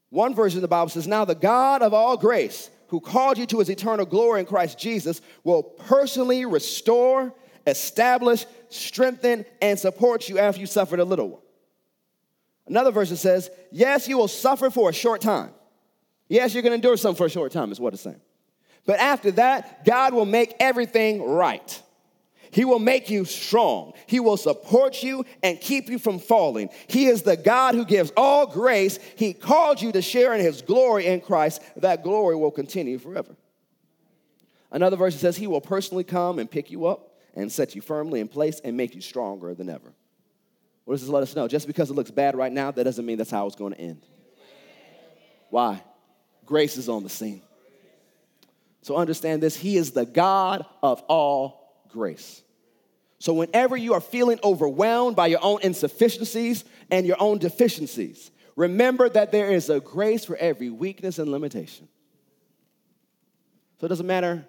One 0.08 0.34
version 0.34 0.58
of 0.58 0.62
the 0.62 0.68
Bible 0.68 0.88
says, 0.88 1.06
Now 1.06 1.24
the 1.24 1.36
God 1.36 1.82
of 1.82 1.94
all 1.94 2.16
grace, 2.16 2.70
who 2.88 2.98
called 2.98 3.38
you 3.38 3.46
to 3.46 3.60
his 3.60 3.68
eternal 3.68 4.04
glory 4.04 4.40
in 4.40 4.46
Christ 4.46 4.80
Jesus, 4.80 5.20
will 5.44 5.62
personally 5.62 6.44
restore, 6.44 7.32
establish, 7.68 8.46
strengthen, 8.68 9.44
and 9.62 9.78
support 9.78 10.28
you 10.28 10.40
after 10.40 10.60
you 10.60 10.66
suffered 10.66 10.98
a 10.98 11.04
little 11.04 11.28
one. 11.28 11.42
Another 12.66 12.90
version 12.90 13.16
says, 13.16 13.48
Yes, 13.70 14.08
you 14.08 14.18
will 14.18 14.26
suffer 14.26 14.70
for 14.70 14.90
a 14.90 14.92
short 14.92 15.20
time. 15.20 15.50
Yes, 16.28 16.52
you're 16.52 16.64
going 16.64 16.72
to 16.72 16.74
endure 16.74 16.96
something 16.96 17.16
for 17.16 17.26
a 17.26 17.30
short 17.30 17.52
time, 17.52 17.70
is 17.70 17.78
what 17.78 17.94
it's 17.94 18.02
saying. 18.02 18.20
But 18.86 19.00
after 19.00 19.30
that, 19.32 19.84
God 19.84 20.14
will 20.14 20.26
make 20.26 20.54
everything 20.58 21.22
right. 21.22 21.82
He 22.52 22.64
will 22.64 22.78
make 22.80 23.10
you 23.10 23.24
strong. 23.24 23.92
He 24.06 24.18
will 24.18 24.36
support 24.36 25.02
you 25.02 25.24
and 25.42 25.60
keep 25.60 25.88
you 25.88 25.98
from 25.98 26.18
falling. 26.18 26.70
He 26.88 27.06
is 27.06 27.22
the 27.22 27.36
God 27.36 27.74
who 27.74 27.84
gives 27.84 28.12
all 28.16 28.46
grace. 28.46 28.98
He 29.16 29.32
called 29.32 29.80
you 29.80 29.92
to 29.92 30.02
share 30.02 30.34
in 30.34 30.40
his 30.40 30.62
glory 30.62 31.06
in 31.06 31.20
Christ. 31.20 31.62
That 31.76 32.02
glory 32.02 32.34
will 32.36 32.50
continue 32.50 32.98
forever. 32.98 33.36
Another 34.72 34.96
verse 34.96 35.16
says, 35.16 35.36
He 35.36 35.46
will 35.46 35.60
personally 35.60 36.04
come 36.04 36.38
and 36.38 36.50
pick 36.50 36.70
you 36.70 36.86
up 36.86 37.18
and 37.34 37.50
set 37.50 37.74
you 37.74 37.80
firmly 37.80 38.20
in 38.20 38.28
place 38.28 38.60
and 38.60 38.76
make 38.76 38.94
you 38.94 39.00
stronger 39.00 39.54
than 39.54 39.68
ever. 39.68 39.92
What 40.84 40.94
does 40.94 41.02
this 41.02 41.10
let 41.10 41.22
us 41.22 41.36
know? 41.36 41.46
Just 41.46 41.68
because 41.68 41.90
it 41.90 41.94
looks 41.94 42.10
bad 42.10 42.34
right 42.34 42.52
now, 42.52 42.72
that 42.72 42.82
doesn't 42.82 43.06
mean 43.06 43.18
that's 43.18 43.30
how 43.30 43.46
it's 43.46 43.56
going 43.56 43.74
to 43.74 43.80
end. 43.80 44.04
Why? 45.50 45.82
Grace 46.44 46.76
is 46.76 46.88
on 46.88 47.04
the 47.04 47.08
scene. 47.08 47.42
So 48.82 48.96
understand 48.96 49.42
this 49.42 49.56
He 49.56 49.76
is 49.76 49.92
the 49.92 50.06
God 50.06 50.64
of 50.82 51.00
all 51.02 51.84
grace. 51.88 52.42
So, 53.18 53.34
whenever 53.34 53.76
you 53.76 53.92
are 53.92 54.00
feeling 54.00 54.38
overwhelmed 54.42 55.14
by 55.14 55.26
your 55.26 55.40
own 55.42 55.60
insufficiencies 55.60 56.64
and 56.90 57.06
your 57.06 57.18
own 57.20 57.36
deficiencies, 57.36 58.30
Remember 58.60 59.08
that 59.08 59.32
there 59.32 59.50
is 59.50 59.70
a 59.70 59.80
grace 59.80 60.26
for 60.26 60.36
every 60.36 60.68
weakness 60.68 61.18
and 61.18 61.30
limitation. 61.30 61.88
So 63.78 63.86
it 63.86 63.88
doesn't 63.88 64.06
matter. 64.06 64.46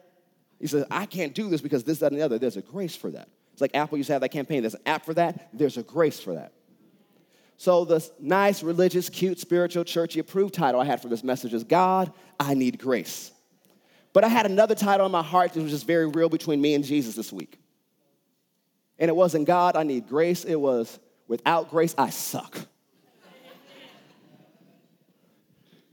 He 0.60 0.68
says, 0.68 0.84
I 0.92 1.06
can't 1.06 1.34
do 1.34 1.50
this 1.50 1.62
because 1.62 1.86
this, 1.86 2.00
that, 2.00 2.12
and 2.12 2.20
the 2.20 2.26
other. 2.26 2.38
There's 2.38 2.58
a 2.58 2.62
grace 2.62 2.94
for 2.94 3.10
that. 3.12 3.30
It's 3.54 3.62
like 3.62 3.74
Apple 3.74 3.98
used 3.98 4.08
to 4.08 4.14
have 4.14 4.22
that 4.22 4.34
campaign. 4.34 4.64
There's 4.64 4.74
an 4.74 4.82
app 4.86 5.06
for 5.06 5.14
that. 5.14 5.48
There's 5.54 5.78
a 5.78 5.84
grace 5.84 6.20
for 6.20 6.36
that. 6.36 6.52
So 7.56 7.86
the 7.86 8.06
nice, 8.20 8.64
religious, 8.64 9.10
cute, 9.10 9.40
spiritual, 9.40 9.86
churchy 9.86 10.20
approved 10.20 10.56
title 10.56 10.82
I 10.82 10.86
had 10.86 11.02
for 11.02 11.08
this 11.08 11.24
message 11.24 11.54
is 11.54 11.64
God, 11.64 12.12
I 12.38 12.54
need 12.54 12.80
grace. 12.80 13.32
But 14.14 14.24
I 14.24 14.28
had 14.28 14.46
another 14.46 14.76
title 14.76 15.06
in 15.06 15.12
my 15.12 15.24
heart 15.24 15.54
that 15.54 15.62
was 15.62 15.72
just 15.72 15.88
very 15.88 16.08
real 16.08 16.30
between 16.30 16.60
me 16.62 16.74
and 16.74 16.84
Jesus 16.84 17.16
this 17.16 17.32
week. 17.32 17.60
And 19.00 19.10
it 19.10 19.16
wasn't 19.16 19.46
God, 19.48 19.76
I 19.76 19.84
need 19.84 20.08
grace. 20.08 20.44
It 20.44 20.56
was 20.56 21.00
without 21.28 21.70
grace, 21.72 21.96
I 21.98 22.10
suck. 22.10 22.58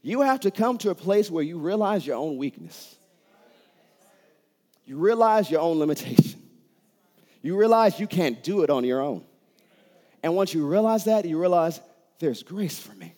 you 0.03 0.23
have 0.23 0.41
to 0.41 0.51
come 0.51 0.79
to 0.79 0.91
a 0.91 0.95
place 0.95 1.31
where 1.31 1.45
you 1.45 1.59
realize 1.59 2.07
your 2.07 2.17
own 2.17 2.39
weakness. 2.39 2.97
You 4.85 4.97
realize 4.97 5.51
your 5.51 5.61
own 5.61 5.79
limitation. 5.79 6.43
You 7.43 7.57
realize 7.57 8.01
you 8.01 8.07
can't 8.07 8.43
do 8.43 8.63
it 8.63 8.71
on 8.71 8.85
your 8.85 9.01
own. 9.01 9.25
And 10.23 10.35
once 10.35 10.53
you 10.53 10.67
realize 10.67 11.05
that, 11.05 11.25
you 11.25 11.39
realize 11.39 11.81
there's 12.19 12.43
grace 12.43 12.79
for 12.79 12.95
me. 12.95 13.15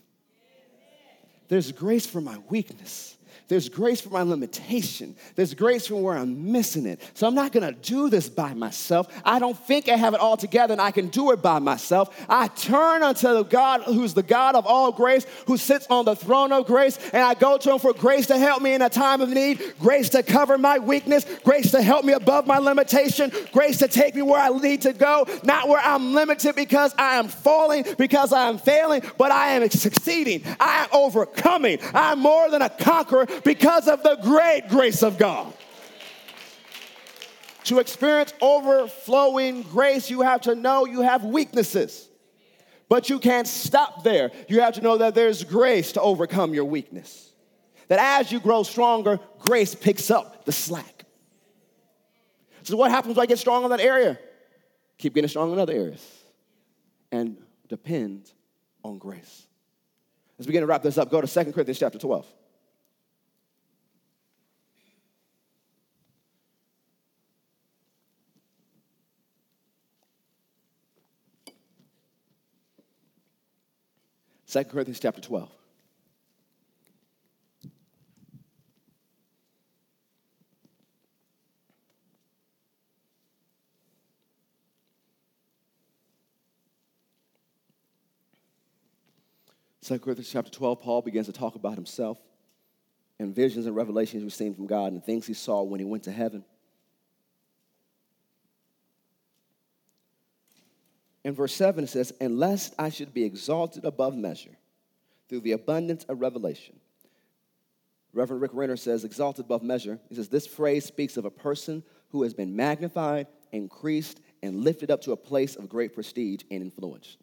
There's 1.48 1.72
grace 1.72 2.06
for 2.06 2.20
my 2.20 2.38
weakness. 2.48 3.16
There's 3.50 3.68
grace 3.68 4.00
for 4.00 4.10
my 4.10 4.22
limitation. 4.22 5.16
There's 5.34 5.54
grace 5.54 5.88
for 5.88 5.96
where 5.96 6.16
I'm 6.16 6.52
missing 6.52 6.86
it. 6.86 7.00
So 7.14 7.26
I'm 7.26 7.34
not 7.34 7.50
gonna 7.50 7.72
do 7.72 8.08
this 8.08 8.28
by 8.28 8.54
myself. 8.54 9.08
I 9.24 9.40
don't 9.40 9.58
think 9.58 9.88
I 9.88 9.96
have 9.96 10.14
it 10.14 10.20
all 10.20 10.36
together 10.36 10.70
and 10.70 10.80
I 10.80 10.92
can 10.92 11.08
do 11.08 11.32
it 11.32 11.42
by 11.42 11.58
myself. 11.58 12.16
I 12.28 12.46
turn 12.46 13.02
unto 13.02 13.26
the 13.26 13.42
God 13.42 13.82
who's 13.82 14.14
the 14.14 14.22
God 14.22 14.54
of 14.54 14.66
all 14.68 14.92
grace, 14.92 15.26
who 15.48 15.56
sits 15.56 15.84
on 15.90 16.04
the 16.04 16.14
throne 16.14 16.52
of 16.52 16.64
grace, 16.66 16.96
and 17.12 17.24
I 17.24 17.34
go 17.34 17.58
to 17.58 17.72
him 17.72 17.80
for 17.80 17.92
grace 17.92 18.28
to 18.28 18.38
help 18.38 18.62
me 18.62 18.72
in 18.72 18.82
a 18.82 18.88
time 18.88 19.20
of 19.20 19.28
need, 19.28 19.60
grace 19.80 20.10
to 20.10 20.22
cover 20.22 20.56
my 20.56 20.78
weakness, 20.78 21.26
grace 21.42 21.72
to 21.72 21.82
help 21.82 22.04
me 22.04 22.12
above 22.12 22.46
my 22.46 22.58
limitation, 22.58 23.32
grace 23.52 23.78
to 23.78 23.88
take 23.88 24.14
me 24.14 24.22
where 24.22 24.40
I 24.40 24.50
need 24.50 24.82
to 24.82 24.92
go, 24.92 25.26
not 25.42 25.68
where 25.68 25.80
I'm 25.80 26.14
limited 26.14 26.54
because 26.54 26.94
I 26.96 27.16
am 27.16 27.26
falling, 27.26 27.84
because 27.98 28.32
I 28.32 28.48
am 28.48 28.58
failing, 28.58 29.02
but 29.18 29.32
I 29.32 29.54
am 29.54 29.68
succeeding. 29.70 30.44
I 30.60 30.84
am 30.84 30.88
overcoming. 30.92 31.80
I'm 31.92 32.20
more 32.20 32.48
than 32.48 32.62
a 32.62 32.68
conqueror 32.68 33.26
because 33.44 33.88
of 33.88 34.02
the 34.02 34.16
great 34.22 34.68
grace 34.68 35.02
of 35.02 35.18
God. 35.18 35.52
To 37.64 37.78
experience 37.78 38.32
overflowing 38.40 39.62
grace, 39.62 40.10
you 40.10 40.22
have 40.22 40.42
to 40.42 40.54
know 40.54 40.86
you 40.86 41.02
have 41.02 41.24
weaknesses. 41.24 42.08
But 42.88 43.08
you 43.08 43.20
can't 43.20 43.46
stop 43.46 44.02
there. 44.02 44.32
You 44.48 44.62
have 44.62 44.74
to 44.74 44.80
know 44.80 44.98
that 44.98 45.14
there's 45.14 45.44
grace 45.44 45.92
to 45.92 46.00
overcome 46.00 46.54
your 46.54 46.64
weakness. 46.64 47.32
That 47.86 48.00
as 48.00 48.32
you 48.32 48.40
grow 48.40 48.64
stronger, 48.64 49.20
grace 49.38 49.74
picks 49.74 50.10
up 50.10 50.44
the 50.44 50.52
slack. 50.52 51.04
So, 52.64 52.76
what 52.76 52.90
happens 52.90 53.16
when 53.16 53.22
I 53.22 53.26
get 53.26 53.38
strong 53.38 53.62
in 53.64 53.70
that 53.70 53.80
area? 53.80 54.18
Keep 54.98 55.14
getting 55.14 55.28
strong 55.28 55.52
in 55.52 55.58
other 55.58 55.72
areas 55.72 56.04
and 57.12 57.36
depend 57.68 58.30
on 58.82 58.98
grace. 58.98 59.46
Let's 60.38 60.46
begin 60.46 60.62
to 60.62 60.66
wrap 60.66 60.82
this 60.82 60.98
up. 60.98 61.10
Go 61.10 61.20
to 61.20 61.26
2 61.26 61.52
Corinthians 61.52 61.78
chapter 61.78 61.98
12. 61.98 62.26
2 74.50 74.64
Corinthians 74.64 74.98
chapter 74.98 75.20
12. 75.20 75.48
Second 89.82 90.00
Corinthians 90.02 90.30
chapter 90.30 90.50
12, 90.50 90.82
Paul 90.82 91.02
begins 91.02 91.26
to 91.26 91.32
talk 91.32 91.54
about 91.54 91.76
himself 91.76 92.18
and 93.20 93.32
visions 93.32 93.66
and 93.66 93.76
revelations 93.76 94.24
received 94.24 94.56
from 94.56 94.66
God 94.66 94.92
and 94.92 95.04
things 95.04 95.28
he 95.28 95.34
saw 95.34 95.62
when 95.62 95.78
he 95.78 95.86
went 95.86 96.02
to 96.04 96.10
heaven. 96.10 96.44
In 101.24 101.34
verse 101.34 101.52
7, 101.52 101.84
it 101.84 101.88
says, 101.88 102.12
And 102.20 102.38
lest 102.38 102.74
I 102.78 102.88
should 102.88 103.12
be 103.12 103.24
exalted 103.24 103.84
above 103.84 104.16
measure 104.16 104.56
through 105.28 105.40
the 105.40 105.52
abundance 105.52 106.04
of 106.04 106.20
revelation. 106.20 106.78
Reverend 108.12 108.42
Rick 108.42 108.52
Renner 108.54 108.76
says, 108.76 109.04
exalted 109.04 109.44
above 109.44 109.62
measure. 109.62 109.98
He 110.08 110.14
says, 110.14 110.28
This 110.28 110.46
phrase 110.46 110.84
speaks 110.84 111.16
of 111.16 111.24
a 111.24 111.30
person 111.30 111.84
who 112.08 112.22
has 112.22 112.34
been 112.34 112.56
magnified, 112.56 113.26
increased, 113.52 114.20
and 114.42 114.64
lifted 114.64 114.90
up 114.90 115.02
to 115.02 115.12
a 115.12 115.16
place 115.16 115.56
of 115.56 115.68
great 115.68 115.94
prestige 115.94 116.42
and 116.50 116.62
influence. 116.62 117.18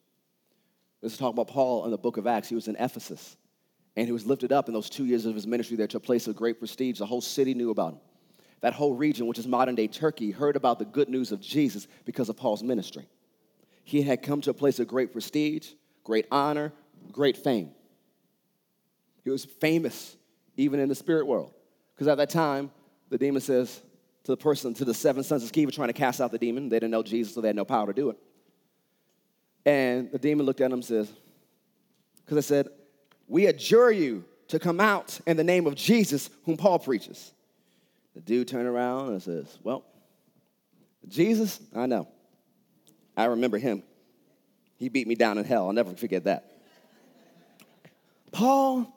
This 1.01 1.13
is 1.13 1.17
talking 1.17 1.33
about 1.33 1.49
Paul 1.49 1.85
in 1.85 1.91
the 1.91 1.97
book 1.97 2.17
of 2.17 2.27
Acts. 2.27 2.49
He 2.49 2.55
was 2.55 2.67
in 2.67 2.75
Ephesus, 2.77 3.35
and 3.95 4.05
he 4.05 4.11
was 4.11 4.25
lifted 4.25 4.51
up 4.51 4.67
in 4.67 4.73
those 4.73 4.89
two 4.89 5.05
years 5.05 5.25
of 5.25 5.35
his 5.35 5.45
ministry 5.45 5.75
there 5.75 5.87
to 5.87 5.97
a 5.97 6.01
place 6.01 6.27
of 6.27 6.35
great 6.35 6.59
prestige. 6.59 6.99
The 6.99 7.05
whole 7.05 7.21
city 7.21 7.53
knew 7.53 7.71
about 7.71 7.93
him. 7.93 7.99
That 8.61 8.73
whole 8.73 8.93
region, 8.93 9.27
which 9.27 9.37
is 9.37 9.47
modern 9.47 9.75
day 9.75 9.87
Turkey, 9.87 10.31
heard 10.31 10.55
about 10.55 10.79
the 10.79 10.85
good 10.85 11.09
news 11.09 11.31
of 11.31 11.41
Jesus 11.41 11.87
because 12.05 12.29
of 12.29 12.37
Paul's 12.37 12.63
ministry 12.63 13.07
he 13.87 14.01
had 14.01 14.21
come 14.21 14.41
to 14.41 14.49
a 14.49 14.53
place 14.53 14.79
of 14.79 14.87
great 14.89 15.13
prestige, 15.13 15.69
great 16.03 16.25
honor, 16.29 16.73
great 17.09 17.37
fame. 17.37 17.71
He 19.23 19.29
was 19.29 19.45
famous 19.45 20.17
even 20.57 20.81
in 20.81 20.89
the 20.89 20.93
spirit 20.93 21.25
world. 21.25 21.53
Because 21.95 22.09
at 22.09 22.17
that 22.17 22.29
time, 22.29 22.69
the 23.07 23.17
demon 23.17 23.39
says 23.39 23.81
to 24.25 24.33
the 24.33 24.35
person, 24.35 24.73
to 24.73 24.83
the 24.83 24.93
seven 24.93 25.23
sons 25.23 25.41
of 25.45 25.53
Sceva 25.53 25.71
trying 25.71 25.87
to 25.87 25.93
cast 25.93 26.19
out 26.19 26.31
the 26.31 26.37
demon, 26.37 26.67
they 26.67 26.75
didn't 26.75 26.91
know 26.91 27.01
Jesus, 27.01 27.33
so 27.33 27.39
they 27.39 27.47
had 27.47 27.55
no 27.55 27.63
power 27.63 27.87
to 27.87 27.93
do 27.93 28.09
it. 28.09 28.17
And 29.65 30.11
the 30.11 30.19
demon 30.19 30.45
looked 30.45 30.59
at 30.59 30.65
him 30.65 30.73
and 30.73 30.85
says, 30.85 31.09
because 32.25 32.37
I 32.37 32.41
said, 32.41 32.67
We 33.29 33.45
adjure 33.45 33.91
you 33.91 34.25
to 34.49 34.59
come 34.59 34.81
out 34.81 35.17
in 35.25 35.37
the 35.37 35.45
name 35.45 35.65
of 35.65 35.75
Jesus, 35.75 36.29
whom 36.43 36.57
Paul 36.57 36.79
preaches. 36.79 37.31
The 38.15 38.19
dude 38.19 38.49
turned 38.49 38.67
around 38.67 39.13
and 39.13 39.23
says, 39.23 39.57
Well, 39.63 39.85
Jesus, 41.07 41.61
I 41.73 41.85
know. 41.85 42.09
I 43.17 43.25
remember 43.25 43.57
him. 43.57 43.81
He 44.77 44.89
beat 44.89 45.07
me 45.07 45.15
down 45.15 45.39
in 45.39 45.43
hell. 45.43 45.65
I'll 45.65 45.73
never 45.73 45.91
forget 45.95 46.25
that. 46.25 46.51
Paul, 48.31 48.93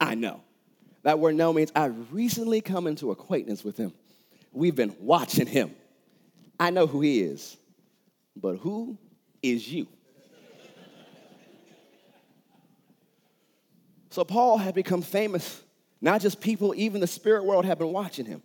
I 0.00 0.14
know. 0.14 0.40
That 1.02 1.18
word 1.18 1.34
know 1.34 1.52
means 1.52 1.72
I 1.74 1.86
recently 2.12 2.60
come 2.60 2.86
into 2.86 3.10
acquaintance 3.10 3.64
with 3.64 3.76
him. 3.76 3.92
We've 4.52 4.76
been 4.76 4.94
watching 5.00 5.48
him. 5.48 5.74
I 6.58 6.70
know 6.70 6.86
who 6.86 7.00
he 7.00 7.20
is. 7.20 7.56
But 8.36 8.58
who 8.58 8.96
is 9.42 9.70
you? 9.70 9.88
so 14.10 14.24
Paul 14.24 14.58
had 14.58 14.74
become 14.74 15.02
famous. 15.02 15.60
Not 16.00 16.20
just 16.20 16.40
people, 16.40 16.72
even 16.76 17.00
the 17.00 17.06
spirit 17.06 17.44
world 17.44 17.64
had 17.64 17.78
been 17.78 17.92
watching 17.92 18.26
him. 18.26 18.42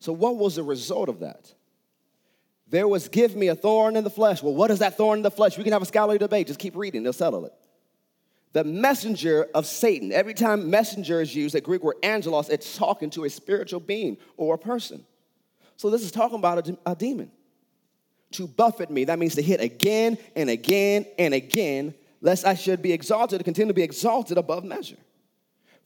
So, 0.00 0.12
what 0.12 0.36
was 0.36 0.56
the 0.56 0.62
result 0.62 1.08
of 1.08 1.20
that? 1.20 1.52
There 2.70 2.86
was 2.86 3.08
give 3.08 3.34
me 3.34 3.48
a 3.48 3.56
thorn 3.56 3.96
in 3.96 4.04
the 4.04 4.10
flesh. 4.10 4.42
Well, 4.42 4.54
what 4.54 4.70
is 4.70 4.78
that 4.78 4.96
thorn 4.96 5.18
in 5.18 5.22
the 5.22 5.30
flesh? 5.30 5.58
We 5.58 5.64
can 5.64 5.72
have 5.72 5.82
a 5.82 5.86
scholarly 5.86 6.18
debate. 6.18 6.46
Just 6.46 6.60
keep 6.60 6.76
reading, 6.76 7.02
they'll 7.02 7.12
settle 7.12 7.44
it. 7.44 7.52
The 8.52 8.64
messenger 8.64 9.46
of 9.54 9.66
Satan. 9.66 10.12
Every 10.12 10.34
time 10.34 10.70
messenger 10.70 11.20
is 11.20 11.34
used, 11.34 11.54
that 11.54 11.64
Greek 11.64 11.82
word 11.82 11.96
angelos, 12.02 12.48
it's 12.48 12.76
talking 12.76 13.10
to 13.10 13.24
a 13.24 13.30
spiritual 13.30 13.80
being 13.80 14.16
or 14.36 14.54
a 14.54 14.58
person. 14.58 15.04
So 15.76 15.90
this 15.90 16.02
is 16.02 16.10
talking 16.10 16.38
about 16.38 16.68
a, 16.68 16.78
a 16.86 16.94
demon. 16.94 17.30
To 18.32 18.46
buffet 18.46 18.90
me, 18.90 19.04
that 19.04 19.18
means 19.18 19.34
to 19.34 19.42
hit 19.42 19.60
again 19.60 20.16
and 20.36 20.48
again 20.48 21.06
and 21.18 21.34
again, 21.34 21.94
lest 22.20 22.46
I 22.46 22.54
should 22.54 22.82
be 22.82 22.92
exalted, 22.92 23.40
to 23.40 23.44
continue 23.44 23.68
to 23.68 23.74
be 23.74 23.82
exalted 23.82 24.38
above 24.38 24.62
measure. 24.62 24.98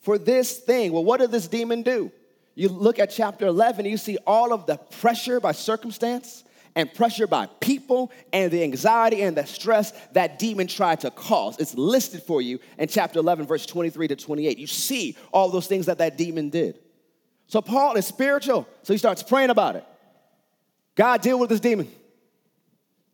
For 0.01 0.19
this 0.19 0.59
thing, 0.59 0.93
well, 0.93 1.05
what 1.05 1.21
did 1.21 1.31
this 1.31 1.49
demon 1.49 1.83
do? 1.83 2.13
You 2.55 2.69
look 2.69 2.99
at 2.99 3.11
chapter 3.11 3.47
11, 3.47 3.87
you 3.87 3.97
see 3.97 4.19
all 4.27 4.53
of 4.53 4.67
the 4.67 4.77
pressure 4.77 5.41
by 5.41 5.53
circumstance, 5.53 6.45
and 6.77 6.93
pressure 6.93 7.27
by 7.27 7.47
people 7.61 8.11
and 8.33 8.51
the 8.51 8.63
anxiety 8.63 9.23
and 9.23 9.37
the 9.37 9.47
stress 9.47 9.93
that 10.13 10.39
demon 10.39 10.67
tried 10.67 11.01
to 11.01 11.11
cause. 11.11 11.57
It's 11.59 11.75
listed 11.75 12.23
for 12.23 12.43
you 12.43 12.59
in 12.79 12.89
chapter 12.89 13.19
11, 13.19 13.47
verse 13.47 13.67
23 13.67 14.09
to 14.09 14.17
28. 14.17 14.59
You 14.59 14.67
see 14.67 15.17
all 15.33 15.51
those 15.51 15.67
things 15.67 15.87
that 15.87 15.99
that 15.99 16.17
demon 16.17 16.51
did. 16.51 16.79
So 17.47 17.61
Paul 17.61 17.95
is 17.97 18.07
spiritual, 18.07 18.67
so 18.83 18.93
he 18.93 18.99
starts 18.99 19.23
praying 19.23 19.51
about 19.51 19.77
it. 19.77 19.85
God, 20.95 21.21
deal 21.23 21.39
with 21.39 21.51
this 21.51 21.61
demon. 21.61 21.91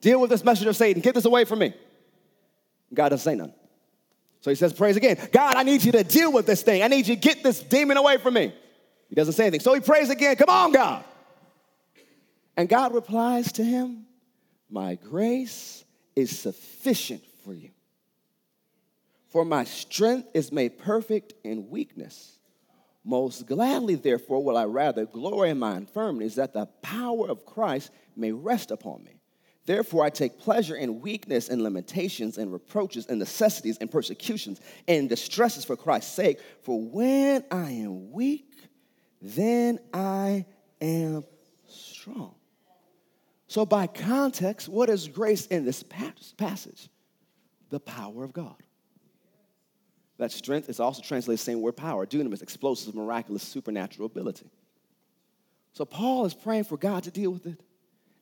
Deal 0.01 0.21
with 0.21 0.31
this 0.31 0.45
messenger 0.45 0.71
of 0.71 0.77
Satan. 0.77 1.03
Get 1.03 1.15
this 1.15 1.25
away 1.25 1.45
from 1.45 1.59
me. 1.59 1.75
God 2.93 3.11
doesn't 3.11 3.25
say 3.25 3.37
nothing. 3.37 3.55
So 4.41 4.51
he 4.51 4.55
says, 4.55 4.73
praise 4.73 4.97
again. 4.97 5.19
God, 5.33 5.57
I 5.57 5.63
need 5.63 5.85
you 5.85 5.93
to 5.93 6.03
deal 6.03 6.33
with 6.33 6.47
this 6.47 6.63
thing. 6.63 6.83
I 6.83 6.89
need 6.89 7.07
you 7.07 7.15
to 7.15 7.21
get 7.21 7.43
this 7.43 7.61
demon 7.61 7.99
away 7.99 8.17
from 8.17 8.35
me. 8.35 8.55
He 9.09 9.15
doesn't 9.15 9.35
say 9.35 9.45
anything. 9.45 9.61
So 9.61 9.75
he 9.75 9.81
prays 9.81 10.09
again. 10.09 10.37
Come 10.37 10.49
on, 10.49 10.73
God. 10.73 11.05
And 12.61 12.69
God 12.69 12.93
replies 12.93 13.53
to 13.53 13.65
him, 13.65 14.05
My 14.69 14.97
grace 14.97 15.83
is 16.15 16.39
sufficient 16.39 17.23
for 17.43 17.55
you. 17.55 17.71
For 19.31 19.47
my 19.47 19.65
strength 19.65 20.29
is 20.35 20.53
made 20.53 20.77
perfect 20.77 21.33
in 21.43 21.71
weakness. 21.71 22.39
Most 23.03 23.47
gladly, 23.47 23.95
therefore, 23.95 24.45
will 24.45 24.59
I 24.59 24.67
rather 24.67 25.07
glory 25.07 25.49
in 25.49 25.59
my 25.59 25.79
infirmities, 25.79 26.35
that 26.35 26.53
the 26.53 26.67
power 26.83 27.31
of 27.31 27.47
Christ 27.47 27.93
may 28.15 28.31
rest 28.31 28.71
upon 28.71 29.05
me. 29.05 29.23
Therefore, 29.65 30.05
I 30.05 30.11
take 30.11 30.39
pleasure 30.39 30.77
in 30.77 31.01
weakness 31.01 31.49
and 31.49 31.63
limitations 31.63 32.37
and 32.37 32.53
reproaches 32.53 33.07
and 33.07 33.19
necessities 33.19 33.79
and 33.79 33.91
persecutions 33.91 34.61
and 34.87 35.09
distresses 35.09 35.65
for 35.65 35.79
Christ's 35.79 36.13
sake. 36.13 36.39
For 36.61 36.79
when 36.79 37.43
I 37.51 37.71
am 37.71 38.13
weak, 38.13 38.53
then 39.23 39.79
I 39.95 40.45
am 40.83 41.25
strong. 41.67 42.35
So, 43.51 43.67
by 43.67 43.89
context, 43.89 44.69
what 44.69 44.89
is 44.89 45.09
grace 45.09 45.47
in 45.47 45.65
this 45.65 45.83
passage? 45.83 46.89
The 47.71 47.81
power 47.81 48.23
of 48.23 48.33
God. 48.33 48.55
That 50.19 50.31
strength 50.31 50.69
is 50.69 50.79
also 50.79 51.03
translated 51.03 51.41
the 51.41 51.43
same 51.43 51.61
word 51.61 51.77
power, 51.77 52.07
dunamis, 52.07 52.43
explosive, 52.43 52.95
miraculous, 52.95 53.43
supernatural 53.43 54.07
ability. 54.07 54.49
So, 55.73 55.85
Paul 55.85 56.27
is 56.27 56.33
praying 56.33 56.63
for 56.63 56.77
God 56.77 57.03
to 57.03 57.11
deal 57.11 57.33
with 57.33 57.45
it. 57.45 57.61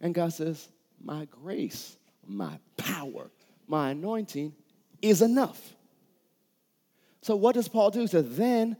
And 0.00 0.14
God 0.14 0.32
says, 0.32 0.66
My 0.98 1.26
grace, 1.26 1.98
my 2.26 2.58
power, 2.78 3.30
my 3.66 3.90
anointing 3.90 4.54
is 5.02 5.20
enough. 5.20 5.60
So, 7.20 7.36
what 7.36 7.54
does 7.54 7.68
Paul 7.68 7.90
do? 7.90 8.00
He 8.00 8.06
says, 8.06 8.34
Then 8.34 8.78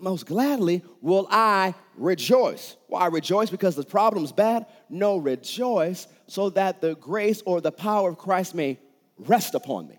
most 0.00 0.26
gladly 0.26 0.82
will 1.00 1.26
I 1.30 1.74
rejoice. 1.96 2.76
Why 2.88 3.06
rejoice? 3.06 3.50
Because 3.50 3.76
the 3.76 3.84
problem's 3.84 4.32
bad? 4.32 4.66
No, 4.88 5.16
rejoice 5.16 6.06
so 6.26 6.50
that 6.50 6.80
the 6.80 6.94
grace 6.96 7.42
or 7.44 7.60
the 7.60 7.72
power 7.72 8.10
of 8.10 8.18
Christ 8.18 8.54
may 8.54 8.78
rest 9.18 9.54
upon 9.54 9.88
me. 9.88 9.98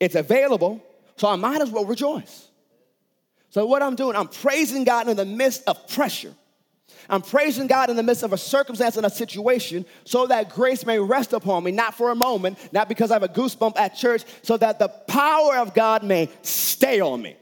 It's 0.00 0.14
available, 0.14 0.82
so 1.16 1.28
I 1.28 1.36
might 1.36 1.60
as 1.60 1.70
well 1.70 1.84
rejoice. 1.84 2.48
So, 3.50 3.66
what 3.66 3.82
I'm 3.82 3.94
doing, 3.94 4.16
I'm 4.16 4.28
praising 4.28 4.84
God 4.84 5.08
in 5.08 5.16
the 5.16 5.24
midst 5.24 5.62
of 5.66 5.88
pressure. 5.88 6.34
I'm 7.08 7.22
praising 7.22 7.66
God 7.66 7.90
in 7.90 7.96
the 7.96 8.02
midst 8.02 8.22
of 8.22 8.32
a 8.32 8.38
circumstance 8.38 8.96
and 8.96 9.06
a 9.06 9.10
situation 9.10 9.84
so 10.04 10.26
that 10.26 10.50
grace 10.50 10.86
may 10.86 10.98
rest 10.98 11.32
upon 11.32 11.64
me, 11.64 11.70
not 11.70 11.94
for 11.94 12.10
a 12.10 12.14
moment, 12.14 12.58
not 12.72 12.88
because 12.88 13.10
I 13.10 13.14
have 13.14 13.22
a 13.22 13.28
goosebump 13.28 13.76
at 13.76 13.94
church, 13.94 14.24
so 14.42 14.56
that 14.56 14.78
the 14.78 14.88
power 14.88 15.56
of 15.56 15.74
God 15.74 16.02
may 16.02 16.30
stay 16.42 17.00
on 17.00 17.22
me. 17.22 17.36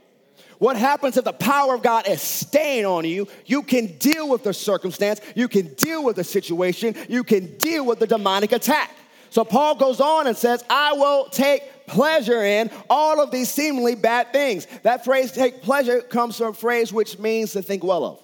What 0.62 0.76
happens 0.76 1.16
if 1.16 1.24
the 1.24 1.32
power 1.32 1.74
of 1.74 1.82
God 1.82 2.06
is 2.06 2.22
staying 2.22 2.86
on 2.86 3.04
you? 3.04 3.26
You 3.46 3.64
can 3.64 3.98
deal 3.98 4.28
with 4.28 4.44
the 4.44 4.54
circumstance, 4.54 5.20
you 5.34 5.48
can 5.48 5.74
deal 5.74 6.04
with 6.04 6.14
the 6.14 6.22
situation, 6.22 6.94
you 7.08 7.24
can 7.24 7.56
deal 7.56 7.84
with 7.84 7.98
the 7.98 8.06
demonic 8.06 8.52
attack. 8.52 8.92
So 9.30 9.44
Paul 9.44 9.74
goes 9.74 10.00
on 10.00 10.28
and 10.28 10.36
says, 10.36 10.64
I 10.70 10.92
will 10.92 11.24
take 11.30 11.88
pleasure 11.88 12.44
in 12.44 12.70
all 12.88 13.20
of 13.20 13.32
these 13.32 13.48
seemingly 13.48 13.96
bad 13.96 14.32
things. 14.32 14.68
That 14.84 15.04
phrase, 15.04 15.32
take 15.32 15.62
pleasure, 15.62 16.00
comes 16.00 16.38
from 16.38 16.50
a 16.50 16.54
phrase 16.54 16.92
which 16.92 17.18
means 17.18 17.50
to 17.54 17.62
think 17.62 17.82
well 17.82 18.04
of. 18.04 18.22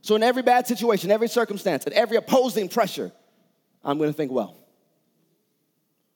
So 0.00 0.14
in 0.16 0.22
every 0.22 0.42
bad 0.42 0.66
situation, 0.66 1.10
every 1.10 1.28
circumstance, 1.28 1.84
and 1.84 1.92
every 1.92 2.16
opposing 2.16 2.70
pressure, 2.70 3.12
I'm 3.84 3.98
gonna 3.98 4.14
think 4.14 4.32
well. 4.32 4.56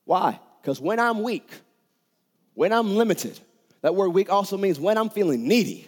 Why? 0.07 0.41
Because 0.63 0.81
when 0.81 0.99
I'm 0.99 1.23
weak, 1.23 1.51
when 2.55 2.73
I'm 2.73 2.97
limited, 2.97 3.39
that 3.83 3.95
word 3.95 4.11
weak 4.11 4.31
also 4.31 4.57
means 4.57 4.79
when 4.79 4.99
I'm 4.99 5.11
feeling 5.11 5.47
needy, 5.47 5.87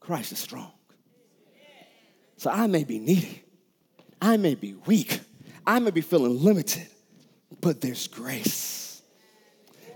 Christ 0.00 0.32
is 0.32 0.38
strong. 0.38 0.72
So 2.36 2.50
I 2.50 2.66
may 2.66 2.84
be 2.84 2.98
needy, 2.98 3.42
I 4.20 4.36
may 4.36 4.54
be 4.54 4.74
weak, 4.86 5.20
I 5.66 5.78
may 5.78 5.90
be 5.90 6.02
feeling 6.02 6.42
limited, 6.42 6.86
but 7.60 7.80
there's 7.80 8.06
grace. 8.06 9.02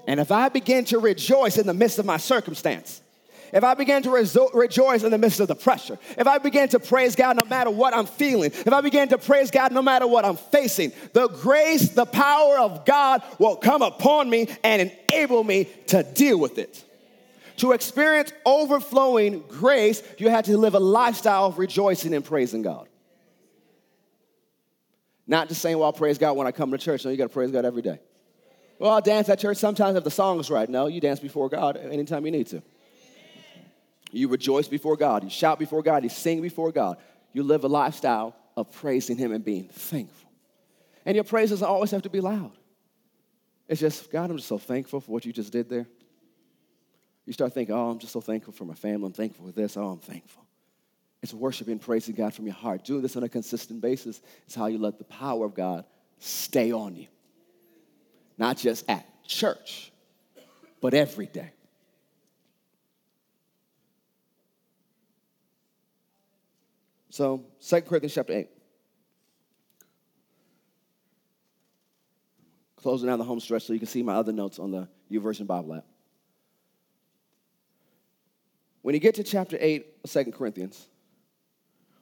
And 0.06 0.18
if 0.18 0.32
I 0.32 0.48
begin 0.48 0.84
to 0.86 0.98
rejoice 0.98 1.58
in 1.58 1.66
the 1.66 1.74
midst 1.74 1.98
of 1.98 2.06
my 2.06 2.16
circumstance, 2.16 3.02
if 3.52 3.64
I 3.64 3.74
begin 3.74 4.02
to 4.04 4.10
rejo- 4.10 4.54
rejoice 4.54 5.02
in 5.02 5.10
the 5.10 5.18
midst 5.18 5.40
of 5.40 5.48
the 5.48 5.54
pressure, 5.54 5.98
if 6.16 6.26
I 6.26 6.38
begin 6.38 6.68
to 6.70 6.80
praise 6.80 7.16
God 7.16 7.36
no 7.36 7.44
matter 7.44 7.70
what 7.70 7.94
I'm 7.94 8.06
feeling, 8.06 8.50
if 8.52 8.72
I 8.72 8.80
begin 8.80 9.08
to 9.08 9.18
praise 9.18 9.50
God 9.50 9.72
no 9.72 9.82
matter 9.82 10.06
what 10.06 10.24
I'm 10.24 10.36
facing, 10.36 10.92
the 11.12 11.28
grace, 11.28 11.90
the 11.90 12.06
power 12.06 12.58
of 12.58 12.84
God 12.84 13.22
will 13.38 13.56
come 13.56 13.82
upon 13.82 14.30
me 14.30 14.48
and 14.62 14.90
enable 15.10 15.42
me 15.44 15.64
to 15.88 16.02
deal 16.02 16.38
with 16.38 16.58
it. 16.58 16.84
To 17.58 17.72
experience 17.72 18.32
overflowing 18.46 19.44
grace, 19.48 20.02
you 20.16 20.30
had 20.30 20.46
to 20.46 20.56
live 20.56 20.74
a 20.74 20.80
lifestyle 20.80 21.46
of 21.46 21.58
rejoicing 21.58 22.14
and 22.14 22.24
praising 22.24 22.62
God. 22.62 22.88
Not 25.26 25.48
just 25.48 25.60
saying, 25.60 25.76
well, 25.76 25.86
I'll 25.86 25.92
praise 25.92 26.18
God 26.18 26.36
when 26.36 26.46
I 26.46 26.52
come 26.52 26.70
to 26.72 26.78
church. 26.78 27.04
No, 27.04 27.10
you 27.10 27.16
got 27.16 27.24
to 27.24 27.28
praise 27.28 27.50
God 27.50 27.64
every 27.64 27.82
day. 27.82 28.00
Well, 28.80 28.90
I'll 28.90 29.02
dance 29.02 29.28
at 29.28 29.38
church 29.38 29.58
sometimes 29.58 29.96
if 29.96 30.04
the 30.04 30.10
song 30.10 30.40
is 30.40 30.50
right. 30.50 30.68
No, 30.68 30.86
you 30.86 31.00
dance 31.00 31.20
before 31.20 31.50
God 31.50 31.76
anytime 31.76 32.24
you 32.24 32.32
need 32.32 32.46
to. 32.48 32.62
You 34.10 34.28
rejoice 34.28 34.68
before 34.68 34.96
God. 34.96 35.24
You 35.24 35.30
shout 35.30 35.58
before 35.58 35.82
God. 35.82 36.02
You 36.02 36.08
sing 36.08 36.42
before 36.42 36.72
God. 36.72 36.96
You 37.32 37.42
live 37.42 37.64
a 37.64 37.68
lifestyle 37.68 38.34
of 38.56 38.72
praising 38.72 39.16
Him 39.16 39.32
and 39.32 39.44
being 39.44 39.68
thankful. 39.68 40.30
And 41.06 41.14
your 41.14 41.24
praise 41.24 41.50
doesn't 41.50 41.66
always 41.66 41.90
have 41.92 42.02
to 42.02 42.10
be 42.10 42.20
loud. 42.20 42.52
It's 43.68 43.80
just, 43.80 44.10
God, 44.10 44.30
I'm 44.30 44.36
just 44.36 44.48
so 44.48 44.58
thankful 44.58 45.00
for 45.00 45.12
what 45.12 45.24
you 45.24 45.32
just 45.32 45.52
did 45.52 45.68
there. 45.68 45.86
You 47.24 47.32
start 47.32 47.54
thinking, 47.54 47.74
oh, 47.74 47.90
I'm 47.90 47.98
just 47.98 48.12
so 48.12 48.20
thankful 48.20 48.52
for 48.52 48.64
my 48.64 48.74
family. 48.74 49.06
I'm 49.06 49.12
thankful 49.12 49.46
for 49.46 49.52
this. 49.52 49.76
Oh, 49.76 49.88
I'm 49.90 50.00
thankful. 50.00 50.44
It's 51.22 51.32
worshiping, 51.32 51.78
praising 51.78 52.14
God 52.14 52.34
from 52.34 52.46
your 52.46 52.54
heart. 52.54 52.84
Doing 52.84 53.02
this 53.02 53.16
on 53.16 53.22
a 53.22 53.28
consistent 53.28 53.80
basis 53.80 54.20
is 54.48 54.54
how 54.54 54.66
you 54.66 54.78
let 54.78 54.98
the 54.98 55.04
power 55.04 55.44
of 55.44 55.54
God 55.54 55.84
stay 56.18 56.72
on 56.72 56.96
you. 56.96 57.06
Not 58.38 58.56
just 58.56 58.88
at 58.88 59.06
church, 59.22 59.92
but 60.80 60.94
every 60.94 61.26
day. 61.26 61.52
So, 67.20 67.44
2 67.68 67.82
Corinthians 67.82 68.14
chapter 68.14 68.32
8. 68.32 68.48
Closing 72.76 73.08
down 73.10 73.18
the 73.18 73.26
home 73.26 73.40
stretch 73.40 73.64
so 73.64 73.74
you 73.74 73.78
can 73.78 73.88
see 73.88 74.02
my 74.02 74.14
other 74.14 74.32
notes 74.32 74.58
on 74.58 74.70
the 74.70 74.88
YouVersion 75.12 75.46
Bible 75.46 75.74
app. 75.74 75.84
When 78.80 78.94
you 78.94 79.02
get 79.02 79.16
to 79.16 79.22
chapter 79.22 79.58
8 79.60 79.86
of 80.02 80.10
2 80.10 80.32
Corinthians, 80.32 80.88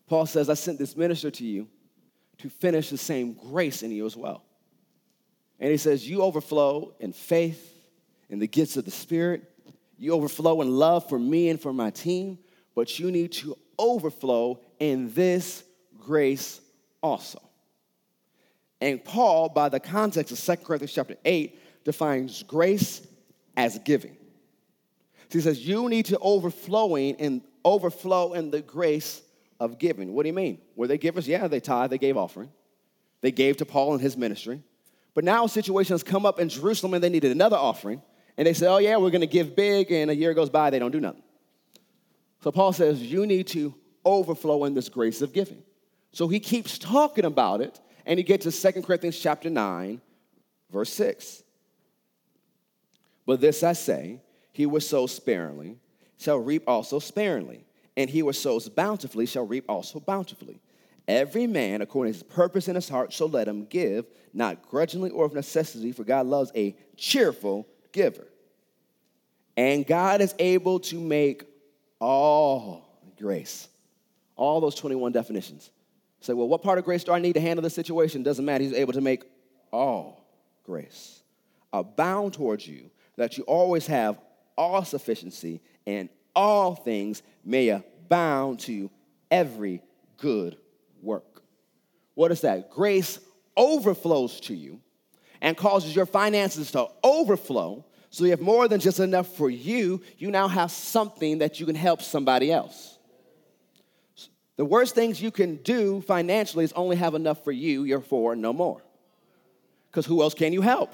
Paul 0.07 0.25
says, 0.25 0.49
I 0.49 0.55
sent 0.55 0.79
this 0.79 0.97
minister 0.97 1.33
to 1.33 1.45
you 1.45 1.67
to 2.37 2.49
finish 2.49 2.89
the 2.89 2.97
same 2.97 3.33
grace 3.33 3.83
in 3.83 3.91
you 3.91 4.07
as 4.07 4.17
well. 4.17 4.45
And 5.59 5.73
he 5.73 5.79
says, 5.79 6.09
You 6.09 6.23
overflow 6.23 6.95
in 7.01 7.13
faith, 7.13 7.77
in 8.31 8.39
the 8.39 8.47
gifts 8.47 8.77
of 8.77 8.85
the 8.85 8.93
Spirit. 8.93 9.51
You 9.97 10.13
overflow 10.13 10.63
in 10.63 10.71
love 10.71 11.09
for 11.09 11.19
me 11.19 11.49
and 11.49 11.61
for 11.61 11.73
my 11.73 11.91
team, 11.91 12.39
but 12.77 13.01
you 13.01 13.11
need 13.11 13.33
to 13.33 13.59
overflow 13.81 14.61
in 14.79 15.13
this 15.15 15.65
grace 15.99 16.61
also. 17.03 17.41
And 18.81 19.05
Paul, 19.05 19.49
by 19.49 19.69
the 19.69 19.81
context 19.81 20.33
of 20.33 20.59
2 20.59 20.65
Corinthians 20.65 20.93
chapter 20.93 21.17
8, 21.25 21.85
defines 21.85 22.43
grace 22.45 23.07
as 23.57 23.79
giving. 23.81 24.17
So 25.31 25.39
he 25.39 25.41
says, 25.41 25.67
you 25.67 25.89
need 25.89 26.07
to 26.07 26.19
overflowing 26.21 27.17
and 27.17 27.43
overflow 27.65 28.35
in 28.35 28.51
the 28.51 28.63
grace 28.63 29.21
of 29.61 29.79
giving. 29.79 30.15
What 30.15 30.23
do 30.23 30.29
you 30.29 30.35
mean? 30.35 30.59
Were 30.77 30.87
they 30.87 30.99
givers? 30.99 31.27
Yeah, 31.27 31.49
they 31.49 31.61
tithe, 31.61 31.91
they 31.91 31.99
gave 31.99 32.17
offering. 32.17 32.51
They 33.21 33.33
gave 33.33 33.57
to 33.59 33.67
Paul 33.67 33.95
and 33.95 34.01
his 34.01 34.17
ministry. 34.17 34.63
But 35.15 35.25
now 35.25 35.45
a 35.45 35.49
situation 35.49 35.95
has 35.95 36.05
come 36.05 36.25
up 36.25 36.39
in 36.39 36.49
Jerusalem 36.49 36.95
and 36.95 37.03
they 37.03 37.09
needed 37.09 37.33
another 37.33 37.57
offering. 37.57 38.01
And 38.37 38.47
they 38.47 38.53
say, 38.53 38.69
oh, 38.69 38.79
yeah, 38.79 38.97
we're 38.99 39.11
going 39.11 39.23
to 39.23 39.27
give 39.27 39.57
big. 39.57 39.91
And 39.91 40.11
a 40.11 40.15
year 40.15 40.33
goes 40.33 40.49
by, 40.49 40.71
they 40.71 40.79
don't 40.79 40.93
do 40.93 41.01
nothing. 41.01 41.25
So 42.43 42.53
Paul 42.53 42.73
says, 42.73 43.03
you 43.03 43.27
need 43.27 43.49
to 43.49 43.75
overflow 44.05 44.65
in 44.65 44.75
this 44.75 44.89
grace 44.89 45.23
of 45.23 45.33
giving. 45.33 45.63
So 46.13 46.29
he 46.29 46.41
keeps 46.41 46.79
talking 46.79 47.25
about 47.25 47.61
it, 47.61 47.81
and 48.07 48.19
he 48.19 48.25
gets 48.25 48.45
to 48.45 48.53
Second 48.53 48.83
Corinthians 48.83 49.19
chapter 49.19 49.51
9, 49.51 50.01
verse 50.71 50.93
6. 50.93 51.43
But 53.27 53.41
this 53.41 53.63
I 53.63 53.75
say, 53.75 54.21
he 54.53 54.63
who 54.65 54.81
sows 54.81 55.15
sparingly, 55.15 55.77
shall 56.19 56.39
reap 56.39 56.65
also 56.67 56.99
sparingly, 56.99 57.65
and 57.97 58.09
he 58.09 58.21
who 58.21 58.33
sows 58.33 58.69
bountifully, 58.69 59.27
shall 59.27 59.47
reap 59.47 59.65
also 59.69 60.01
bountifully. 60.01 60.61
Every 61.07 61.47
man, 61.47 61.81
according 61.81 62.13
to 62.13 62.19
his 62.19 62.23
purpose 62.23 62.69
in 62.69 62.75
his 62.75 62.89
heart, 62.89 63.13
so 63.13 63.27
let 63.27 63.49
him 63.49 63.65
give, 63.67 64.07
not 64.35 64.69
grudgingly 64.69 65.11
or 65.11 65.25
of 65.25 65.35
necessity, 65.35 65.93
for 65.93 66.05
God 66.05 66.27
loves 66.27 66.53
a 66.55 66.77
cheerful 66.97 67.67
giver. 67.93 68.27
And 69.57 69.87
God 69.87 70.21
is 70.21 70.35
able 70.39 70.81
to 70.81 71.01
make 71.01 71.45
all 72.01 72.85
grace 73.19 73.69
all 74.39 74.61
those 74.61 74.75
21 74.75 75.13
definitions. 75.13 75.71
Say, 76.21 76.33
well, 76.33 76.49
what 76.49 76.63
part 76.63 76.79
of 76.79 76.85
grace 76.85 77.05
do 77.05 77.13
I 77.13 77.19
need 77.19 77.35
to 77.35 77.41
handle 77.41 77.63
this 77.63 77.75
situation? 77.75 78.23
Doesn't 78.23 78.45
matter. 78.45 78.65
He's 78.65 78.73
able 78.73 78.95
to 78.95 79.01
make 79.01 79.25
all 79.71 80.25
grace 80.65 81.23
abound 81.73 82.33
towards 82.33 82.67
you, 82.67 82.91
that 83.17 83.37
you 83.37 83.45
always 83.45 83.87
have 83.87 84.19
all 84.57 84.85
sufficiency 84.85 85.61
and 85.87 86.09
all 86.35 86.75
things 86.75 87.23
may 87.45 87.69
abound 87.69 88.61
to 88.61 88.91
every 89.31 89.83
good 90.17 90.57
work. 91.03 91.43
What 92.15 92.33
is 92.33 92.41
that? 92.41 92.71
Grace 92.71 93.19
overflows 93.57 94.41
to 94.41 94.55
you, 94.55 94.81
and 95.41 95.57
causes 95.57 95.95
your 95.95 96.07
finances 96.07 96.73
to 96.73 96.87
overflow 97.05 97.85
so 98.11 98.25
you 98.25 98.31
have 98.31 98.41
more 98.41 98.69
than 98.69 98.81
just 98.81 99.01
enough 99.01 99.37
for 99.37 99.51
you, 99.51 100.01
you 100.17 100.31
now 100.31 100.49
have 100.49 100.71
something 100.71 101.39
that 101.39 101.61
you 101.61 101.67
can 101.67 101.75
help 101.75 102.03
somebody 102.03 102.51
else. 102.51 102.98
The 104.59 104.65
worst 104.65 104.97
things 104.97 105.23
you 105.23 105.31
can 105.31 105.57
do 105.57 106.01
financially 106.01 106.65
is 106.65 106.73
only 106.73 106.97
have 106.97 107.15
enough 107.15 107.45
for 107.45 107.53
you, 107.53 107.85
you're 107.85 108.01
for 108.01 108.35
no 108.35 108.53
more. 108.53 108.83
Because 109.89 110.05
who 110.05 110.21
else 110.21 110.35
can 110.35 110.53
you 110.53 110.63
help? 110.63 110.93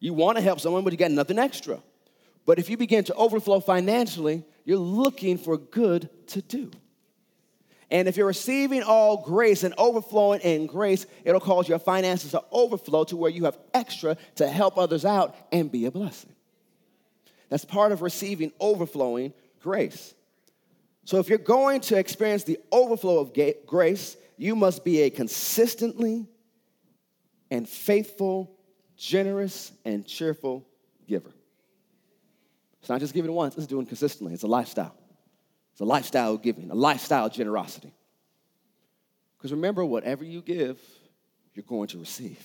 You 0.00 0.14
want 0.14 0.38
to 0.38 0.42
help 0.42 0.58
someone, 0.58 0.82
but 0.82 0.94
you 0.94 0.98
got 0.98 1.10
nothing 1.10 1.38
extra. 1.38 1.78
But 2.46 2.58
if 2.58 2.70
you 2.70 2.78
begin 2.78 3.04
to 3.04 3.14
overflow 3.14 3.60
financially, 3.60 4.44
you're 4.64 4.78
looking 4.78 5.36
for 5.36 5.58
good 5.58 6.08
to 6.28 6.40
do. 6.40 6.70
And 7.90 8.08
if 8.08 8.16
you're 8.16 8.26
receiving 8.26 8.82
all 8.82 9.18
grace 9.18 9.62
and 9.62 9.74
overflowing 9.76 10.40
in 10.40 10.66
grace, 10.66 11.04
it'll 11.24 11.40
cause 11.40 11.68
your 11.68 11.78
finances 11.78 12.30
to 12.30 12.42
overflow 12.50 13.04
to 13.04 13.16
where 13.16 13.30
you 13.30 13.44
have 13.44 13.58
extra 13.74 14.16
to 14.36 14.48
help 14.48 14.78
others 14.78 15.04
out 15.04 15.36
and 15.52 15.70
be 15.70 15.84
a 15.84 15.90
blessing. 15.90 16.34
That's 17.50 17.66
part 17.66 17.92
of 17.92 18.00
receiving 18.00 18.52
overflowing 18.58 19.34
grace. 19.60 20.14
So 21.08 21.18
if 21.18 21.30
you're 21.30 21.38
going 21.38 21.80
to 21.80 21.96
experience 21.96 22.44
the 22.44 22.58
overflow 22.70 23.20
of 23.20 23.32
grace, 23.64 24.14
you 24.36 24.54
must 24.54 24.84
be 24.84 25.00
a 25.04 25.08
consistently 25.08 26.26
and 27.50 27.66
faithful, 27.66 28.54
generous, 28.94 29.72
and 29.86 30.04
cheerful 30.04 30.68
giver. 31.06 31.32
It's 32.80 32.90
not 32.90 33.00
just 33.00 33.14
giving 33.14 33.32
once, 33.32 33.56
it's 33.56 33.66
doing 33.66 33.86
consistently. 33.86 34.34
It's 34.34 34.42
a 34.42 34.48
lifestyle. 34.48 34.94
It's 35.72 35.80
a 35.80 35.86
lifestyle 35.86 36.34
of 36.34 36.42
giving, 36.42 36.70
a 36.70 36.74
lifestyle 36.74 37.24
of 37.24 37.32
generosity. 37.32 37.94
Because 39.38 39.50
remember, 39.52 39.86
whatever 39.86 40.24
you 40.24 40.42
give, 40.42 40.78
you're 41.54 41.64
going 41.66 41.88
to 41.88 41.98
receive. 41.98 42.44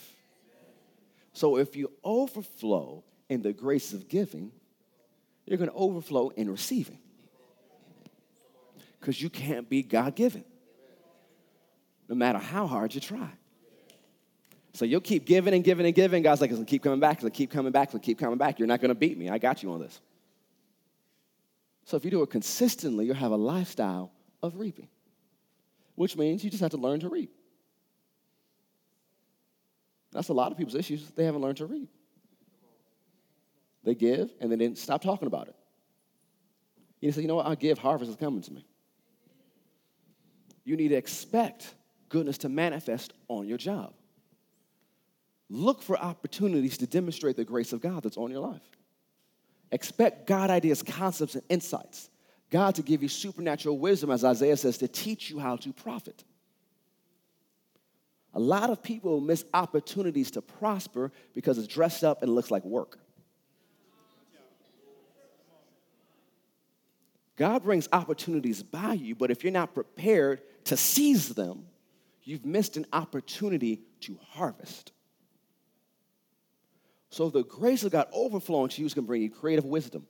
So 1.33 1.57
if 1.57 1.75
you 1.75 1.91
overflow 2.01 3.03
in 3.27 3.41
the 3.41 3.51
grace 3.51 3.91
of 3.91 4.07
giving, 4.07 4.53
you're 5.45 5.57
going 5.57 5.69
to 5.69 5.75
overflow 5.75 6.29
in 6.29 6.49
receiving. 6.49 6.99
Because 9.03 9.21
you 9.21 9.29
can't 9.29 9.67
be 9.67 9.83
God 9.83 10.15
given, 10.15 10.45
no 12.07 12.15
matter 12.15 12.39
how 12.39 12.67
hard 12.67 12.95
you 12.95 13.01
try. 13.01 13.29
So 14.71 14.85
you'll 14.85 15.01
keep 15.01 15.25
giving 15.25 15.53
and 15.53 15.61
giving 15.61 15.85
and 15.85 15.93
giving. 15.93 16.23
God's 16.23 16.39
like, 16.39 16.51
keep 16.65 16.81
coming 16.81 17.01
back, 17.01 17.17
it'll 17.17 17.29
keep 17.29 17.51
coming 17.51 17.73
back, 17.73 17.89
it'll 17.89 17.99
keep 17.99 18.17
coming 18.17 18.37
back. 18.37 18.59
You're 18.59 18.67
not 18.69 18.79
going 18.79 18.89
to 18.89 18.95
beat 18.95 19.17
me. 19.17 19.29
I 19.29 19.39
got 19.39 19.61
you 19.61 19.73
on 19.73 19.81
this. 19.81 19.99
So 21.83 21.97
if 21.97 22.05
you 22.05 22.11
do 22.11 22.21
it 22.21 22.29
consistently, 22.29 23.05
you'll 23.05 23.15
have 23.15 23.33
a 23.33 23.35
lifestyle 23.35 24.13
of 24.41 24.57
reaping, 24.57 24.87
which 25.95 26.15
means 26.15 26.41
you 26.41 26.49
just 26.49 26.61
have 26.61 26.71
to 26.71 26.77
learn 26.77 27.01
to 27.01 27.09
reap. 27.09 27.35
That's 30.13 30.29
a 30.29 30.33
lot 30.33 30.53
of 30.53 30.57
people's 30.57 30.75
issues. 30.75 31.11
They 31.11 31.25
haven't 31.25 31.41
learned 31.41 31.57
to 31.57 31.65
reap. 31.65 31.89
They 33.83 33.95
give 33.95 34.31
and 34.39 34.49
they 34.49 34.55
didn't 34.55 34.77
stop 34.77 35.01
talking 35.01 35.27
about 35.27 35.49
it. 35.49 35.55
You 37.01 37.11
say, 37.11 37.21
you 37.21 37.27
know 37.27 37.35
what? 37.35 37.47
I'll 37.47 37.57
give, 37.57 37.79
harvest 37.79 38.09
is 38.09 38.15
coming 38.15 38.41
to 38.43 38.53
me. 38.53 38.65
You 40.65 40.77
need 40.77 40.89
to 40.89 40.95
expect 40.95 41.73
goodness 42.09 42.37
to 42.39 42.49
manifest 42.49 43.13
on 43.27 43.47
your 43.47 43.57
job. 43.57 43.93
Look 45.49 45.81
for 45.81 45.97
opportunities 45.97 46.77
to 46.77 46.87
demonstrate 46.87 47.35
the 47.35 47.43
grace 47.43 47.73
of 47.73 47.81
God 47.81 48.03
that's 48.03 48.17
on 48.17 48.31
your 48.31 48.39
life. 48.39 48.61
Expect 49.71 50.27
God 50.27 50.49
ideas, 50.49 50.81
concepts, 50.83 51.35
and 51.35 51.43
insights. 51.49 52.09
God 52.49 52.75
to 52.75 52.83
give 52.83 53.01
you 53.01 53.09
supernatural 53.09 53.77
wisdom, 53.79 54.11
as 54.11 54.23
Isaiah 54.23 54.57
says, 54.57 54.77
to 54.77 54.87
teach 54.87 55.29
you 55.29 55.39
how 55.39 55.55
to 55.57 55.73
profit. 55.73 56.23
A 58.35 58.39
lot 58.39 58.69
of 58.69 58.81
people 58.81 59.19
miss 59.19 59.45
opportunities 59.53 60.31
to 60.31 60.41
prosper 60.41 61.11
because 61.33 61.57
it's 61.57 61.67
dressed 61.67 62.03
up 62.03 62.23
and 62.23 62.33
looks 62.33 62.51
like 62.51 62.63
work. 62.63 62.99
God 67.35 67.63
brings 67.63 67.89
opportunities 67.91 68.61
by 68.61 68.93
you, 68.93 69.15
but 69.15 69.31
if 69.31 69.43
you're 69.43 69.51
not 69.51 69.73
prepared 69.73 70.41
to 70.65 70.77
seize 70.77 71.29
them, 71.29 71.65
you've 72.23 72.45
missed 72.45 72.77
an 72.77 72.85
opportunity 72.93 73.81
to 74.01 74.17
harvest. 74.31 74.91
So 77.09 77.29
the 77.29 77.43
grace 77.43 77.83
of 77.83 77.91
God 77.91 78.07
overflowing 78.11 78.69
to 78.69 78.81
you 78.81 78.87
is 78.87 78.93
going 78.93 79.05
to 79.05 79.07
bring 79.07 79.21
you 79.21 79.29
creative 79.29 79.65
wisdom, 79.65 80.07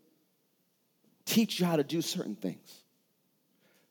teach 1.26 1.60
you 1.60 1.66
how 1.66 1.76
to 1.76 1.84
do 1.84 2.02
certain 2.02 2.36
things, 2.36 2.84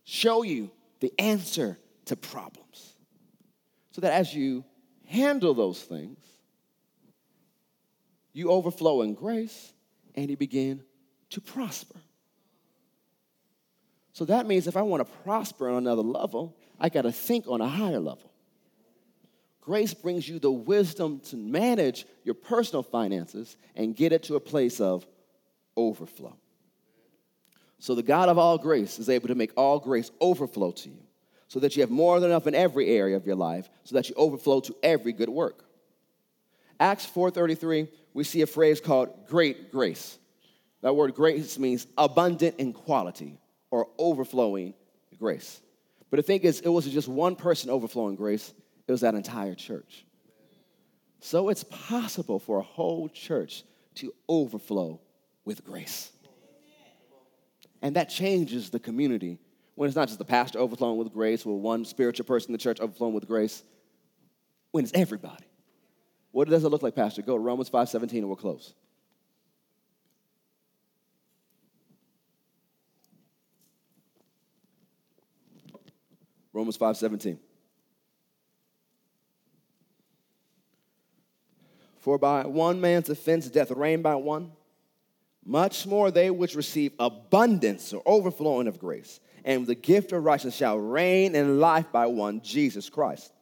show 0.05 0.43
you 0.43 0.71
the 1.01 1.13
answer 1.19 1.79
to 2.07 2.17
problems. 2.17 2.95
So 3.91 4.01
that 4.01 4.13
as 4.13 4.35
you 4.35 4.65
handle 5.07 5.53
those 5.53 5.83
things, 5.83 6.19
you 8.33 8.51
overflow 8.51 9.03
in 9.03 9.15
grace 9.15 9.73
and 10.15 10.31
you 10.31 10.37
begin 10.37 10.83
to 11.31 11.41
prosper. 11.41 12.01
So 14.13 14.25
that 14.27 14.47
means 14.47 14.67
if 14.67 14.77
I 14.77 14.83
want 14.83 15.07
to 15.07 15.13
prosper 15.23 15.71
on 15.71 15.77
another 15.79 16.03
level, 16.03 16.57
I 16.79 16.89
got 16.89 17.03
to 17.03 17.13
think 17.13 17.47
on 17.49 17.61
a 17.61 17.69
higher 17.69 18.01
level. 18.01 18.31
Grace 19.61 19.95
brings 19.95 20.29
you 20.29 20.39
the 20.39 20.51
wisdom 20.51 21.21
to 21.21 21.37
manage 21.37 22.05
your 22.25 22.35
personal 22.35 22.83
finances 22.83 23.57
and 23.77 23.97
get 23.97 24.13
it 24.13 24.25
to 24.25 24.35
a 24.35 24.41
place 24.41 24.81
of 24.81 25.07
overflow. 25.77 26.37
So, 27.79 27.95
the 27.95 28.03
God 28.03 28.29
of 28.29 28.39
all 28.39 28.59
grace 28.59 28.99
is 28.99 29.09
able 29.09 29.29
to 29.29 29.35
make 29.35 29.53
all 29.57 29.79
grace 29.79 30.11
overflow 30.21 30.73
to 30.73 30.89
you 30.89 31.03
so 31.49 31.61
that 31.61 31.77
you 31.77 31.83
have 31.83 31.91
more 31.91 32.21
than 32.21 32.31
enough 32.31 32.47
in 32.47 32.55
every 32.55 32.89
area 32.89 33.17
of 33.17 33.27
your 33.27 33.37
life 33.37 33.69
so 33.85 33.95
that 33.95 34.09
you 34.09 34.15
overflow 34.17 34.61
to 34.61 34.77
every 34.83 35.13
good 35.13 35.29
work. 35.29 35.65
Acts 36.79 37.07
4:33, 37.07 37.89
we 38.15 38.25
see 38.25 38.43
a 38.43 38.47
phrase 38.47 38.81
called 38.81 39.27
great 39.27 39.71
grace. 39.71 40.19
That 40.81 40.97
word 40.97 41.15
grace 41.15 41.59
means 41.59 41.87
abundant 41.97 42.57
in 42.59 42.73
quality 42.73 43.39
or 43.73 43.89
overflowing 43.99 44.75
grace. 45.19 45.61
But 46.11 46.19
the 46.19 46.23
thing 46.23 46.43
is, 46.43 46.61
it 46.61 46.69
wasn't 46.69 46.93
just 46.93 47.09
one 47.09 47.35
person 47.35 47.71
overflowing 47.71 48.15
grace, 48.15 48.53
it 48.87 48.93
was 48.93 49.01
that 49.01 49.15
entire 49.15 49.55
church. 49.55 50.05
So 51.21 51.49
it's 51.49 51.65
possible 51.65 52.39
for 52.39 52.59
a 52.59 52.63
whole 52.63 53.09
church 53.09 53.65
to 53.97 54.13
overflow 54.29 55.01
with 55.45 55.65
grace. 55.65 56.13
And 57.81 57.97
that 57.97 58.11
changes 58.11 58.71
the 58.71 58.79
community 58.79 59.39
when 59.75 59.89
it's 59.89 59.97
not 59.97 60.09
just 60.09 60.19
the 60.19 60.25
pastor 60.25 60.59
overflowing 60.59 60.99
with 60.99 61.13
grace 61.13 61.47
or 61.47 61.59
one 61.59 61.85
spiritual 61.85 62.27
person 62.27 62.51
in 62.51 62.53
the 62.53 62.59
church 62.59 62.79
overflowing 62.79 63.15
with 63.15 63.27
grace, 63.27 63.63
when 64.71 64.85
it's 64.85 64.93
everybody. 64.95 65.47
What 66.31 66.49
does 66.49 66.65
it 66.65 66.69
look 66.69 66.83
like, 66.83 66.95
Pastor? 66.95 67.23
Go 67.23 67.35
to 67.37 67.43
Romans 67.43 67.69
5 67.71 67.89
17 67.89 68.19
and 68.19 68.27
we'll 68.27 68.37
close. 68.37 68.75
Romans 76.53 76.77
5 76.77 76.97
17. 76.97 77.39
For 81.99 82.19
by 82.19 82.47
one 82.47 82.81
man's 82.81 83.09
offense 83.11 83.49
death 83.49 83.71
reigned 83.71 84.03
by 84.03 84.17
one, 84.17 84.53
much 85.45 85.87
more 85.87 86.11
they 86.11 86.31
which 86.31 86.55
receive 86.55 86.93
abundance 86.99 87.93
or 87.93 88.03
overflowing 88.05 88.67
of 88.67 88.79
grace 88.79 89.21
and 89.45 89.67
the 89.67 89.75
gift 89.75 90.13
of 90.13 90.25
righteousness 90.25 90.57
shall 90.57 90.79
reign 90.79 91.35
in 91.35 91.61
life 91.61 91.91
by 91.93 92.07
one, 92.07 92.41
Jesus 92.43 92.89
Christ. 92.89 93.33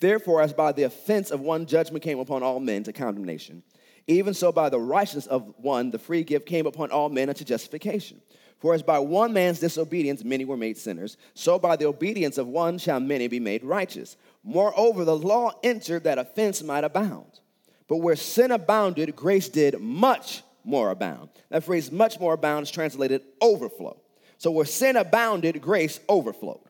Therefore, 0.00 0.42
as 0.42 0.52
by 0.52 0.72
the 0.72 0.82
offense 0.82 1.30
of 1.30 1.40
one 1.40 1.66
judgment 1.66 2.02
came 2.02 2.18
upon 2.18 2.42
all 2.42 2.60
men 2.60 2.82
to 2.84 2.92
condemnation, 2.92 3.62
even 4.06 4.34
so 4.34 4.52
by 4.52 4.68
the 4.68 4.78
righteousness 4.78 5.26
of 5.26 5.54
one 5.56 5.90
the 5.90 5.98
free 5.98 6.24
gift 6.24 6.46
came 6.46 6.66
upon 6.66 6.90
all 6.90 7.08
men 7.08 7.28
unto 7.28 7.44
justification. 7.44 8.20
For 8.58 8.74
as 8.74 8.82
by 8.82 8.98
one 8.98 9.32
man's 9.32 9.60
disobedience 9.60 10.24
many 10.24 10.44
were 10.44 10.56
made 10.56 10.78
sinners, 10.78 11.16
so 11.34 11.58
by 11.58 11.76
the 11.76 11.86
obedience 11.86 12.38
of 12.38 12.46
one 12.46 12.78
shall 12.78 13.00
many 13.00 13.28
be 13.28 13.40
made 13.40 13.64
righteous. 13.64 14.16
Moreover, 14.42 15.04
the 15.04 15.16
law 15.16 15.52
entered 15.62 16.04
that 16.04 16.18
offense 16.18 16.62
might 16.62 16.84
abound. 16.84 17.40
But 17.88 17.98
where 17.98 18.16
sin 18.16 18.50
abounded, 18.50 19.14
grace 19.14 19.48
did 19.48 19.80
much 19.80 20.42
more 20.64 20.90
abound. 20.90 21.28
That 21.50 21.64
phrase, 21.64 21.92
much 21.92 22.18
more 22.18 22.32
abound, 22.32 22.64
is 22.64 22.70
translated 22.70 23.22
overflow. 23.40 24.00
So 24.38 24.50
where 24.50 24.64
sin 24.64 24.96
abounded, 24.96 25.60
grace 25.60 26.00
overflowed. 26.08 26.60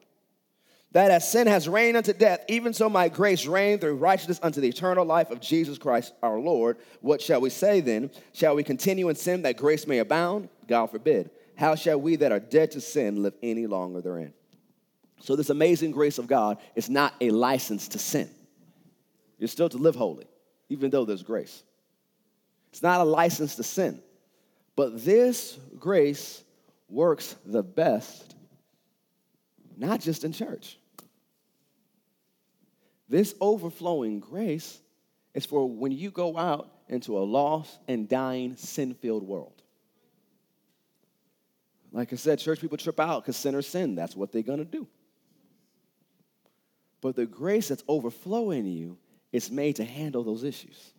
That 0.93 1.11
as 1.11 1.29
sin 1.29 1.49
has 1.49 1.69
reigned 1.69 1.97
unto 1.97 2.13
death, 2.13 2.45
even 2.49 2.73
so 2.73 2.89
might 2.89 3.15
grace 3.15 3.47
reign 3.47 3.79
through 3.79 3.97
righteousness 3.97 4.39
unto 4.43 4.61
the 4.61 4.69
eternal 4.69 5.05
life 5.05 5.33
of 5.33 5.41
Jesus 5.41 5.77
Christ 5.77 6.13
our 6.23 6.39
Lord. 6.39 6.77
What 7.01 7.21
shall 7.21 7.41
we 7.41 7.51
say 7.51 7.81
then? 7.81 8.11
Shall 8.33 8.55
we 8.55 8.63
continue 8.63 9.09
in 9.09 9.17
sin 9.17 9.43
that 9.43 9.57
grace 9.57 9.89
may 9.89 9.99
abound? 9.99 10.49
God 10.69 10.87
forbid. 10.87 11.31
How 11.57 11.75
shall 11.75 12.01
we 12.01 12.17
that 12.17 12.33
are 12.33 12.41
dead 12.41 12.73
to 12.73 12.81
sin 12.81 13.23
live 13.23 13.35
any 13.43 13.67
longer 13.67 14.01
therein? 14.01 14.33
So, 15.21 15.37
this 15.37 15.51
amazing 15.51 15.93
grace 15.93 16.19
of 16.19 16.27
God 16.27 16.59
is 16.75 16.91
not 16.91 17.15
a 17.21 17.31
license 17.31 17.89
to 17.89 17.99
sin. 17.99 18.29
You're 19.39 19.49
still 19.49 19.69
to 19.69 19.79
live 19.79 19.95
holy, 19.95 20.27
even 20.69 20.91
though 20.91 21.05
there's 21.05 21.23
grace. 21.23 21.63
It's 22.71 22.83
not 22.83 23.01
a 23.01 23.05
license 23.05 23.57
to 23.57 23.63
sin. 23.63 24.03
But 24.77 25.05
this 25.05 25.59
grace 25.79 26.43
works 26.89 27.37
the 27.47 27.63
best, 27.63 28.35
not 29.77 30.01
just 30.01 30.25
in 30.25 30.33
church. 30.33 30.79
This 33.09 33.35
overflowing 33.41 34.21
grace 34.21 34.81
is 35.35 35.47
for 35.47 35.69
when 35.69 35.93
you 35.93 36.11
go 36.11 36.37
out 36.37 36.71
into 36.89 37.17
a 37.17 37.21
lost 37.21 37.79
and 37.87 38.09
dying, 38.09 38.57
sin 38.57 38.95
filled 38.95 39.23
world. 39.23 39.64
Like 41.95 42.13
I 42.13 42.17
said, 42.17 42.41
church 42.41 42.61
people 42.61 42.77
trip 42.77 42.99
out 42.99 43.23
because 43.23 43.37
sinners 43.37 43.69
sin. 43.69 43.95
That's 43.95 44.17
what 44.17 44.33
they're 44.33 44.43
going 44.43 44.59
to 44.59 44.65
do. 44.65 44.89
But 47.01 47.15
the 47.15 47.25
grace 47.25 47.69
that's 47.69 47.85
overflowing 47.87 48.67
you 48.67 48.99
is 49.31 49.49
made 49.49 49.77
to 49.77 49.85
handle 49.85 50.25
those 50.25 50.43
issues. 50.43 50.93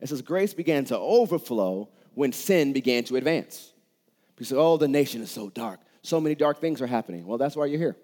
It 0.00 0.08
says 0.08 0.22
grace 0.22 0.54
began 0.54 0.86
to 0.86 0.98
overflow 0.98 1.90
when 2.14 2.32
sin 2.32 2.72
began 2.72 3.04
to 3.04 3.16
advance. 3.16 3.72
People 4.34 4.46
say, 4.46 4.56
oh, 4.56 4.78
the 4.78 4.88
nation 4.88 5.20
is 5.20 5.30
so 5.30 5.50
dark. 5.50 5.80
So 6.00 6.18
many 6.18 6.34
dark 6.34 6.58
things 6.60 6.80
are 6.80 6.86
happening. 6.86 7.26
Well, 7.26 7.36
that's 7.36 7.54
why 7.54 7.66
you're 7.66 7.78
here. 7.78 7.96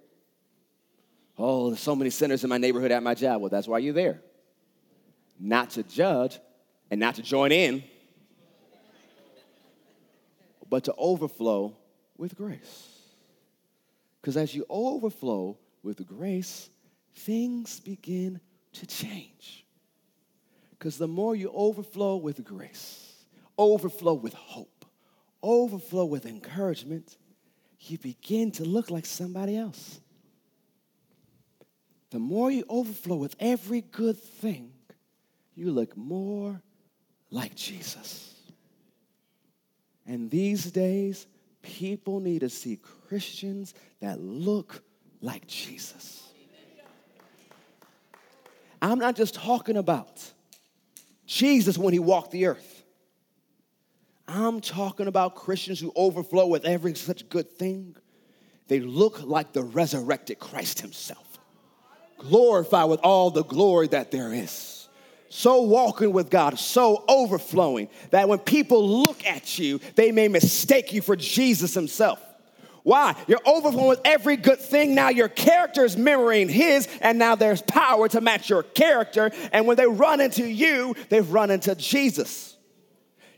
Oh, 1.39 1.71
there's 1.71 1.81
so 1.81 1.97
many 1.97 2.11
sinners 2.11 2.45
in 2.45 2.51
my 2.51 2.59
neighborhood 2.59 2.93
at 2.93 3.03
my 3.03 3.15
job. 3.15 3.41
Well, 3.41 3.49
that's 3.49 3.67
why 3.67 3.79
you're 3.79 3.95
there. 3.95 4.21
Not 5.41 5.71
to 5.71 5.83
judge 5.85 6.39
and 6.91 7.01
not 7.01 7.15
to 7.15 7.23
join 7.23 7.51
in, 7.51 7.83
but 10.69 10.85
to 10.85 10.95
overflow 10.97 11.77
with 12.17 12.37
grace. 12.37 12.89
Because 14.21 14.37
as 14.37 14.55
you 14.55 14.67
overflow 14.69 15.57
with 15.83 16.07
grace, 16.07 16.69
things 17.15 17.81
begin 17.81 18.41
to 18.75 18.87
change. 18.87 19.65
Because 20.71 20.99
the 20.99 21.09
more 21.09 21.35
you 21.35 21.51
overflow 21.55 22.17
with 22.17 22.45
grace, 22.45 23.25
overflow 23.57 24.15
with 24.15 24.35
hope, 24.35 24.85
overflow 25.43 26.05
with 26.05 26.27
encouragement, 26.27 27.17
you 27.81 27.99
begin 27.99 28.51
to 28.53 28.65
look 28.65 28.91
like 28.91 29.07
somebody 29.07 29.57
else 29.57 30.01
the 32.11 32.19
more 32.19 32.51
you 32.51 32.65
overflow 32.69 33.17
with 33.17 33.37
every 33.39 33.83
good 33.83 34.19
thing, 34.19 34.73
you 35.55 35.71
look 35.71 35.97
more 35.97 36.61
like 37.31 37.55
Jesus. 37.55 38.35
And 40.09 40.29
these 40.29 40.73
days, 40.73 41.29
people 41.63 42.19
need 42.19 42.41
to 42.41 42.49
see 42.49 42.81
Christians 43.07 43.75
that 44.01 44.21
look 44.21 44.83
like 45.21 45.47
Jesus. 45.47 46.25
I'm 48.83 48.99
not 48.99 49.15
just 49.15 49.35
talking 49.35 49.77
about 49.77 50.33
Jesus 51.27 51.79
when 51.79 51.93
he 51.93 52.01
walked 52.01 52.33
the 52.33 52.47
earth. 52.47 52.83
I'm 54.27 54.61
talking 54.61 55.07
about 55.07 55.37
Christians 55.37 55.79
who 55.79 55.93
overflow 55.95 56.49
with 56.49 56.65
every 56.65 56.95
such 56.95 57.29
good 57.29 57.51
thing. 57.51 57.95
They 58.67 58.81
look 58.81 59.23
like 59.23 59.53
the 59.53 59.63
resurrected 59.63 60.41
Christ 60.41 60.81
himself 60.81 61.29
glorified 62.19 62.91
with 62.91 63.01
all 63.01 63.31
the 63.31 63.45
glory 63.45 63.89
that 63.89 64.11
there 64.11 64.33
is. 64.33 64.78
So 65.29 65.63
walking 65.63 66.13
with 66.13 66.31
God, 66.31 66.59
so 66.59 67.05
overflowing 67.09 67.89
that 68.11 68.29
when 68.29 68.39
people 68.39 69.03
look 69.03 69.25
at 69.27 69.59
you, 69.59 69.81
they 69.95 70.11
may 70.11 70.29
mistake 70.29 70.93
you 70.93 71.03
for 71.03 71.17
Jesus 71.17 71.75
Himself. 71.75 72.19
Why? 72.83 73.15
You're 73.27 73.43
overflowing 73.45 73.89
with 73.89 74.01
every 74.07 74.37
good 74.37 74.61
thing. 74.61 74.95
Now 74.95 75.11
your 75.11 75.29
character 75.29 75.85
is 75.85 75.97
mirroring 75.97 76.49
His, 76.49 76.89
and 77.03 77.19
now 77.19 77.35
there's 77.35 77.61
power 77.61 78.09
to 78.09 78.23
match 78.23 78.49
your 78.49 78.63
character. 78.63 79.31
And 79.53 79.67
when 79.67 79.77
they 79.77 79.87
run 79.87 80.23
into 80.23 80.47
you, 80.47 80.95
they've 81.11 81.31
run 81.31 81.51
into 81.51 81.75
Jesus. 81.75 82.57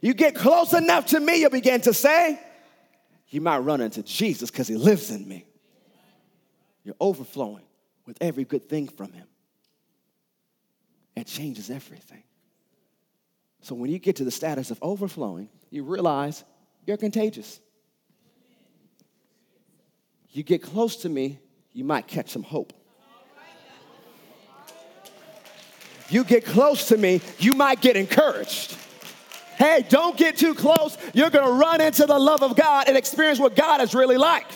You 0.00 0.14
get 0.14 0.36
close 0.36 0.72
enough 0.72 1.06
to 1.06 1.20
me, 1.20 1.40
you'll 1.40 1.50
begin 1.50 1.80
to 1.82 1.92
say, 1.92 2.40
You 3.28 3.40
might 3.40 3.58
run 3.58 3.80
into 3.80 4.04
Jesus 4.04 4.50
because 4.50 4.68
He 4.68 4.76
lives 4.76 5.10
in 5.10 5.26
me. 5.26 5.44
You're 6.84 6.94
overflowing 7.00 7.64
with 8.06 8.18
every 8.20 8.44
good 8.44 8.68
thing 8.68 8.86
from 8.86 9.12
Him. 9.12 9.26
It 11.16 11.26
changes 11.26 11.70
everything. 11.70 12.22
So 13.62 13.74
when 13.74 13.90
you 13.90 13.98
get 13.98 14.16
to 14.16 14.24
the 14.24 14.30
status 14.30 14.70
of 14.70 14.78
overflowing, 14.80 15.48
you 15.70 15.84
realize 15.84 16.44
you're 16.86 16.96
contagious. 16.96 17.60
You 20.30 20.42
get 20.42 20.62
close 20.62 20.96
to 20.96 21.08
me, 21.08 21.38
you 21.72 21.84
might 21.84 22.06
catch 22.06 22.30
some 22.30 22.42
hope. 22.42 22.72
You 26.08 26.24
get 26.24 26.44
close 26.44 26.88
to 26.88 26.96
me, 26.96 27.20
you 27.38 27.52
might 27.52 27.80
get 27.80 27.96
encouraged. 27.96 28.76
Hey, 29.56 29.84
don't 29.88 30.16
get 30.16 30.36
too 30.36 30.54
close. 30.54 30.96
You're 31.12 31.30
gonna 31.30 31.52
run 31.52 31.80
into 31.80 32.06
the 32.06 32.18
love 32.18 32.42
of 32.42 32.56
God 32.56 32.88
and 32.88 32.96
experience 32.96 33.38
what 33.38 33.54
God 33.54 33.80
is 33.80 33.94
really 33.94 34.16
like. 34.16 34.46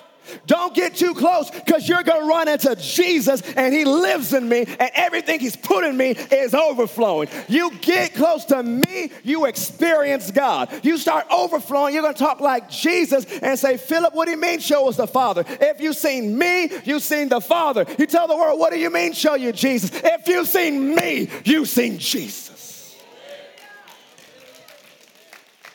Don't 0.47 0.75
get 0.75 0.95
too 0.95 1.15
close 1.15 1.51
because 1.51 1.89
you're 1.89 2.03
going 2.03 2.23
to 2.23 2.29
run 2.29 2.49
into 2.49 2.75
Jesus 2.77 3.43
and 3.57 3.75
he 3.75 3.85
lives 3.85 4.33
in 4.33 4.49
me 4.49 4.61
and 4.61 4.91
everything 4.95 5.41
he's 5.41 5.57
put 5.57 5.85
in 5.85 5.97
me 5.97 6.11
is 6.11 6.55
overflowing. 6.55 7.29
You 7.49 7.71
get 7.81 8.15
close 8.15 8.45
to 8.47 8.63
me, 8.63 9.13
you 9.23 9.47
experience 9.47 10.31
God. 10.31 10.71
You 10.83 10.99
start 10.99 11.27
overflowing, 11.31 11.95
you're 11.95 12.03
going 12.03 12.15
to 12.15 12.19
talk 12.19 12.41
like 12.41 12.69
Jesus 12.69 13.27
and 13.39 13.59
say, 13.59 13.77
Philip, 13.77 14.15
what 14.15 14.27
do 14.27 14.33
you 14.33 14.41
mean 14.41 14.61
show 14.61 14.89
us 14.89 14.97
the 14.97 15.07
Father? 15.07 15.45
If 15.49 15.81
you've 15.81 15.97
seen 15.97 16.37
me, 16.39 16.71
you've 16.85 17.03
seen 17.03 17.29
the 17.29 17.41
Father. 17.41 17.87
You 17.99 18.07
tell 18.07 18.29
the 18.29 18.37
world, 18.37 18.59
what 18.59 18.73
do 18.73 18.79
you 18.79 18.91
mean 18.91 19.13
show 19.13 19.35
you 19.35 19.53
Jesus? 19.53 19.91
If 19.93 20.29
you've 20.29 20.49
seen 20.49 20.95
me, 20.95 21.29
you've 21.45 21.69
seen 21.69 21.99
Jesus. 21.99 22.55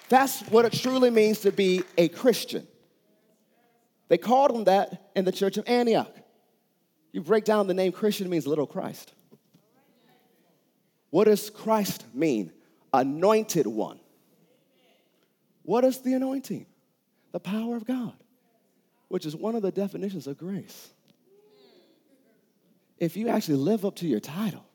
That's 0.10 0.41
what 0.50 0.66
it 0.66 0.74
truly 0.74 1.12
means 1.12 1.39
to 1.41 1.52
be 1.52 1.84
a 1.97 2.10
Christian. 2.10 2.68
They 4.10 4.18
called 4.18 4.51
him 4.51 4.66
that 4.66 5.12
in 5.16 5.24
the 5.24 5.32
church 5.32 5.57
of 5.57 5.68
Antioch. 5.68 6.14
You 7.12 7.22
break 7.22 7.45
down 7.45 7.68
the 7.68 7.74
name 7.74 7.91
Christian 7.91 8.30
means 8.30 8.45
little 8.45 8.68
Christ. 8.68 9.14
What 11.12 11.26
does 11.26 11.49
Christ 11.49 12.03
mean? 12.14 12.51
Anointed 12.93 13.66
one. 13.66 13.99
What 15.64 15.84
is 15.86 15.99
the 16.01 16.14
anointing? 16.14 16.66
The 17.32 17.39
power 17.39 17.76
of 17.76 17.86
God, 17.86 18.14
which 19.07 19.26
is 19.26 19.36
one 19.36 19.55
of 19.55 19.62
the 19.62 19.72
definitions 19.72 20.26
of 20.28 20.38
grace. 20.38 20.89
If 22.97 23.16
you 23.16 23.30
actually 23.30 23.57
live 23.57 23.86
up 23.86 23.95
to 23.97 24.07
your 24.07 24.20
title, 24.20 24.66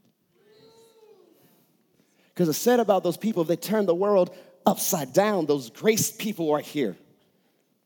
because 2.28 2.48
it's 2.48 2.58
said 2.58 2.80
about 2.80 3.02
those 3.02 3.16
people, 3.16 3.44
they 3.44 3.56
turn 3.56 3.86
the 3.86 3.94
world 3.94 4.34
upside 4.64 5.12
down, 5.12 5.46
those 5.46 5.70
grace 5.70 6.10
people 6.10 6.52
are 6.52 6.60
here. 6.60 6.96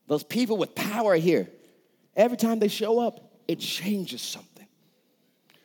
Those 0.09 0.23
people 0.23 0.57
with 0.57 0.73
power 0.73 1.15
here, 1.15 1.47
every 2.15 2.35
time 2.35 2.57
they 2.57 2.67
show 2.67 2.99
up, 2.99 3.31
it 3.47 3.59
changes 3.59 4.23
something. 4.23 4.65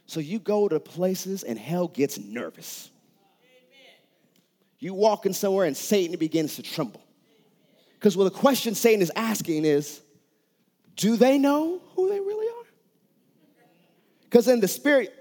So 0.05 0.21
you 0.21 0.39
go 0.39 0.69
to 0.69 0.79
places 0.79 1.45
and 1.45 1.59
hell 1.59 1.89
gets 1.89 2.19
nervous. 2.19 2.91
You 4.79 4.93
walk 4.93 5.25
in 5.25 5.33
somewhere 5.33 5.65
and 5.65 5.75
Satan 5.75 6.19
begins 6.19 6.57
to 6.57 6.63
tremble. 6.63 7.03
Because 7.95 8.19
well, 8.19 8.29
the 8.29 8.37
question 8.37 8.75
Satan 8.75 9.01
is 9.01 9.11
asking 9.17 9.65
is, 9.65 10.03
do 10.95 11.17
they 11.17 11.39
know 11.39 11.81
who 11.97 12.11
they 12.11 12.21
really 12.21 12.47
are? 12.47 12.67
Because 14.25 14.47
in 14.47 14.61
the 14.61 14.69
spirit, 14.69 15.15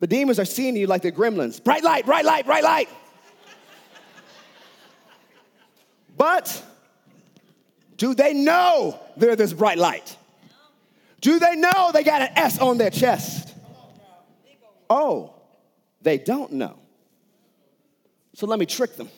the 0.00 0.06
demons 0.06 0.38
are 0.38 0.46
seeing 0.46 0.76
you 0.76 0.86
like 0.86 1.02
the 1.02 1.12
gremlins. 1.12 1.62
Bright 1.62 1.84
light, 1.84 2.06
bright 2.06 2.24
light, 2.24 2.46
bright 2.46 2.64
light. 2.64 2.88
but 6.16 6.64
do 7.96 8.14
they 8.14 8.34
know 8.34 8.98
they're 9.16 9.36
this 9.36 9.52
bright 9.52 9.78
light? 9.78 10.16
Do 11.20 11.38
they 11.38 11.56
know 11.56 11.90
they 11.92 12.04
got 12.04 12.22
an 12.22 12.28
S 12.36 12.58
on 12.58 12.78
their 12.78 12.90
chest? 12.90 13.54
Oh, 14.88 15.34
they 16.02 16.18
don't 16.18 16.52
know. 16.52 16.78
So 18.34 18.46
let 18.46 18.58
me 18.58 18.66
trick 18.66 18.96
them. 18.96 19.08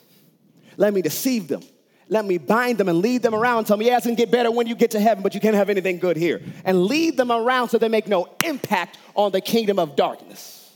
Let 0.76 0.94
me 0.94 1.02
deceive 1.02 1.48
them. 1.48 1.62
Let 2.08 2.24
me 2.24 2.38
bind 2.38 2.78
them 2.78 2.88
and 2.88 3.00
lead 3.00 3.22
them 3.22 3.34
around. 3.34 3.66
Tell 3.66 3.76
me, 3.76 3.86
yeah, 3.86 3.96
it's 3.96 4.06
gonna 4.06 4.16
get 4.16 4.30
better 4.30 4.50
when 4.50 4.66
you 4.66 4.74
get 4.74 4.92
to 4.92 5.00
heaven, 5.00 5.22
but 5.22 5.34
you 5.34 5.40
can't 5.40 5.56
have 5.56 5.68
anything 5.68 5.98
good 5.98 6.16
here. 6.16 6.40
And 6.64 6.84
lead 6.84 7.16
them 7.16 7.30
around 7.30 7.68
so 7.68 7.76
they 7.78 7.88
make 7.88 8.06
no 8.06 8.28
impact 8.44 8.96
on 9.14 9.32
the 9.32 9.40
kingdom 9.40 9.78
of 9.78 9.96
darkness. 9.96 10.72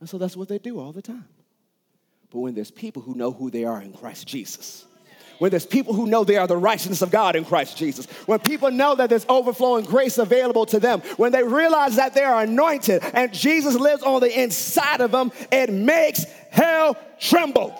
And 0.00 0.08
so 0.08 0.18
that's 0.18 0.36
what 0.36 0.48
they 0.48 0.58
do 0.58 0.80
all 0.80 0.92
the 0.92 1.02
time. 1.02 1.28
But 2.30 2.40
when 2.40 2.54
there's 2.54 2.70
people 2.70 3.02
who 3.02 3.14
know 3.14 3.30
who 3.30 3.50
they 3.50 3.64
are 3.64 3.80
in 3.80 3.92
Christ 3.92 4.26
Jesus, 4.26 4.86
when 5.40 5.50
there's 5.50 5.64
people 5.64 5.94
who 5.94 6.06
know 6.06 6.22
they 6.22 6.36
are 6.36 6.46
the 6.46 6.54
righteousness 6.54 7.00
of 7.00 7.10
God 7.10 7.34
in 7.34 7.46
Christ 7.46 7.74
Jesus, 7.74 8.04
when 8.26 8.40
people 8.40 8.70
know 8.70 8.94
that 8.94 9.08
there's 9.08 9.24
overflowing 9.26 9.86
grace 9.86 10.18
available 10.18 10.66
to 10.66 10.78
them, 10.78 11.00
when 11.16 11.32
they 11.32 11.42
realize 11.42 11.96
that 11.96 12.12
they 12.12 12.22
are 12.22 12.42
anointed 12.42 13.02
and 13.14 13.32
Jesus 13.32 13.74
lives 13.74 14.02
on 14.02 14.20
the 14.20 14.38
inside 14.38 15.00
of 15.00 15.12
them, 15.12 15.32
it 15.50 15.72
makes 15.72 16.26
hell 16.50 16.94
tremble. 17.18 17.74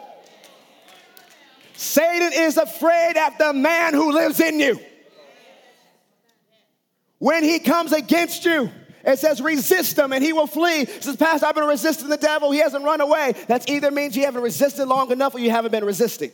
Satan 1.74 2.32
is 2.32 2.56
afraid 2.56 3.18
of 3.18 3.36
the 3.36 3.52
man 3.52 3.92
who 3.92 4.11
lives 4.11 4.40
in 4.40 4.58
you. 4.58 4.80
When 7.18 7.44
he 7.44 7.58
comes 7.58 7.92
against 7.92 8.46
you, 8.46 8.70
it 9.04 9.18
says 9.18 9.42
resist 9.42 9.98
him 9.98 10.14
and 10.14 10.24
he 10.24 10.32
will 10.32 10.46
flee. 10.46 10.80
It 10.80 11.04
says, 11.04 11.16
Pastor, 11.16 11.44
I've 11.44 11.54
been 11.54 11.64
resisting 11.64 12.08
the 12.08 12.16
devil. 12.16 12.52
He 12.52 12.61
hasn't 12.61 12.84
run 12.84 13.02
away. 13.02 13.34
That 13.48 13.68
either 13.68 13.90
means 13.90 14.16
you 14.16 14.24
haven't 14.24 14.40
resisted 14.40 14.88
long 14.88 15.11
enough 15.11 15.34
or 15.34 15.40
you 15.40 15.50
haven't 15.50 15.72
been 15.72 15.84
resisting. 15.84 16.30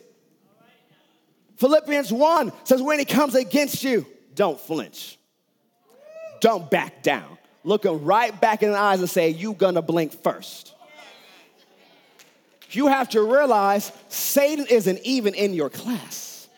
Philippians 1.56 2.12
1 2.12 2.52
says, 2.64 2.82
when 2.82 2.98
he 2.98 3.04
comes 3.04 3.34
against 3.34 3.82
you, 3.82 4.06
don't 4.34 4.60
flinch. 4.60 5.18
Don't 6.40 6.70
back 6.70 7.02
down. 7.02 7.38
Look 7.64 7.84
him 7.84 8.04
right 8.04 8.38
back 8.40 8.62
in 8.62 8.70
the 8.70 8.78
eyes 8.78 9.00
and 9.00 9.10
say, 9.10 9.30
You 9.30 9.54
gonna 9.54 9.82
blink 9.82 10.22
first. 10.22 10.72
you 12.70 12.86
have 12.86 13.08
to 13.10 13.22
realize 13.22 13.90
Satan 14.08 14.66
isn't 14.70 15.00
even 15.02 15.34
in 15.34 15.54
your 15.54 15.70
class. 15.70 16.48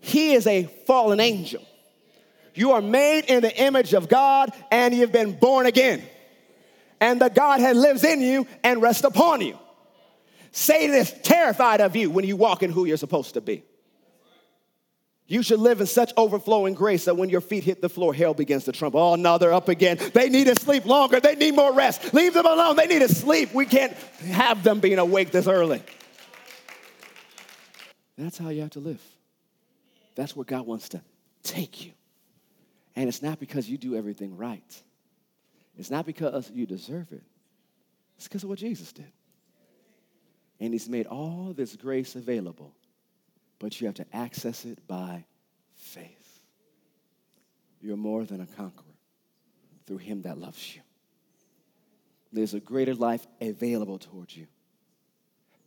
He 0.00 0.34
is 0.34 0.46
a 0.46 0.64
fallen 0.86 1.20
angel. 1.20 1.62
You 2.54 2.72
are 2.72 2.82
made 2.82 3.24
in 3.26 3.40
the 3.40 3.62
image 3.62 3.94
of 3.94 4.08
God 4.08 4.52
and 4.70 4.92
you've 4.92 5.12
been 5.12 5.32
born 5.32 5.66
again. 5.66 6.02
And 7.00 7.20
the 7.20 7.30
Godhead 7.30 7.76
lives 7.76 8.04
in 8.04 8.20
you 8.20 8.46
and 8.62 8.82
rests 8.82 9.04
upon 9.04 9.40
you. 9.40 9.58
Satan 10.52 10.94
is 10.94 11.12
terrified 11.22 11.80
of 11.80 11.96
you 11.96 12.10
when 12.10 12.24
you 12.26 12.36
walk 12.36 12.62
in 12.62 12.70
who 12.70 12.84
you're 12.84 12.96
supposed 12.96 13.34
to 13.34 13.40
be. 13.40 13.64
You 15.26 15.42
should 15.42 15.60
live 15.60 15.80
in 15.80 15.86
such 15.86 16.12
overflowing 16.16 16.74
grace 16.74 17.06
that 17.06 17.16
when 17.16 17.30
your 17.30 17.40
feet 17.40 17.64
hit 17.64 17.80
the 17.80 17.88
floor, 17.88 18.12
hell 18.12 18.34
begins 18.34 18.64
to 18.64 18.72
tremble. 18.72 19.00
Oh, 19.00 19.14
no, 19.14 19.38
they're 19.38 19.54
up 19.54 19.70
again. 19.70 19.98
They 20.12 20.28
need 20.28 20.46
to 20.48 20.54
sleep 20.54 20.84
longer. 20.84 21.20
They 21.20 21.36
need 21.36 21.54
more 21.54 21.72
rest. 21.72 22.12
Leave 22.12 22.34
them 22.34 22.44
alone. 22.44 22.76
They 22.76 22.86
need 22.86 22.98
to 22.98 23.08
sleep. 23.08 23.54
We 23.54 23.64
can't 23.64 23.94
have 24.26 24.62
them 24.62 24.80
being 24.80 24.98
awake 24.98 25.30
this 25.30 25.46
early. 25.46 25.82
That's 28.18 28.36
how 28.36 28.50
you 28.50 28.60
have 28.60 28.70
to 28.70 28.80
live. 28.80 29.02
That's 30.14 30.36
where 30.36 30.44
God 30.44 30.66
wants 30.66 30.90
to 30.90 31.00
take 31.42 31.84
you. 31.84 31.92
And 32.94 33.08
it's 33.08 33.22
not 33.22 33.40
because 33.40 33.70
you 33.70 33.78
do 33.78 33.96
everything 33.96 34.36
right, 34.36 34.82
it's 35.78 35.90
not 35.90 36.04
because 36.04 36.50
you 36.50 36.66
deserve 36.66 37.10
it, 37.10 37.22
it's 38.16 38.28
because 38.28 38.42
of 38.42 38.50
what 38.50 38.58
Jesus 38.58 38.92
did. 38.92 39.10
And 40.62 40.72
He's 40.72 40.88
made 40.88 41.06
all 41.06 41.52
this 41.54 41.76
grace 41.76 42.14
available 42.16 42.74
but 43.62 43.80
you 43.80 43.86
have 43.86 43.94
to 43.94 44.06
access 44.12 44.64
it 44.64 44.88
by 44.88 45.24
faith. 45.76 46.40
You're 47.80 47.96
more 47.96 48.24
than 48.24 48.40
a 48.40 48.46
conqueror 48.46 48.96
through 49.86 49.98
him 49.98 50.22
that 50.22 50.36
loves 50.36 50.74
you. 50.74 50.82
There's 52.32 52.54
a 52.54 52.60
greater 52.60 52.94
life 52.96 53.24
available 53.40 53.98
towards 53.98 54.36
you. 54.36 54.48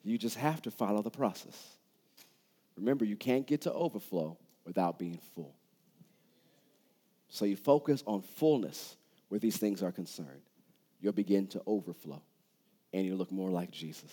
You 0.03 0.17
just 0.17 0.35
have 0.35 0.61
to 0.63 0.71
follow 0.71 1.01
the 1.01 1.09
process. 1.09 1.57
Remember, 2.75 3.05
you 3.05 3.15
can't 3.15 3.47
get 3.47 3.61
to 3.61 3.71
overflow 3.71 4.37
without 4.65 4.99
being 4.99 5.19
full. 5.33 5.55
So 7.29 7.45
you 7.45 7.55
focus 7.55 8.03
on 8.05 8.23
fullness 8.23 8.97
where 9.29 9.39
these 9.39 9.55
things 9.55 9.81
are 9.81 9.93
concerned. 9.93 10.41
You'll 10.99 11.13
begin 11.13 11.47
to 11.47 11.61
overflow 11.65 12.21
and 12.91 13.05
you'll 13.05 13.17
look 13.17 13.31
more 13.31 13.51
like 13.51 13.71
Jesus. 13.71 14.11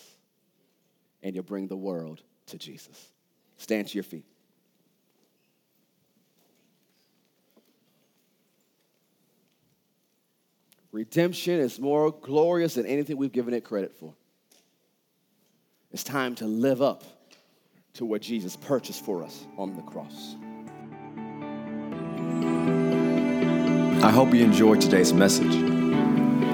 And 1.23 1.33
you'll 1.33 1.43
bring 1.43 1.67
the 1.67 1.75
world 1.75 2.21
to 2.47 2.57
Jesus. 2.57 3.07
Stand 3.57 3.87
to 3.87 3.95
your 3.95 4.03
feet. 4.03 4.25
Redemption 10.91 11.59
is 11.59 11.79
more 11.79 12.11
glorious 12.11 12.75
than 12.75 12.85
anything 12.85 13.17
we've 13.17 13.31
given 13.31 13.53
it 13.55 13.63
credit 13.63 13.95
for. 13.95 14.13
It's 15.91 16.03
time 16.03 16.35
to 16.35 16.45
live 16.45 16.81
up 16.81 17.03
to 17.93 18.05
what 18.05 18.21
Jesus 18.21 18.55
purchased 18.55 19.03
for 19.03 19.23
us 19.23 19.45
on 19.57 19.75
the 19.75 19.81
cross. 19.81 20.35
I 24.03 24.11
hope 24.11 24.33
you 24.33 24.43
enjoyed 24.43 24.81
today's 24.81 25.13
message. 25.13 25.55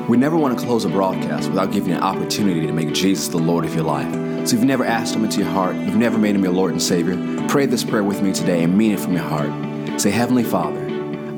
We 0.08 0.18
never 0.18 0.38
want 0.38 0.58
to 0.58 0.66
close 0.66 0.86
a 0.86 0.90
broadcast 0.90 1.50
without 1.50 1.72
giving 1.72 1.90
you 1.90 1.96
an 1.96 2.04
opportunity 2.04 2.66
to 2.66 2.74
make 2.74 2.94
Jesus 2.94 3.28
the 3.28 3.38
Lord 3.38 3.66
of 3.66 3.76
your 3.76 3.84
life. 3.84 4.29
So 4.50 4.56
if 4.56 4.62
you've 4.62 4.68
never 4.68 4.84
asked 4.84 5.14
Him 5.14 5.24
into 5.24 5.42
your 5.42 5.50
heart, 5.50 5.76
you've 5.76 5.96
never 5.96 6.18
made 6.18 6.34
Him 6.34 6.44
your 6.44 6.54
Lord 6.54 6.72
and 6.72 6.82
Savior, 6.82 7.16
pray 7.50 7.68
this 7.68 7.84
prayer 7.84 8.04
with 8.04 8.24
me 8.24 8.34
today 8.34 8.64
and 8.64 8.76
mean 8.76 8.94
it 8.94 9.00
from 9.00 9.14
your 9.14 9.22
heart. 9.22 10.02
Say, 10.02 10.10
Heavenly 10.10 10.44
Father, 10.44 10.82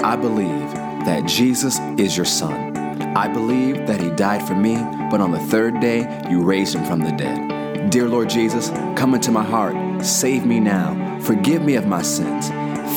I 0.01 0.15
believe 0.15 0.47
that 1.03 1.25
Jesus 1.25 1.77
is 1.99 2.15
your 2.15 2.25
Son. 2.25 2.77
I 3.17 3.27
believe 3.27 3.85
that 3.87 3.99
He 3.99 4.11
died 4.11 4.47
for 4.47 4.55
me, 4.55 4.75
but 5.11 5.19
on 5.19 5.31
the 5.31 5.41
third 5.41 5.81
day, 5.81 6.07
you 6.29 6.41
raised 6.41 6.73
Him 6.73 6.85
from 6.85 7.01
the 7.01 7.11
dead. 7.11 7.89
Dear 7.89 8.07
Lord 8.07 8.29
Jesus, 8.29 8.69
come 8.97 9.13
into 9.13 9.29
my 9.29 9.43
heart, 9.43 10.05
save 10.05 10.45
me 10.45 10.61
now, 10.61 11.19
forgive 11.19 11.63
me 11.63 11.75
of 11.75 11.85
my 11.85 12.01
sins, 12.01 12.47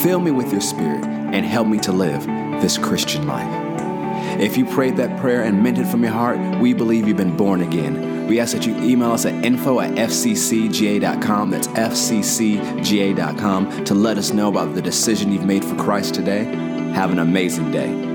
fill 0.04 0.20
me 0.20 0.30
with 0.30 0.52
your 0.52 0.60
Spirit, 0.60 1.04
and 1.04 1.44
help 1.44 1.66
me 1.66 1.80
to 1.80 1.90
live 1.90 2.24
this 2.62 2.78
Christian 2.78 3.26
life. 3.26 4.40
If 4.40 4.56
you 4.56 4.64
prayed 4.64 4.96
that 4.98 5.18
prayer 5.18 5.42
and 5.42 5.60
meant 5.60 5.78
it 5.78 5.88
from 5.88 6.04
your 6.04 6.12
heart, 6.12 6.60
we 6.60 6.72
believe 6.72 7.08
you've 7.08 7.16
been 7.16 7.36
born 7.36 7.62
again. 7.62 8.13
We 8.26 8.40
ask 8.40 8.54
that 8.54 8.66
you 8.66 8.76
email 8.76 9.12
us 9.12 9.26
at 9.26 9.44
info 9.44 9.80
at 9.80 9.92
fccga.com, 9.92 11.50
that's 11.50 11.68
fccga.com, 11.68 12.24
to 13.84 13.94
let 13.94 14.18
us 14.18 14.32
know 14.32 14.48
about 14.48 14.74
the 14.74 14.82
decision 14.82 15.32
you've 15.32 15.44
made 15.44 15.64
for 15.64 15.76
Christ 15.76 16.14
today. 16.14 16.44
Have 16.94 17.12
an 17.12 17.18
amazing 17.18 17.70
day. 17.70 18.13